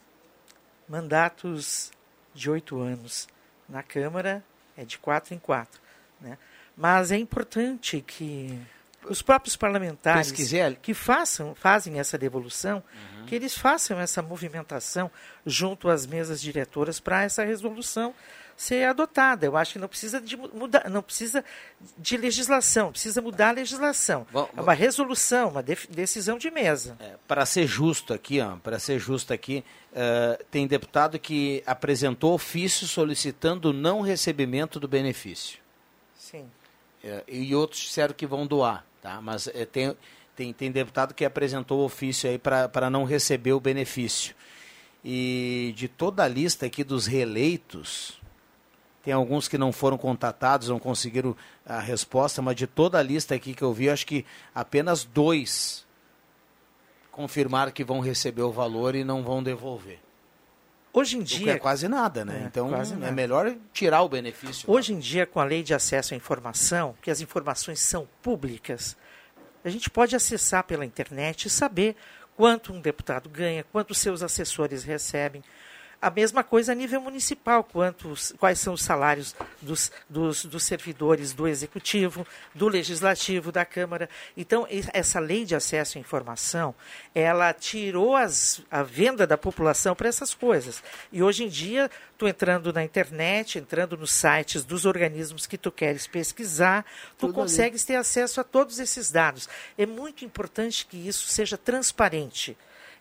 mandatos 0.86 1.94
de 2.34 2.50
oito 2.50 2.78
anos. 2.78 3.26
Na 3.70 3.82
Câmara 3.82 4.44
é 4.78 4.86
de 4.86 4.98
quatro 4.98 5.34
em 5.34 5.40
quatro. 5.40 5.82
Né? 6.22 6.38
Mas 6.76 7.12
é 7.12 7.18
importante 7.18 8.02
que 8.06 8.58
os 9.10 9.22
próprios 9.22 9.56
parlamentares 9.56 10.32
que 10.82 10.94
façam, 10.94 11.56
fazem 11.56 12.00
essa 12.00 12.18
devolução, 12.18 12.84
Uhum. 13.20 13.26
que 13.26 13.36
eles 13.36 13.58
façam 13.58 14.00
essa 14.00 14.22
movimentação 14.22 15.10
junto 15.46 15.90
às 15.90 16.06
mesas 16.06 16.40
diretoras 16.42 17.00
para 17.00 17.24
essa 17.24 17.44
resolução 17.44 18.14
ser 18.58 18.86
adotada. 18.86 19.46
Eu 19.46 19.56
acho 19.56 19.74
que 19.74 19.80
não 19.80 19.88
precisa 19.88 20.20
de 20.20 20.36
mu- 20.36 20.50
mudar, 20.52 20.90
não 20.90 21.04
precisa 21.04 21.46
de 21.98 22.18
legislação, 22.18 22.92
precisa 22.92 23.22
mudar 23.22 23.50
a 23.50 23.52
legislação. 23.52 24.26
Bom, 24.34 24.50
é 24.58 24.60
uma 24.60 24.74
resolução, 24.74 25.50
uma 25.50 25.62
decisão 25.64 26.40
de 26.40 26.50
mesa. 26.50 26.98
para 27.28 27.46
ser 27.46 27.68
justo 27.68 28.14
aqui, 28.14 28.40
para 28.64 28.80
ser 28.80 28.98
justo 29.00 29.32
aqui, 29.32 29.64
eh, 29.94 30.44
tem 30.50 30.66
deputado 30.66 31.20
que 31.20 31.62
apresentou 31.68 32.34
ofício 32.34 32.88
solicitando 32.88 33.70
o 33.70 33.74
não 33.74 34.02
recebimento 34.02 34.80
do 34.80 34.88
benefício. 34.88 35.60
Sim. 36.18 36.50
Eh, 37.04 37.24
e 37.28 37.54
outros 37.56 37.82
disseram 37.82 38.14
que 38.16 38.26
vão 38.26 38.48
doar, 38.48 38.84
tá? 39.04 39.22
Mas 39.22 39.48
eh, 39.48 39.66
tem, 39.66 39.96
tem, 40.36 40.52
tem 40.52 40.72
deputado 40.72 41.14
que 41.14 41.24
apresentou 41.24 41.86
ofício 41.86 42.28
aí 42.28 42.40
para 42.40 42.90
não 42.90 43.04
receber 43.04 43.54
o 43.54 43.60
benefício. 43.60 44.36
E 45.06 45.74
de 45.78 45.88
toda 45.88 46.24
a 46.24 46.28
lista 46.28 46.66
aqui 46.66 46.84
dos 46.84 47.06
reeleitos, 47.06 48.20
tem 49.08 49.14
alguns 49.14 49.48
que 49.48 49.58
não 49.58 49.72
foram 49.72 49.98
contatados, 49.98 50.68
não 50.68 50.80
conseguiram 50.80 51.34
a 51.66 51.80
resposta, 51.80 52.42
mas 52.42 52.58
de 52.58 52.68
toda 52.68 53.00
a 53.00 53.02
lista 53.02 53.34
aqui 53.34 53.54
que 53.54 53.62
eu 53.62 53.72
vi, 53.72 53.90
acho 53.90 54.06
que 54.06 54.26
apenas 54.54 55.06
dois 55.06 55.88
confirmaram 57.10 57.72
que 57.72 57.86
vão 57.86 58.02
receber 58.02 58.42
o 58.42 58.52
valor 58.52 58.96
e 58.96 59.06
não 59.06 59.24
vão 59.24 59.42
devolver. 59.42 59.98
Hoje 60.92 61.16
em 61.16 61.24
dia 61.24 61.54
é 61.54 61.58
quase 61.58 61.88
nada, 61.88 62.26
né? 62.26 62.42
É, 62.44 62.48
então 62.48 62.70
é 63.02 63.10
melhor 63.10 63.56
tirar 63.72 64.02
o 64.02 64.10
benefício. 64.10 64.70
Hoje 64.70 64.92
em 64.92 65.00
dia, 65.00 65.26
com 65.26 65.40
a 65.40 65.46
lei 65.46 65.64
de 65.64 65.74
acesso 65.74 66.14
à 66.14 66.18
informação, 66.18 66.94
que 67.02 67.10
as 67.10 67.22
informações 67.22 67.80
são 67.80 68.10
públicas, 68.22 68.98
a 69.64 69.70
gente 69.70 69.90
pode 69.90 70.18
acessar 70.18 70.66
pela 70.66 70.86
internet 70.86 71.46
e 71.46 71.50
saber 71.50 71.96
quanto 72.36 72.74
um 72.74 72.82
deputado 72.82 73.30
ganha, 73.30 73.64
quanto 73.72 73.96
seus 73.96 74.22
assessores 74.22 74.84
recebem. 74.84 75.42
A 76.00 76.12
mesma 76.12 76.44
coisa 76.44 76.74
a 76.74 76.76
nível 76.76 77.02
municipal, 77.02 77.64
quantos, 77.64 78.32
quais 78.38 78.60
são 78.60 78.76
os 78.76 78.84
salários 78.84 79.36
dos, 79.60 79.92
dos, 80.08 80.46
dos 80.46 80.64
servidores 80.64 81.34
do 81.34 81.48
Executivo, 81.48 82.26
do 82.54 82.68
Legislativo, 82.68 83.52
da 83.52 83.66
Câmara. 83.66 84.08
Então, 84.36 84.68
essa 84.94 85.20
lei 85.20 85.44
de 85.44 85.56
acesso 85.56 85.98
à 85.98 86.02
informação, 86.02 86.76
ela 87.16 87.52
tirou 87.52 88.16
as, 88.16 88.62
a 88.70 88.84
venda 88.84 89.26
da 89.26 89.40
população 89.40 89.96
para 89.96 90.08
essas 90.08 90.36
coisas. 90.36 90.84
E 91.12 91.24
hoje 91.24 91.46
em 91.46 91.50
dia, 91.50 91.90
tu 92.16 92.28
entrando 92.28 92.72
na 92.72 92.84
internet, 92.84 93.58
entrando 93.58 93.98
nos 93.98 94.12
sites 94.12 94.64
dos 94.64 94.86
organismos 94.86 95.48
que 95.48 95.58
tu 95.58 95.72
queres 95.72 96.06
pesquisar, 96.06 96.86
tu 97.18 97.22
Tudo 97.26 97.30
ali. 97.30 97.36
consegues 97.36 97.84
ter 97.84 97.96
acesso 97.96 98.40
a 98.40 98.44
todos 98.44 98.78
esses 98.78 99.12
dados. 99.12 99.50
É 99.76 99.88
muito 99.88 100.24
importante 100.24 100.86
que 100.86 101.08
isso 101.08 101.28
seja 101.28 101.58
transparente 101.58 102.56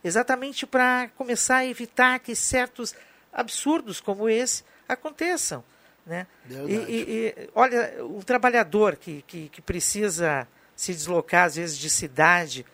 exatamente 0.06 0.66
para 0.66 1.08
começar 1.16 1.56
a 1.58 1.66
evitar 1.66 2.18
que 2.20 2.34
certos 2.34 2.94
absurdos 3.32 4.00
como 4.00 4.28
esse 4.28 4.62
aconteçam. 4.88 5.62
Né? 6.06 6.26
E, 6.48 6.74
e- 6.74 7.34
e, 7.36 7.50
olha, 7.54 7.94
um 8.04 8.20
trabalhador 8.20 8.96
que, 8.96 9.22
que, 9.26 9.48
que 9.48 9.60
precisa 9.60 10.46
se 10.76 10.92
deslocar, 10.94 11.46
às 11.46 11.56
vezes, 11.56 11.76
de 11.76 11.90
cidade 11.90 12.64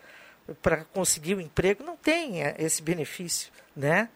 para 0.61 0.83
conseguir 0.93 1.35
o 1.35 1.41
emprego, 1.41 1.83
não 1.83 1.95
tem 1.97 2.43
eh, 2.43 2.55
esse 2.59 2.81
benefício. 2.81 3.51
Né? 3.75 4.07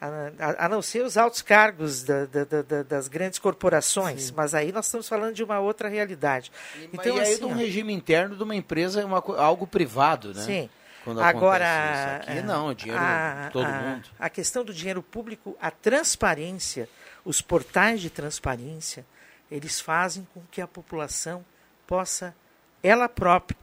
A, 0.00 0.06
a- 0.38 0.66
a 0.66 0.68
não 0.68 0.80
ser 0.82 1.04
os 1.04 1.16
altos 1.16 1.42
cargos 1.42 2.02
da- 2.04 2.26
da- 2.26 2.44
da- 2.44 2.62
da- 2.62 2.82
das 2.84 3.08
grandes 3.08 3.38
corporações, 3.38 4.30
mas 4.30 4.54
aí 4.54 4.70
nós 4.70 4.86
estamos 4.86 5.08
falando 5.08 5.34
de 5.34 5.42
uma 5.42 5.58
outra 5.60 5.88
realidade. 5.88 6.52
Então, 6.92 7.16
e 7.16 7.20
aí, 7.20 7.36
de 7.38 7.44
um 7.44 7.50
ó, 7.50 7.54
regime 7.54 7.92
interno 7.92 8.36
de 8.36 8.42
uma 8.42 8.54
empresa, 8.54 9.00
é 9.00 9.04
uma, 9.04 9.18
algo 9.38 9.66
privado, 9.66 10.34
né? 10.34 10.42
Sim. 10.42 10.70
Quando 11.04 11.22
Agora, 11.22 12.20
isso. 12.22 12.30
Aqui 12.30 12.42
não, 12.42 12.70
é 12.70 12.74
dinheiro 12.74 13.02
a, 13.02 13.50
todo 13.52 13.66
a- 13.66 13.80
mundo. 13.80 14.08
A 14.18 14.30
questão 14.30 14.64
do 14.64 14.72
dinheiro 14.72 15.02
público, 15.02 15.56
a 15.60 15.70
transparência, 15.70 16.88
os 17.24 17.40
portais 17.40 18.00
de 18.00 18.08
transparência, 18.08 19.04
eles 19.50 19.80
fazem 19.80 20.26
com 20.32 20.42
que 20.50 20.60
a 20.60 20.66
população 20.66 21.44
possa, 21.86 22.34
ela 22.82 23.08
própria, 23.08 23.58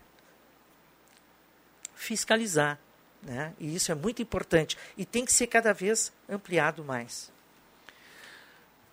fiscalizar. 1.95 2.77
Né? 3.21 3.53
E 3.59 3.75
isso 3.75 3.91
é 3.91 3.95
muito 3.95 4.21
importante. 4.21 4.77
E 4.97 5.05
tem 5.05 5.25
que 5.25 5.33
ser 5.33 5.47
cada 5.47 5.73
vez 5.73 6.11
ampliado 6.29 6.83
mais. 6.83 7.31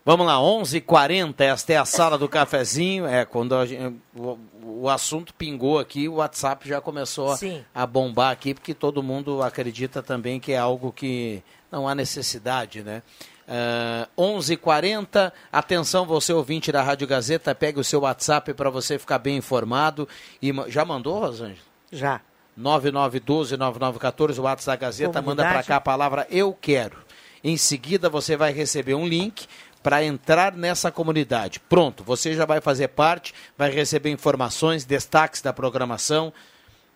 Vamos 0.07 0.25
lá, 0.25 0.35
11:40 0.37 0.77
h 0.77 0.81
40 0.87 1.45
esta 1.45 1.73
é 1.73 1.77
a 1.77 1.85
sala 1.85 2.17
do 2.17 2.29
cafezinho. 2.29 3.09
É, 3.09 3.25
quando 3.25 3.67
gente- 3.67 3.97
o, 4.15 4.39
o 4.63 4.89
assunto 4.89 5.35
pingou 5.35 5.81
aqui, 5.81 6.09
o 6.09 6.15
WhatsApp 6.15 6.69
já 6.69 6.81
começou 6.81 7.33
a, 7.33 7.37
Sim. 7.37 7.65
a 7.75 7.85
bombar 7.85 8.31
aqui, 8.31 8.55
porque 8.55 8.73
todo 8.73 9.03
mundo 9.03 9.43
acredita 9.43 10.05
também 10.05 10.39
que 10.39 10.53
é 10.53 10.59
algo 10.59 10.93
que 10.93 11.43
não 11.73 11.89
há 11.89 11.95
necessidade, 11.97 12.85
né? 12.85 13.03
Ah, 13.49 14.07
11:40 14.17 15.33
atenção 15.51 16.07
você 16.07 16.33
ouvinte 16.33 16.71
da 16.71 16.85
Rádio 16.85 17.09
Gazeta, 17.09 17.53
pegue 17.53 17.81
o 17.81 17.85
seu 17.85 18.03
WhatsApp 18.03 18.55
para 18.55 18.71
você 18.71 19.01
ficar 19.01 19.19
bem 19.19 19.37
informado. 19.37 20.09
E 20.41 20.53
já 20.69 20.85
mandou, 20.85 21.19
Rosângela? 21.19 21.59
Já. 21.91 22.21
9912-9914, 22.57 24.39
o 24.39 24.43
WhatsApp 24.43 24.81
da 24.81 24.87
Gazeta, 24.87 25.21
manda 25.21 25.43
para 25.43 25.51
Comunidade. 25.51 25.67
cá 25.67 25.77
a 25.77 25.81
palavra 25.81 26.29
Eu 26.31 26.53
Quero. 26.53 27.05
Em 27.45 27.57
seguida, 27.57 28.09
você 28.09 28.37
vai 28.37 28.53
receber 28.53 28.95
um 28.95 29.07
link 29.07 29.47
para 29.87 30.03
entrar 30.03 30.53
nessa 30.53 30.91
comunidade. 30.91 31.61
Pronto, 31.61 32.03
você 32.03 32.35
já 32.35 32.45
vai 32.45 32.61
fazer 32.61 32.89
parte, 32.89 33.33
vai 33.57 33.71
receber 33.71 34.11
informações, 34.11 34.85
destaques 34.85 35.41
da 35.41 35.53
programação. 35.53 36.33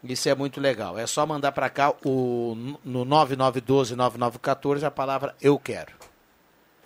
Isso 0.02 0.28
é 0.28 0.34
muito 0.34 0.60
legal. 0.60 0.98
É 0.98 1.06
só 1.06 1.24
mandar 1.24 1.52
para 1.52 1.70
cá 1.70 1.94
o, 2.04 2.76
no 2.84 3.06
9912-9914 3.06 4.82
a 4.82 4.90
palavra 4.90 5.36
eu 5.40 5.56
quero. 5.56 5.92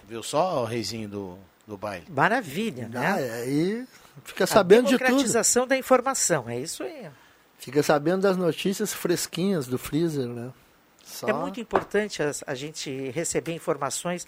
Viu 0.06 0.22
só 0.22 0.60
o 0.60 0.66
reizinho 0.66 1.08
do, 1.08 1.38
do 1.66 1.78
baile? 1.78 2.04
Maravilha, 2.10 2.86
né? 2.86 3.06
Ah, 3.06 3.36
aí 3.36 3.86
fica 4.24 4.46
sabendo 4.46 4.88
de 4.88 4.98
tudo. 4.98 5.06
democratização 5.06 5.66
da 5.66 5.74
informação, 5.74 6.50
é 6.50 6.60
isso 6.60 6.82
aí. 6.82 7.08
Fica 7.56 7.82
sabendo 7.82 8.20
das 8.20 8.36
notícias 8.36 8.92
fresquinhas 8.92 9.66
do 9.66 9.78
freezer, 9.78 10.26
né? 10.26 10.52
Só... 11.02 11.28
É 11.28 11.32
muito 11.32 11.60
importante 11.60 12.22
a, 12.22 12.30
a 12.46 12.54
gente 12.54 13.10
receber 13.10 13.54
informações. 13.54 14.26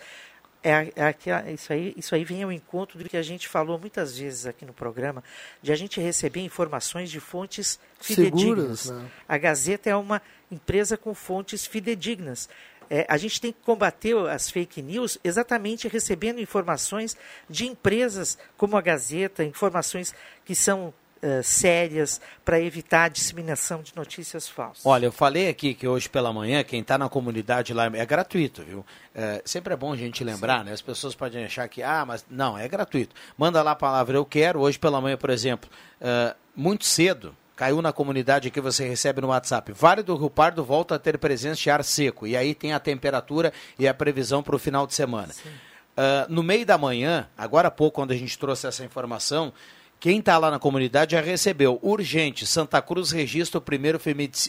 É, 0.67 0.93
é, 0.97 1.53
isso, 1.53 1.73
aí, 1.73 1.95
isso 1.97 2.13
aí 2.13 2.25
vem 2.25 2.43
ao 2.43 2.51
encontro 2.51 2.99
do 2.99 3.09
que 3.09 3.17
a 3.17 3.23
gente 3.23 3.47
falou 3.47 3.79
muitas 3.79 4.19
vezes 4.19 4.47
aqui 4.47 4.67
no 4.67 4.73
programa, 4.73 5.23
de 5.63 5.71
a 5.71 5.77
gente 5.77 6.01
receber 6.01 6.41
informações 6.41 7.09
de 7.09 7.21
fontes 7.21 7.79
fidedignas. 8.01 8.81
Seguras, 8.81 9.05
né? 9.05 9.11
A 9.29 9.39
Gazeta 9.39 9.89
é 9.89 9.95
uma 9.95 10.21
empresa 10.51 10.97
com 10.97 11.15
fontes 11.15 11.65
fidedignas. 11.65 12.49
É, 12.91 13.07
a 13.09 13.17
gente 13.17 13.41
tem 13.41 13.53
que 13.53 13.61
combater 13.65 14.17
as 14.29 14.51
fake 14.51 14.83
news 14.83 15.19
exatamente 15.23 15.87
recebendo 15.87 16.41
informações 16.41 17.17
de 17.49 17.67
empresas 17.67 18.37
como 18.57 18.77
a 18.77 18.81
Gazeta, 18.81 19.45
informações 19.45 20.13
que 20.45 20.57
são 20.57 20.93
eh, 21.23 21.43
sérias 21.43 22.21
para 22.45 22.61
evitar 22.61 23.05
a 23.05 23.09
disseminação 23.09 23.83
de 23.83 23.95
notícias 23.97 24.49
falsas. 24.49 24.85
Olha, 24.85 25.07
eu 25.07 25.13
falei 25.13 25.49
aqui 25.49 25.75
que 25.75 25.89
hoje 25.89 26.09
pela 26.09 26.33
manhã, 26.33 26.63
quem 26.63 26.81
está 26.81 26.99
na 26.99 27.09
comunidade 27.09 27.73
lá 27.73 27.87
é 27.87 28.07
gratuito, 28.07 28.63
viu? 28.63 28.85
É, 29.15 29.41
sempre 29.45 29.73
é 29.73 29.77
bom 29.77 29.93
a 29.93 29.97
gente 29.97 30.23
lembrar, 30.23 30.65
né? 30.65 30.73
As 30.73 30.83
pessoas 30.83 31.15
podem 31.15 31.45
achar 31.45 31.69
que, 31.69 31.83
ah, 31.83 32.05
mas 32.07 32.25
não, 32.31 32.59
é 32.59 32.69
gratuito. 32.69 33.15
Manda 33.37 33.63
lá 33.63 33.71
a 33.73 33.77
palavra 33.77 34.17
eu 34.17 34.25
quero. 34.25 34.61
Hoje 34.61 34.79
pela 34.79 35.01
manhã, 35.01 35.17
por 35.17 35.31
exemplo, 35.31 35.71
é, 36.01 36.35
muito 36.55 36.85
cedo, 36.85 37.35
caiu 37.57 37.81
na 37.81 37.93
comunidade 37.93 38.51
que 38.51 38.61
você 38.61 38.87
recebe 38.87 39.21
no 39.21 39.29
WhatsApp. 39.29 39.73
Vale 39.73 40.03
do 40.03 40.17
Rio 40.17 40.29
Pardo 40.29 40.63
volta 40.63 40.97
a 40.97 40.99
ter 40.99 41.19
presença 41.19 41.61
de 41.61 41.71
ar 41.71 41.83
seco. 41.83 42.27
E 42.27 42.37
aí 42.37 42.55
tem 42.55 42.73
a 42.73 42.79
temperatura 42.79 43.53
e 43.79 43.89
a 43.89 43.95
previsão 43.95 44.43
para 44.43 44.55
o 44.55 44.59
final 44.59 44.87
de 44.87 44.95
semana. 44.95 45.33
Ah, 45.97 46.27
no 46.29 46.43
meio 46.43 46.67
da 46.67 46.77
manhã, 46.77 47.27
agora 47.37 47.69
há 47.69 47.71
pouco, 47.71 47.95
quando 47.97 48.11
a 48.11 48.17
gente 48.17 48.39
trouxe 48.39 48.67
essa 48.67 48.85
informação, 48.85 49.53
quem 49.99 50.19
está 50.19 50.37
lá 50.39 50.51
na 50.51 50.59
comunidade 50.59 51.13
já 51.13 51.21
recebeu. 51.21 51.79
Urgente, 51.83 52.47
Santa 52.47 52.81
Cruz 52.83 53.11
registra 53.11 53.59
o 53.59 53.61
primeiro 53.61 53.99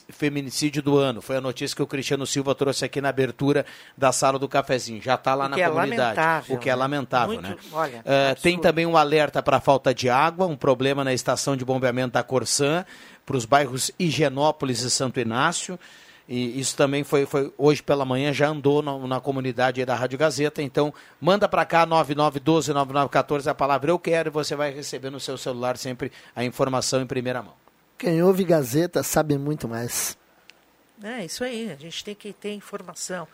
feminicídio 0.09 0.81
do 0.83 0.97
ano. 0.97 1.21
Foi 1.21 1.37
a 1.37 1.41
notícia 1.41 1.75
que 1.75 1.81
o 1.81 1.87
Cristiano 1.87 2.27
Silva 2.27 2.53
trouxe 2.53 2.83
aqui 2.85 2.99
na 2.99 3.09
abertura 3.09 3.65
da 3.97 4.11
sala 4.11 4.37
do 4.37 4.47
cafezinho. 4.47 5.01
Já 5.01 5.15
está 5.15 5.33
lá 5.33 5.47
na 5.47 5.57
é 5.57 5.67
comunidade. 5.69 6.51
o 6.53 6.57
que 6.57 6.69
é 6.69 6.73
né? 6.73 6.75
lamentável, 6.75 7.35
Muito- 7.41 7.49
né? 7.49 7.55
olha, 7.71 8.03
Ah, 8.05 8.35
tem 8.35 8.59
também 8.59 8.85
um 8.85 8.97
alerta 8.97 9.41
para 9.41 9.59
falta 9.59 9.93
de 9.93 10.09
água, 10.09 10.45
um 10.45 10.55
problema 10.57 11.03
na 11.03 11.13
estação 11.13 11.55
de 11.55 11.63
bombeamento 11.65 12.13
da 12.13 12.23
Corsã, 12.23 12.85
para 13.25 13.37
os 13.37 13.45
bairros 13.45 13.89
Higienópolis 13.97 14.81
e 14.81 14.91
Santo 14.91 15.19
Inácio. 15.19 15.79
E 16.29 16.59
isso 16.59 16.75
também 16.75 17.03
foi, 17.05 17.25
foi 17.25 17.53
hoje 17.57 17.81
pela 17.81 18.03
manhã, 18.03 18.33
já 18.33 18.49
andou 18.49 18.81
na, 18.81 18.97
na 19.07 19.21
comunidade 19.21 19.83
da 19.85 19.95
Rádio 19.95 20.19
Gazeta. 20.19 20.61
Então, 20.61 20.93
manda 21.21 21.47
para 21.47 21.63
cá, 21.65 21.87
9912-9914, 21.87 23.47
a 23.47 23.55
palavra 23.55 23.91
eu 23.91 23.99
quero, 23.99 24.29
e 24.29 24.31
você 24.31 24.55
vai 24.55 24.71
receber 24.73 25.09
no 25.09 25.19
seu 25.19 25.37
celular 25.37 25.77
sempre 25.77 26.11
a 26.35 26.43
informação 26.43 27.01
em 27.01 27.07
primeira 27.07 27.41
mão. 27.41 27.53
Quem 27.97 28.21
ouve 28.21 28.43
Gazeta 28.43 29.01
sabe 29.03 29.37
muito 29.37 29.67
mais. 29.67 30.17
É 31.01 31.23
isso 31.25 31.43
aí, 31.43 31.71
a 31.71 31.75
gente 31.75 32.03
tem 32.03 32.15
que 32.15 32.33
ter 32.33 32.53
informação, 32.53 33.27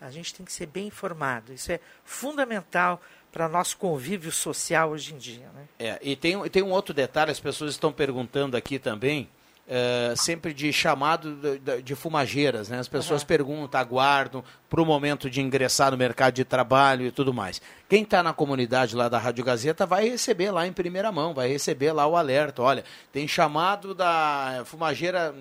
a 0.00 0.10
gente 0.10 0.34
tem 0.34 0.44
que 0.44 0.52
ser 0.52 0.66
bem 0.66 0.86
informado. 0.88 1.52
Isso 1.52 1.70
é 1.70 1.78
fundamental 2.04 3.00
para 3.30 3.48
nosso 3.48 3.76
convívio 3.76 4.32
social 4.32 4.90
hoje 4.90 5.14
em 5.14 5.18
dia. 5.18 5.46
Né? 5.54 5.62
É, 5.78 5.98
e 6.02 6.16
tem, 6.16 6.36
um- 6.36 6.48
tem 6.48 6.62
um 6.62 6.70
outro 6.70 6.92
detalhe, 6.92 7.30
as 7.30 7.38
pessoas 7.40 7.70
estão 7.72 7.92
perguntando 7.92 8.56
aqui 8.56 8.78
também, 8.78 9.28
é, 9.72 10.14
sempre 10.16 10.52
de 10.52 10.72
chamado 10.72 11.36
de, 11.36 11.82
de- 11.82 11.94
fumageiras, 11.94 12.68
né? 12.68 12.80
As 12.80 12.88
pessoas 12.88 13.22
perguntam, 13.22 13.80
aguardam 13.80 14.42
para 14.68 14.82
o 14.82 14.84
momento 14.84 15.30
de 15.30 15.40
ingressar 15.40 15.92
no 15.92 15.96
mercado 15.96 16.34
de 16.34 16.44
trabalho 16.44 17.06
e 17.06 17.12
tudo 17.12 17.32
mais. 17.32 17.62
Quem 17.88 18.02
está 18.02 18.20
na 18.20 18.32
comunidade 18.32 18.96
lá 18.96 19.08
da 19.08 19.16
Rádio 19.16 19.44
Gazeta 19.44 19.86
vai 19.86 20.08
receber 20.08 20.50
lá 20.50 20.66
em 20.66 20.72
primeira 20.72 21.12
mão, 21.12 21.32
vai 21.32 21.46
receber 21.48 21.92
lá 21.92 22.04
o 22.04 22.16
alerta. 22.16 22.60
Olha, 22.62 22.84
tem 23.12 23.28
chamado 23.28 23.94
da 23.94 24.62
fumageira 24.64 25.32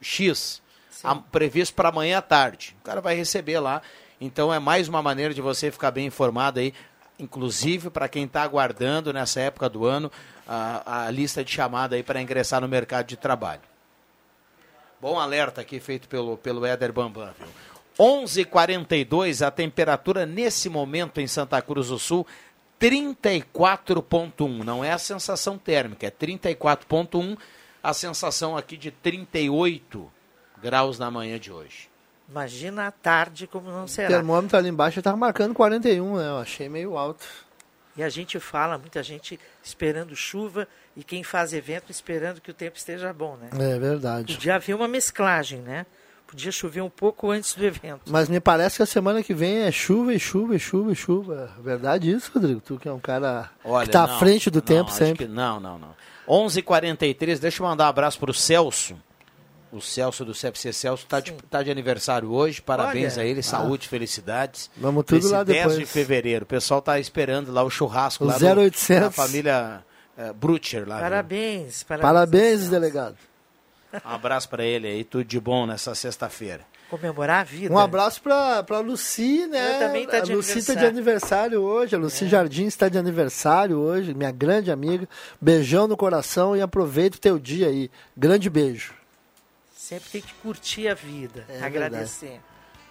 X, 0.00 0.62
a- 1.04 1.14
previsto 1.16 1.74
para 1.74 1.90
amanhã 1.90 2.16
à 2.18 2.22
tarde. 2.22 2.74
O 2.80 2.84
cara 2.84 3.02
vai 3.02 3.14
receber 3.14 3.58
lá. 3.60 3.82
Então 4.18 4.52
é 4.54 4.58
mais 4.58 4.88
uma 4.88 5.02
maneira 5.02 5.34
de 5.34 5.42
você 5.42 5.70
ficar 5.70 5.90
bem 5.90 6.06
informado 6.06 6.58
aí, 6.60 6.72
inclusive 7.18 7.90
para 7.90 8.08
quem 8.08 8.24
está 8.24 8.42
aguardando 8.42 9.12
nessa 9.12 9.40
época 9.40 9.68
do 9.68 9.84
ano 9.84 10.10
a, 10.46 11.06
a 11.06 11.10
lista 11.10 11.44
de 11.44 11.50
chamada 11.50 11.96
aí 11.96 12.02
para 12.02 12.20
ingressar 12.20 12.60
no 12.60 12.68
mercado 12.68 13.06
de 13.06 13.16
trabalho. 13.16 13.62
Bom 15.00 15.18
alerta 15.18 15.60
aqui 15.60 15.78
feito 15.78 16.08
pelo, 16.08 16.36
pelo 16.36 16.64
Éder 16.64 16.92
Bambam. 16.92 17.32
Viu? 17.38 17.48
11:42 17.98 19.46
a 19.46 19.50
temperatura 19.50 20.26
nesse 20.26 20.68
momento 20.68 21.20
em 21.20 21.26
Santa 21.26 21.60
Cruz 21.62 21.88
do 21.88 21.98
Sul 21.98 22.26
34.1. 22.80 24.64
Não 24.64 24.84
é 24.84 24.92
a 24.92 24.98
sensação 24.98 25.56
térmica, 25.58 26.06
é 26.06 26.10
34.1. 26.10 27.38
A 27.82 27.94
sensação 27.94 28.56
aqui 28.56 28.76
de 28.76 28.90
38 28.90 30.10
graus 30.60 30.98
na 30.98 31.10
manhã 31.10 31.38
de 31.38 31.52
hoje. 31.52 31.88
Imagina 32.28 32.88
a 32.88 32.90
tarde 32.90 33.46
como 33.46 33.70
não 33.70 33.84
O 33.84 33.88
será. 33.88 34.08
termômetro 34.08 34.56
ali 34.56 34.68
embaixo 34.68 34.98
estava 34.98 35.16
marcando 35.16 35.54
41, 35.54 36.16
né? 36.16 36.28
Eu 36.28 36.38
achei 36.38 36.68
meio 36.68 36.96
alto. 36.98 37.24
E 37.96 38.02
a 38.02 38.08
gente 38.08 38.38
fala, 38.38 38.76
muita 38.76 39.02
gente 39.02 39.40
esperando 39.62 40.14
chuva 40.14 40.68
e 40.96 41.02
quem 41.02 41.22
faz 41.22 41.54
evento 41.54 41.90
esperando 41.90 42.40
que 42.40 42.50
o 42.50 42.54
tempo 42.54 42.76
esteja 42.76 43.12
bom, 43.12 43.36
né? 43.36 43.48
É 43.52 43.78
verdade. 43.78 44.34
Podia 44.34 44.56
haver 44.56 44.74
uma 44.74 44.86
mesclagem, 44.88 45.60
né? 45.60 45.86
Podia 46.26 46.50
chover 46.50 46.82
um 46.82 46.90
pouco 46.90 47.30
antes 47.30 47.54
do 47.54 47.64
evento. 47.64 48.02
Mas 48.10 48.28
me 48.28 48.40
parece 48.40 48.76
que 48.76 48.82
a 48.82 48.86
semana 48.86 49.22
que 49.22 49.32
vem 49.32 49.58
é 49.60 49.70
chuva 49.70 50.12
e 50.12 50.18
chuva 50.18 50.56
e 50.56 50.58
chuva 50.58 50.92
e 50.92 50.94
chuva. 50.96 51.50
Verdade 51.62 52.10
isso, 52.10 52.32
Rodrigo? 52.34 52.60
Tu 52.60 52.76
que 52.78 52.88
é 52.88 52.92
um 52.92 52.98
cara 52.98 53.48
Olha, 53.64 53.86
que 53.86 53.92
tá 53.92 54.06
não, 54.06 54.14
à 54.16 54.18
frente 54.18 54.50
do 54.50 54.56
não, 54.58 54.62
tempo 54.66 54.90
sempre. 54.90 55.24
que 55.26 55.32
não, 55.32 55.60
não, 55.60 55.78
não. 55.78 55.94
11:43. 56.28 57.38
Deixa 57.38 57.62
eu 57.62 57.66
mandar 57.68 57.84
um 57.86 57.88
abraço 57.88 58.18
para 58.18 58.30
o 58.30 58.34
Celso. 58.34 58.96
O 59.72 59.80
Celso 59.80 60.24
do 60.24 60.32
CFC 60.32 60.72
Celso 60.72 61.04
está 61.04 61.20
de, 61.20 61.32
tá 61.50 61.62
de 61.62 61.70
aniversário 61.70 62.30
hoje. 62.32 62.62
Parabéns 62.62 63.14
Olha. 63.18 63.24
a 63.24 63.26
ele, 63.28 63.40
Ah. 63.40 63.42
saúde, 63.42 63.88
felicidades. 63.88 64.70
Vamos 64.76 65.04
tudo 65.04 65.18
Esse 65.18 65.28
lá 65.32 65.42
10 65.42 65.58
depois. 65.58 65.78
de 65.78 65.86
fevereiro. 65.86 66.44
O 66.44 66.46
pessoal 66.46 66.78
está 66.80 66.98
esperando 67.00 67.52
lá 67.52 67.62
o 67.62 67.70
churrasco 67.70 68.24
O 68.24 68.26
lá 68.26 68.36
0800. 68.38 68.96
do, 68.96 69.00
da 69.00 69.10
família 69.10 69.84
uh, 70.16 70.32
Brutcher 70.34 70.88
lá. 70.88 70.96
viu? 70.96 71.02
Parabéns, 71.04 71.82
parabéns. 71.82 72.02
Parabéns, 72.02 72.68
delegado. 72.68 73.16
Um 74.04 74.10
abraço 74.10 74.48
para 74.48 74.64
ele 74.64 74.86
aí, 74.86 75.04
tudo 75.04 75.24
de 75.24 75.40
bom 75.40 75.66
nessa 75.66 75.94
sexta-feira. 75.94 76.60
Comemorar 76.88 77.40
a 77.40 77.44
vida. 77.44 77.74
Um 77.74 77.78
abraço 77.78 78.22
pra, 78.22 78.62
pra 78.62 78.78
Luci, 78.78 79.46
né? 79.48 79.58
Ela 79.58 79.86
também 79.88 80.06
tá 80.06 80.20
de 80.20 80.32
a 80.32 80.36
Luci 80.36 80.58
está 80.60 80.74
de 80.74 80.86
aniversário. 80.86 81.60
hoje. 81.60 81.96
A 81.96 81.98
Luci 81.98 82.28
Jardim 82.28 82.66
está 82.66 82.88
de 82.88 82.96
aniversário 82.96 83.78
hoje. 83.78 84.14
Minha 84.14 84.30
grande 84.30 84.70
amiga. 84.70 85.08
Beijão 85.40 85.88
no 85.88 85.96
coração 85.96 86.56
e 86.56 86.60
aproveita 86.62 87.16
o 87.16 87.20
teu 87.20 87.38
dia 87.40 87.66
aí. 87.66 87.90
Grande 88.16 88.48
beijo. 88.48 88.94
Sempre 89.76 90.08
tem 90.10 90.22
que 90.22 90.32
curtir 90.42 90.88
a 90.88 90.94
vida, 90.94 91.44
É 91.48 91.62
agradecer. 91.62 92.40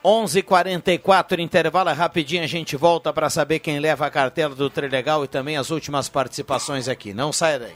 11:44 0.03 1.39
intervalo 1.39 1.89
é 1.89 1.93
rapidinho, 1.93 2.43
a 2.43 2.47
gente 2.47 2.77
volta 2.77 3.11
para 3.11 3.27
saber 3.27 3.57
quem 3.57 3.79
leva 3.79 4.05
a 4.05 4.09
cartela 4.11 4.53
do 4.53 4.69
Trilegal 4.69 5.25
e 5.25 5.27
também 5.27 5.57
as 5.57 5.71
últimas 5.71 6.07
participações 6.07 6.87
aqui. 6.87 7.11
Não 7.11 7.33
saia 7.33 7.57
daí. 7.59 7.75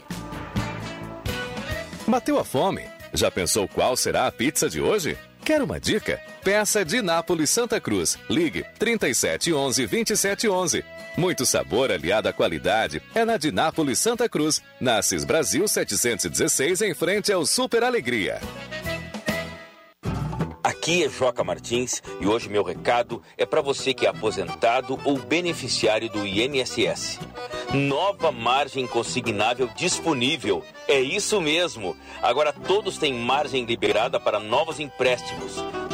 Bateu 2.06 2.38
a 2.38 2.44
fome? 2.44 2.84
Já 3.12 3.32
pensou 3.32 3.66
qual 3.66 3.96
será 3.96 4.28
a 4.28 4.32
pizza 4.32 4.70
de 4.70 4.80
hoje? 4.80 5.18
Quer 5.44 5.60
uma 5.60 5.80
dica? 5.80 6.20
Peça 6.44 6.84
de 6.84 7.02
Nápoles 7.02 7.50
Santa 7.50 7.80
Cruz. 7.80 8.16
Ligue 8.28 8.64
3711 8.78 9.86
2711. 9.88 10.84
Muito 11.16 11.44
sabor 11.44 11.90
aliado 11.90 12.28
à 12.28 12.32
qualidade 12.32 13.02
é 13.12 13.24
na 13.24 13.36
de 13.36 13.50
Nápoles 13.50 13.98
Santa 13.98 14.28
Cruz, 14.28 14.62
na 14.80 14.98
Assis 14.98 15.24
Brasil 15.24 15.66
716, 15.66 16.82
em 16.82 16.94
frente 16.94 17.32
ao 17.32 17.44
Super 17.44 17.82
Alegria. 17.82 18.40
Aqui 20.62 21.04
é 21.04 21.08
Joca 21.08 21.42
Martins 21.42 22.02
e 22.20 22.26
hoje 22.26 22.50
meu 22.50 22.62
recado 22.62 23.22
é 23.38 23.46
para 23.46 23.62
você 23.62 23.94
que 23.94 24.04
é 24.04 24.10
aposentado 24.10 24.98
ou 25.06 25.16
beneficiário 25.16 26.10
do 26.10 26.26
INSS. 26.26 27.18
Nova 27.72 28.30
margem 28.30 28.86
consignável 28.86 29.70
disponível. 29.74 30.62
É 30.86 31.00
isso 31.00 31.40
mesmo. 31.40 31.96
Agora 32.20 32.52
todos 32.52 32.98
têm 32.98 33.14
margem 33.14 33.64
liberada 33.64 34.20
para 34.20 34.38
novos 34.38 34.78
empréstimos. 34.78 35.54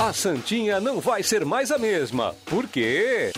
A 0.00 0.14
Santinha 0.14 0.80
não 0.80 0.98
vai 0.98 1.22
ser 1.22 1.44
mais 1.44 1.70
a 1.70 1.76
mesma. 1.76 2.34
Por 2.46 2.66
quê? 2.66 3.32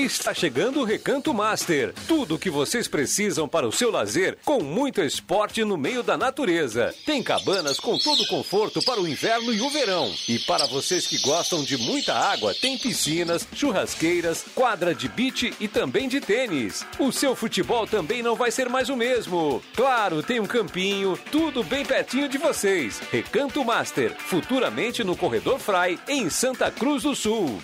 Está 0.00 0.32
chegando 0.32 0.80
o 0.80 0.84
Recanto 0.84 1.34
Master. 1.34 1.92
Tudo 2.08 2.34
o 2.34 2.38
que 2.38 2.48
vocês 2.48 2.88
precisam 2.88 3.46
para 3.46 3.68
o 3.68 3.72
seu 3.72 3.90
lazer, 3.90 4.38
com 4.46 4.62
muito 4.62 5.02
esporte 5.02 5.62
no 5.62 5.76
meio 5.76 6.02
da 6.02 6.16
natureza. 6.16 6.94
Tem 7.04 7.22
cabanas 7.22 7.78
com 7.78 7.98
todo 7.98 8.22
o 8.22 8.26
conforto 8.26 8.82
para 8.82 8.98
o 8.98 9.06
inverno 9.06 9.52
e 9.52 9.60
o 9.60 9.68
verão. 9.68 10.10
E 10.26 10.38
para 10.38 10.66
vocês 10.66 11.06
que 11.06 11.18
gostam 11.18 11.62
de 11.62 11.76
muita 11.76 12.14
água, 12.14 12.54
tem 12.54 12.78
piscinas, 12.78 13.46
churrasqueiras, 13.54 14.42
quadra 14.54 14.94
de 14.94 15.06
beach 15.06 15.52
e 15.60 15.68
também 15.68 16.08
de 16.08 16.18
tênis. 16.18 16.84
O 16.98 17.12
seu 17.12 17.36
futebol 17.36 17.86
também 17.86 18.22
não 18.22 18.34
vai 18.34 18.50
ser 18.50 18.70
mais 18.70 18.88
o 18.88 18.96
mesmo. 18.96 19.62
Claro, 19.76 20.22
tem 20.22 20.40
um 20.40 20.46
campinho, 20.46 21.18
tudo 21.30 21.62
bem 21.62 21.84
pertinho 21.84 22.26
de 22.26 22.38
vocês. 22.38 23.00
Recanto 23.12 23.62
Master, 23.62 24.16
futuramente 24.18 25.04
no 25.04 25.14
Corredor 25.14 25.58
Fry, 25.58 26.00
em 26.08 26.30
Santa 26.30 26.70
Cruz 26.70 27.02
do 27.02 27.14
Sul. 27.14 27.60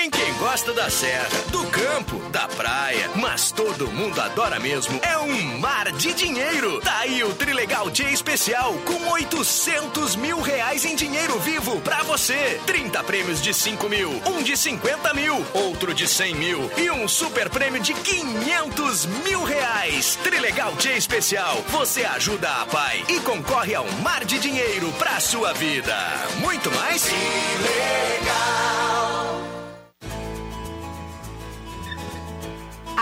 Tem 0.00 0.08
quem 0.08 0.32
gosta 0.38 0.72
da 0.72 0.88
serra, 0.88 1.28
do 1.48 1.62
campo, 1.66 2.16
da 2.30 2.48
praia, 2.48 3.10
mas 3.16 3.52
todo 3.52 3.92
mundo 3.92 4.18
adora 4.18 4.58
mesmo 4.58 4.98
é 5.02 5.18
um 5.18 5.58
mar 5.58 5.92
de 5.92 6.14
dinheiro. 6.14 6.80
Tá 6.80 7.00
aí 7.00 7.22
o 7.22 7.34
Trilegal 7.34 7.90
Dia 7.90 8.10
Especial 8.10 8.72
com 8.86 9.10
800 9.10 10.16
mil 10.16 10.40
reais 10.40 10.86
em 10.86 10.96
dinheiro 10.96 11.38
vivo 11.40 11.78
pra 11.82 12.02
você. 12.04 12.58
30 12.64 13.04
prêmios 13.04 13.42
de 13.42 13.52
5 13.52 13.90
mil, 13.90 14.10
um 14.24 14.42
de 14.42 14.56
50 14.56 15.12
mil, 15.12 15.44
outro 15.52 15.92
de 15.92 16.08
100 16.08 16.34
mil 16.34 16.70
e 16.78 16.90
um 16.90 17.06
super 17.06 17.50
prêmio 17.50 17.82
de 17.82 17.92
500 17.92 19.04
mil 19.04 19.44
reais. 19.44 20.16
Trilegal 20.22 20.72
Dia 20.76 20.96
Especial, 20.96 21.62
você 21.68 22.06
ajuda 22.06 22.48
a 22.50 22.64
pai 22.64 23.04
e 23.06 23.20
concorre 23.20 23.74
a 23.74 23.82
um 23.82 23.92
mar 24.00 24.24
de 24.24 24.38
dinheiro 24.38 24.90
pra 24.92 25.20
sua 25.20 25.52
vida. 25.52 25.94
Muito 26.40 26.70
mais? 26.70 27.02
Trilegal. 27.02 28.69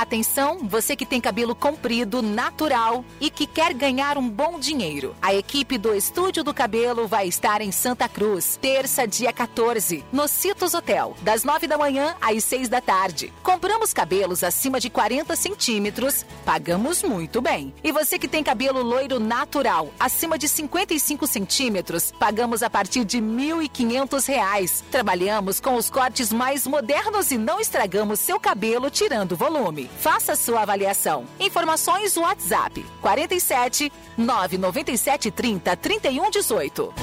Atenção, 0.01 0.59
você 0.63 0.95
que 0.95 1.05
tem 1.05 1.21
cabelo 1.21 1.57
comprido, 1.57 2.23
natural 2.23 3.05
e 3.21 3.29
que 3.29 3.49
quer 3.49 3.75
ganhar 3.75 4.17
um 4.17 4.31
bom 4.31 4.57
dinheiro. 4.61 5.13
A 5.21 5.35
equipe 5.35 5.77
do 5.77 5.93
Estúdio 5.93 6.45
do 6.45 6.55
Cabelo 6.55 7.09
vai 7.09 7.27
estar 7.27 7.61
em 7.61 7.73
Santa 7.73 8.09
Cruz, 8.09 8.57
terça, 8.63 9.09
dia 9.09 9.33
14, 9.33 10.05
no 10.13 10.29
Citos 10.29 10.73
Hotel, 10.73 11.17
das 11.23 11.43
9 11.43 11.67
da 11.67 11.77
manhã 11.77 12.15
às 12.21 12.45
6 12.45 12.69
da 12.69 12.81
tarde. 12.81 13.33
Compramos 13.43 13.93
cabelos 13.93 14.45
acima 14.45 14.79
de 14.79 14.89
40 14.89 15.35
centímetros, 15.35 16.25
pagamos 16.45 17.03
muito 17.03 17.43
bem. 17.43 17.75
E 17.83 17.91
você 17.91 18.21
que 18.21 18.29
tem 18.29 18.45
cabelo 18.45 18.85
loiro 18.85 19.19
natural, 19.19 19.93
acima 19.99 20.39
de 20.39 20.49
55 20.49 21.27
centímetros, 21.27 22.13
pagamos 22.13 22.63
a 22.63 22.71
partir 22.71 23.05
de 23.05 23.19
1.500 23.19 24.29
reais. 24.29 24.85
Trabalhamos 24.93 25.59
com 25.59 25.75
os 25.75 25.91
cortes 25.91 26.33
mais 26.33 26.69
modernos 26.69 27.33
e 27.33 27.37
não 27.37 27.59
estragamos 27.59 28.21
seu 28.21 28.39
cabelo 28.39 28.89
tirando 28.91 29.35
volume. 29.35 29.88
Faça 29.99 30.37
sua 30.37 30.63
avaliação. 30.63 31.25
Informações 31.41 32.17
WhatsApp 32.17 32.85
47 33.01 33.93
997 34.17 35.31
30 35.31 35.77
31 35.77 36.31
18. 36.31 36.95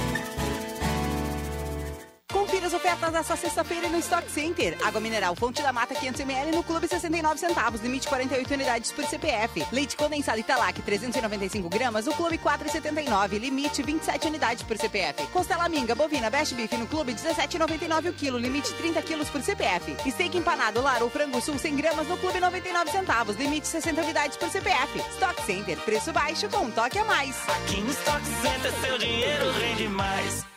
Confira 2.35 2.67
as 2.67 2.73
ofertas 2.73 3.13
dessa 3.13 3.37
sexta-feira 3.37 3.87
no 3.87 3.97
Stock 3.99 4.29
Center. 4.29 4.77
Água 4.83 4.99
mineral 4.99 5.37
Fonte 5.37 5.61
da 5.61 5.71
Mata 5.71 5.95
500ml 5.95 6.53
no 6.53 6.63
Clube 6.63 6.85
69 6.85 7.39
centavos, 7.39 7.79
limite 7.79 8.09
48 8.09 8.53
unidades 8.53 8.91
por 8.91 9.05
CPF. 9.05 9.65
Leite 9.71 9.95
condensado 9.95 10.37
Italac 10.37 10.81
395 10.81 11.69
gramas 11.69 12.05
no 12.05 12.13
Clube 12.13 12.37
4,79, 12.37 13.39
limite 13.39 13.81
27 13.81 14.27
unidades 14.27 14.63
por 14.63 14.77
CPF. 14.77 15.25
Costela 15.27 15.69
minga 15.69 15.95
bovina 15.95 16.29
Best 16.29 16.53
Beef 16.55 16.73
no 16.73 16.87
Clube 16.87 17.13
17,99 17.13 18.09
o 18.09 18.13
quilo, 18.13 18.37
limite 18.37 18.73
30 18.73 19.01
quilos 19.03 19.29
por 19.29 19.41
CPF. 19.41 19.95
Steak 20.11 20.37
empanado 20.37 20.81
Lar 20.81 21.01
ou 21.03 21.09
frango 21.09 21.39
sul 21.39 21.57
100 21.57 21.77
gramas 21.77 22.07
no 22.09 22.17
Clube 22.17 22.41
99 22.41 22.91
centavos, 22.91 23.37
limite 23.37 23.65
60 23.65 24.01
unidades 24.01 24.35
por 24.35 24.49
CPF. 24.49 24.99
Stock 25.13 25.41
Center, 25.43 25.77
preço 25.77 26.11
baixo 26.11 26.49
com 26.49 26.65
um 26.65 26.71
toque 26.71 26.99
a 26.99 27.05
mais. 27.05 27.33
Aqui 27.47 27.79
no 27.79 27.91
Stock 27.91 28.21
Center 28.25 28.73
seu 28.81 28.97
dinheiro 28.97 29.51
rende 29.53 29.87
mais. 29.87 30.54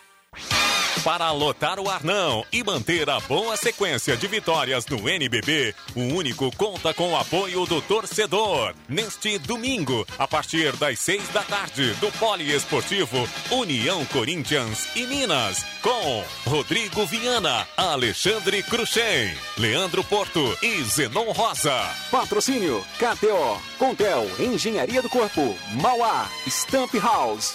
Para 1.05 1.31
lotar 1.31 1.79
o 1.79 1.89
Arnão 1.89 2.45
e 2.53 2.63
manter 2.63 3.09
a 3.09 3.21
boa 3.21 3.57
sequência 3.57 4.17
de 4.17 4.27
vitórias 4.27 4.85
no 4.87 5.09
NBB, 5.09 5.75
o 5.95 6.01
único 6.01 6.55
conta 6.57 6.93
com 6.93 7.13
o 7.13 7.17
apoio 7.17 7.65
do 7.67 7.81
torcedor. 7.81 8.75
Neste 8.89 9.39
domingo, 9.39 10.07
a 10.19 10.27
partir 10.27 10.77
das 10.77 10.99
seis 10.99 11.27
da 11.29 11.43
tarde, 11.43 11.95
do 11.95 12.11
Poliesportivo 12.13 13.29
União 13.51 14.05
Corinthians 14.07 14.89
e 14.97 15.07
Minas, 15.07 15.65
com 15.83 16.25
Rodrigo 16.45 17.07
Viana, 17.07 17.67
Alexandre 17.77 18.63
Cruxem, 18.63 19.35
Leandro 19.57 20.03
Porto 20.05 20.59
e 20.63 20.83
Zenon 20.83 21.33
Rosa. 21.33 21.89
Patrocínio 22.11 22.85
KTO, 22.99 23.61
Contel, 23.79 24.27
Engenharia 24.39 25.01
do 25.01 25.09
Corpo, 25.09 25.57
Mauá, 25.81 26.29
Stamp 26.47 26.93
House. 26.97 27.55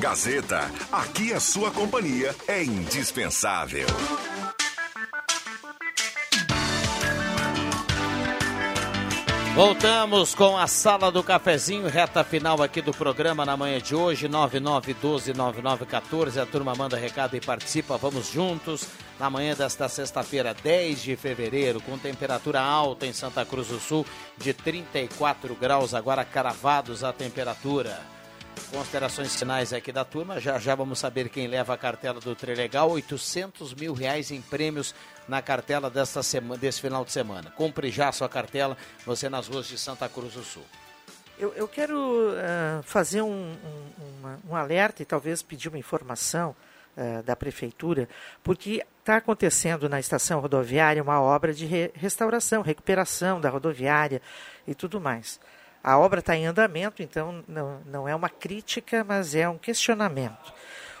Gazeta, 0.00 0.68
aqui 0.90 1.32
a 1.34 1.38
sua 1.38 1.70
companhia 1.70 2.34
é 2.48 2.64
indispensável. 2.64 3.86
Voltamos 9.54 10.34
com 10.34 10.56
a 10.56 10.66
sala 10.66 11.12
do 11.12 11.22
cafezinho, 11.22 11.86
reta 11.86 12.24
final 12.24 12.62
aqui 12.62 12.80
do 12.80 12.94
programa 12.94 13.44
na 13.44 13.58
manhã 13.58 13.78
de 13.78 13.94
hoje, 13.94 14.26
99129914. 14.26 16.40
A 16.40 16.46
turma 16.46 16.74
manda 16.74 16.96
recado 16.96 17.36
e 17.36 17.40
participa. 17.42 17.98
Vamos 17.98 18.32
juntos 18.32 18.88
na 19.18 19.28
manhã 19.28 19.54
desta 19.54 19.86
sexta-feira, 19.86 20.54
10 20.54 21.02
de 21.02 21.14
fevereiro, 21.14 21.78
com 21.78 21.98
temperatura 21.98 22.62
alta 22.62 23.04
em 23.04 23.12
Santa 23.12 23.44
Cruz 23.44 23.68
do 23.68 23.78
Sul, 23.78 24.06
de 24.38 24.54
34 24.54 25.54
graus, 25.56 25.92
agora 25.92 26.24
cravados 26.24 27.04
a 27.04 27.12
temperatura. 27.12 28.18
Considerações 28.70 29.34
finais 29.34 29.72
aqui 29.72 29.90
da 29.90 30.04
turma. 30.04 30.40
Já 30.40 30.58
já 30.58 30.74
vamos 30.74 30.98
saber 30.98 31.28
quem 31.28 31.48
leva 31.48 31.74
a 31.74 31.76
cartela 31.78 32.20
do 32.20 32.34
Trilegal. 32.36 32.90
800 32.90 33.74
mil 33.74 33.92
reais 33.92 34.30
em 34.30 34.40
prêmios 34.40 34.94
na 35.26 35.42
cartela 35.42 35.90
desta 35.90 36.22
semana, 36.22 36.60
desse 36.60 36.80
final 36.80 37.04
de 37.04 37.12
semana. 37.12 37.50
Compre 37.50 37.90
já 37.90 38.08
a 38.08 38.12
sua 38.12 38.28
cartela, 38.28 38.76
você 39.04 39.28
nas 39.28 39.48
ruas 39.48 39.66
de 39.66 39.76
Santa 39.76 40.08
Cruz 40.08 40.34
do 40.34 40.42
Sul. 40.42 40.64
Eu, 41.38 41.54
eu 41.54 41.66
quero 41.66 41.96
uh, 41.96 42.82
fazer 42.82 43.22
um, 43.22 43.52
um, 43.52 44.18
uma, 44.18 44.38
um, 44.50 44.54
alerta 44.54 45.02
e 45.02 45.06
talvez 45.06 45.42
pedir 45.42 45.68
uma 45.68 45.78
informação 45.78 46.54
uh, 46.96 47.22
da 47.22 47.34
Prefeitura, 47.34 48.06
porque 48.44 48.84
está 48.98 49.16
acontecendo 49.16 49.88
na 49.88 49.98
estação 49.98 50.38
rodoviária 50.38 51.02
uma 51.02 51.18
obra 51.18 51.54
de 51.54 51.64
re 51.64 51.90
restauração, 51.94 52.60
recuperação 52.60 53.40
da 53.40 53.48
rodoviária 53.48 54.20
e 54.68 54.74
tudo 54.74 55.00
mais. 55.00 55.40
A 55.82 55.98
obra 55.98 56.20
está 56.20 56.36
em 56.36 56.46
andamento, 56.46 57.02
então 57.02 57.42
não, 57.48 57.80
não 57.86 58.08
é 58.08 58.14
uma 58.14 58.28
crítica, 58.28 59.02
mas 59.02 59.34
é 59.34 59.48
um 59.48 59.56
questionamento. 59.56 60.52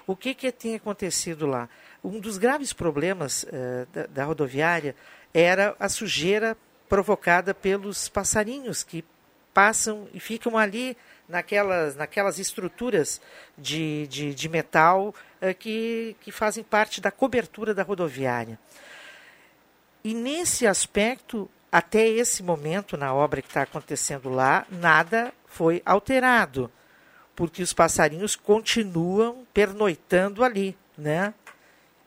O 0.06 0.16
que, 0.16 0.34
que 0.34 0.50
tem 0.50 0.74
acontecido 0.74 1.46
lá? 1.46 1.68
Um 2.02 2.18
dos 2.18 2.38
graves 2.38 2.72
problemas 2.72 3.44
uh, 3.44 3.86
da, 3.92 4.06
da 4.06 4.24
rodoviária 4.24 4.96
era 5.34 5.76
a 5.78 5.88
sujeira 5.88 6.56
provocada 6.88 7.54
pelos 7.54 8.08
passarinhos 8.08 8.82
que 8.82 9.04
passam 9.52 10.08
e 10.14 10.18
ficam 10.18 10.56
ali 10.56 10.96
naquelas, 11.28 11.94
naquelas 11.94 12.38
estruturas 12.38 13.20
de, 13.56 14.06
de, 14.06 14.34
de 14.34 14.48
metal 14.48 15.14
uh, 15.42 15.54
que, 15.58 16.16
que 16.22 16.32
fazem 16.32 16.64
parte 16.64 17.00
da 17.00 17.10
cobertura 17.10 17.74
da 17.74 17.82
rodoviária. 17.82 18.58
E 20.02 20.14
nesse 20.14 20.66
aspecto, 20.66 21.48
até 21.70 22.06
esse 22.08 22.42
momento, 22.42 22.96
na 22.96 23.14
obra 23.14 23.40
que 23.40 23.48
está 23.48 23.62
acontecendo 23.62 24.28
lá, 24.28 24.66
nada 24.70 25.32
foi 25.46 25.82
alterado, 25.84 26.70
porque 27.36 27.62
os 27.62 27.72
passarinhos 27.72 28.34
continuam 28.34 29.46
pernoitando 29.54 30.42
ali, 30.42 30.76
né? 30.98 31.32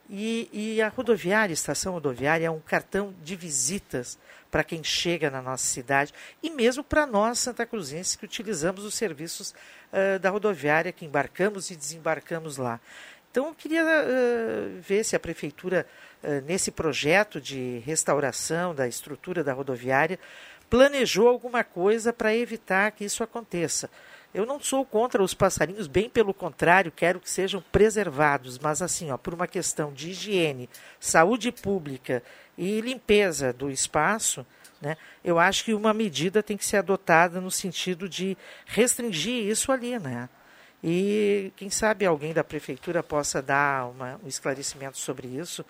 E, 0.08 0.50
e 0.52 0.82
a 0.82 0.88
rodoviária, 0.88 1.52
a 1.52 1.54
estação 1.54 1.94
rodoviária, 1.94 2.46
é 2.46 2.50
um 2.50 2.60
cartão 2.60 3.14
de 3.22 3.34
visitas 3.34 4.18
para 4.50 4.62
quem 4.62 4.84
chega 4.84 5.30
na 5.30 5.40
nossa 5.40 5.66
cidade 5.66 6.12
e 6.42 6.50
mesmo 6.50 6.84
para 6.84 7.06
nós, 7.06 7.38
Santa 7.38 7.64
Cruzenses, 7.64 8.14
que 8.14 8.24
utilizamos 8.24 8.84
os 8.84 8.94
serviços 8.94 9.54
uh, 9.92 10.18
da 10.20 10.30
rodoviária, 10.30 10.92
que 10.92 11.06
embarcamos 11.06 11.70
e 11.70 11.76
desembarcamos 11.76 12.58
lá. 12.58 12.78
Então, 13.30 13.48
eu 13.48 13.54
queria 13.54 13.82
uh, 13.82 14.80
ver 14.80 15.04
se 15.04 15.16
a 15.16 15.18
Prefeitura, 15.18 15.86
nesse 16.46 16.70
projeto 16.70 17.40
de 17.40 17.82
restauração 17.84 18.74
da 18.74 18.88
estrutura 18.88 19.44
da 19.44 19.52
rodoviária, 19.52 20.18
planejou 20.68 21.28
alguma 21.28 21.62
coisa 21.62 22.12
para 22.12 22.34
evitar 22.34 22.90
que 22.92 23.04
isso 23.04 23.22
aconteça. 23.22 23.90
Eu 24.34 24.44
não 24.44 24.58
sou 24.58 24.84
contra 24.84 25.22
os 25.22 25.32
passarinhos, 25.32 25.86
bem 25.86 26.10
pelo 26.10 26.34
contrário, 26.34 26.90
quero 26.90 27.20
que 27.20 27.30
sejam 27.30 27.62
preservados, 27.70 28.58
mas 28.58 28.82
assim, 28.82 29.12
ó, 29.12 29.16
por 29.16 29.32
uma 29.32 29.46
questão 29.46 29.92
de 29.92 30.10
higiene, 30.10 30.68
saúde 30.98 31.52
pública 31.52 32.20
e 32.58 32.80
limpeza 32.80 33.52
do 33.52 33.70
espaço, 33.70 34.44
né, 34.80 34.96
eu 35.22 35.38
acho 35.38 35.64
que 35.64 35.72
uma 35.72 35.94
medida 35.94 36.42
tem 36.42 36.56
que 36.56 36.66
ser 36.66 36.78
adotada 36.78 37.40
no 37.40 37.50
sentido 37.50 38.08
de 38.08 38.36
restringir 38.66 39.44
isso 39.46 39.70
ali, 39.70 39.98
né? 40.00 40.28
E 40.82 41.52
quem 41.56 41.70
sabe 41.70 42.04
alguém 42.04 42.34
da 42.34 42.44
prefeitura 42.44 43.02
possa 43.02 43.40
dar 43.40 43.88
uma, 43.88 44.20
um 44.22 44.28
esclarecimento 44.28 44.98
sobre 44.98 45.28
isso, 45.28 45.64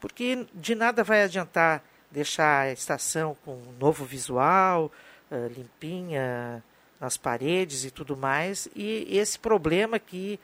porque 0.00 0.46
de 0.54 0.74
nada 0.74 1.02
vai 1.02 1.22
adiantar 1.22 1.82
deixar 2.14 2.60
a 2.60 2.72
estação 2.72 3.36
com 3.44 3.54
um 3.54 3.72
novo 3.78 4.04
visual, 4.04 4.90
uh, 5.30 5.48
limpinha, 5.48 6.62
nas 7.00 7.16
paredes 7.16 7.84
e 7.84 7.90
tudo 7.90 8.16
mais, 8.16 8.68
e 8.74 9.06
esse 9.10 9.38
problema 9.38 9.98
que 9.98 10.38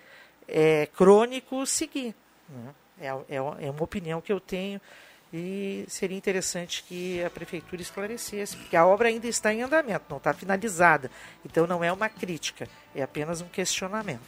é 0.49 0.87
crônico 0.87 1.65
seguir. 1.65 2.15
Né? 2.49 2.74
É, 3.01 3.07
é, 3.07 3.37
é 3.37 3.70
uma 3.70 3.82
opinião 3.82 4.20
que 4.20 4.32
eu 4.32 4.41
tenho 4.41 4.81
e 5.32 5.85
seria 5.89 6.19
interessante 6.19 6.82
que 6.82 7.23
a 7.23 7.31
prefeitura 7.31 7.81
esclarecesse, 7.81 8.57
porque 8.57 8.77
a 8.77 8.85
obra 8.85 9.09
ainda 9.09 9.28
está 9.28 9.55
em 9.55 9.62
andamento, 9.62 10.05
não 10.11 10.16
está 10.16 10.35
finalizada. 10.35 11.09
Então 11.45 11.66
não 11.69 11.85
é 11.85 11.93
uma 11.93 12.09
crítica, 12.09 12.69
é 12.95 13.03
apenas 13.03 13.41
um 13.41 13.49
questionamento. 13.49 14.20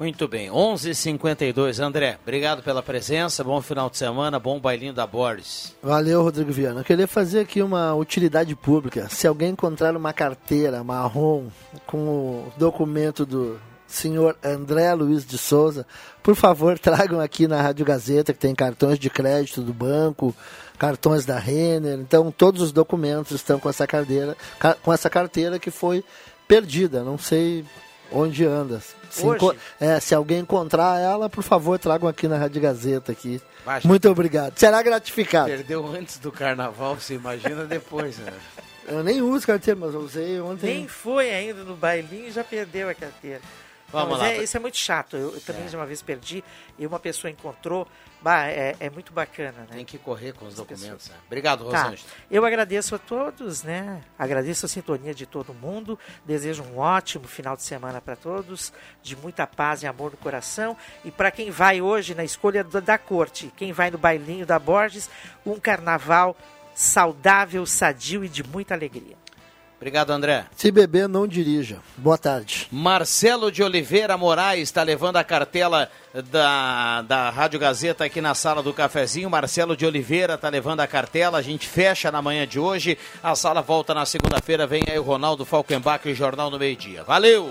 Muito 0.00 0.26
bem, 0.26 0.48
11:52 0.48 1.78
André, 1.78 2.18
obrigado 2.22 2.62
pela 2.62 2.82
presença, 2.82 3.44
bom 3.44 3.60
final 3.60 3.90
de 3.90 3.98
semana, 3.98 4.38
bom 4.38 4.58
bailinho 4.58 4.94
da 4.94 5.06
Boris. 5.06 5.76
Valeu, 5.82 6.22
Rodrigo 6.22 6.50
Viana. 6.50 6.80
Eu 6.80 6.84
queria 6.84 7.06
fazer 7.06 7.40
aqui 7.40 7.60
uma 7.60 7.94
utilidade 7.94 8.56
pública. 8.56 9.10
Se 9.10 9.26
alguém 9.26 9.50
encontrar 9.50 9.94
uma 9.94 10.14
carteira 10.14 10.82
marrom 10.82 11.48
com 11.86 11.98
o 11.98 12.52
documento 12.56 13.26
do 13.26 13.60
senhor 13.86 14.38
André 14.42 14.90
Luiz 14.94 15.26
de 15.26 15.36
Souza, 15.36 15.86
por 16.22 16.34
favor, 16.34 16.78
tragam 16.80 17.20
aqui 17.20 17.46
na 17.46 17.60
Rádio 17.60 17.84
Gazeta, 17.84 18.32
que 18.32 18.38
tem 18.38 18.54
cartões 18.54 18.98
de 18.98 19.10
crédito 19.10 19.60
do 19.60 19.74
banco, 19.74 20.34
cartões 20.78 21.26
da 21.26 21.38
Renner. 21.38 21.98
Então, 21.98 22.32
todos 22.32 22.62
os 22.62 22.72
documentos 22.72 23.32
estão 23.32 23.60
com 23.60 23.68
essa 23.68 23.86
carteira, 23.86 24.34
com 24.82 24.94
essa 24.94 25.10
carteira 25.10 25.58
que 25.58 25.70
foi 25.70 26.02
perdida. 26.48 27.04
Não 27.04 27.18
sei 27.18 27.66
onde 28.12 28.44
anda. 28.44 28.80
Se, 29.10 29.24
é, 29.80 29.98
se 29.98 30.14
alguém 30.14 30.38
encontrar 30.40 31.00
ela, 31.00 31.28
por 31.28 31.42
favor, 31.42 31.78
tragam 31.78 32.08
aqui 32.08 32.28
na 32.28 32.38
Rádio 32.38 32.62
Gazeta 32.62 33.12
aqui. 33.12 33.40
Baixa. 33.64 33.86
Muito 33.86 34.08
obrigado. 34.08 34.58
Será 34.58 34.82
gratificado. 34.82 35.48
Perdeu 35.48 35.86
antes 35.86 36.18
do 36.18 36.30
carnaval, 36.30 36.94
você 36.94 37.14
imagina 37.14 37.64
depois, 37.64 38.18
né? 38.18 38.32
Eu 38.86 39.04
nem 39.04 39.22
uso 39.22 39.46
carteira, 39.46 39.78
mas 39.78 39.94
eu 39.94 40.00
usei 40.00 40.40
ontem. 40.40 40.66
Nem 40.66 40.88
foi 40.88 41.30
ainda 41.30 41.62
no 41.62 41.76
bailinho 41.76 42.28
e 42.28 42.32
já 42.32 42.42
perdeu 42.42 42.88
a 42.88 42.94
carteira. 42.94 43.40
Vamos 43.92 44.18
Não, 44.18 44.18
lá. 44.18 44.28
É, 44.28 44.42
isso 44.42 44.56
é 44.56 44.60
muito 44.60 44.76
chato. 44.76 45.16
Eu, 45.16 45.34
eu 45.34 45.40
também 45.40 45.64
é. 45.70 45.76
uma 45.76 45.86
vez 45.86 46.02
perdi 46.02 46.44
e 46.78 46.86
uma 46.86 46.98
pessoa 46.98 47.30
encontrou. 47.30 47.86
Bah, 48.22 48.46
é, 48.46 48.76
é, 48.78 48.90
muito 48.90 49.14
bacana, 49.14 49.60
né? 49.60 49.76
Tem 49.76 49.84
que 49.84 49.96
correr 49.96 50.34
com 50.34 50.44
os 50.46 50.54
documentos. 50.54 51.08
Né? 51.08 51.16
Obrigado, 51.26 51.70
tá. 51.70 51.84
Rosângela. 51.84 52.10
Tá. 52.10 52.24
Eu 52.30 52.44
agradeço 52.44 52.94
a 52.94 52.98
todos, 52.98 53.62
né? 53.62 54.02
Agradeço 54.18 54.66
a 54.66 54.68
sintonia 54.68 55.14
de 55.14 55.24
todo 55.24 55.54
mundo. 55.54 55.98
Desejo 56.24 56.62
um 56.62 56.78
ótimo 56.78 57.26
final 57.26 57.56
de 57.56 57.62
semana 57.62 57.98
para 57.98 58.16
todos, 58.16 58.74
de 59.02 59.16
muita 59.16 59.46
paz 59.46 59.82
e 59.82 59.86
amor 59.86 60.10
no 60.10 60.18
coração. 60.18 60.76
E 61.02 61.10
para 61.10 61.30
quem 61.30 61.50
vai 61.50 61.80
hoje 61.80 62.14
na 62.14 62.22
escolha 62.22 62.62
da, 62.62 62.80
da 62.80 62.98
corte, 62.98 63.50
quem 63.56 63.72
vai 63.72 63.90
no 63.90 63.96
bailinho 63.96 64.44
da 64.44 64.58
Borges, 64.58 65.08
um 65.46 65.58
carnaval 65.58 66.36
saudável, 66.74 67.64
sadio 67.64 68.22
e 68.22 68.28
de 68.28 68.42
muita 68.42 68.74
alegria. 68.74 69.16
Obrigado, 69.80 70.10
André. 70.10 70.44
Se 70.54 70.70
beber, 70.70 71.08
não 71.08 71.26
dirija. 71.26 71.78
Boa 71.96 72.18
tarde. 72.18 72.68
Marcelo 72.70 73.50
de 73.50 73.62
Oliveira 73.62 74.14
Moraes 74.14 74.64
está 74.64 74.82
levando 74.82 75.16
a 75.16 75.24
cartela 75.24 75.90
da, 76.30 77.00
da 77.00 77.30
Rádio 77.30 77.58
Gazeta 77.58 78.04
aqui 78.04 78.20
na 78.20 78.34
sala 78.34 78.62
do 78.62 78.74
cafezinho. 78.74 79.30
Marcelo 79.30 79.74
de 79.74 79.86
Oliveira 79.86 80.34
está 80.34 80.50
levando 80.50 80.80
a 80.80 80.86
cartela. 80.86 81.38
A 81.38 81.42
gente 81.42 81.66
fecha 81.66 82.12
na 82.12 82.20
manhã 82.20 82.46
de 82.46 82.60
hoje. 82.60 82.98
A 83.22 83.34
sala 83.34 83.62
volta 83.62 83.94
na 83.94 84.04
segunda-feira. 84.04 84.66
Vem 84.66 84.82
aí 84.86 84.98
o 84.98 85.02
Ronaldo 85.02 85.46
Falkenbach 85.46 86.06
e 86.06 86.12
o 86.12 86.14
Jornal 86.14 86.50
no 86.50 86.58
Meio 86.58 86.76
Dia. 86.76 87.02
Valeu! 87.02 87.50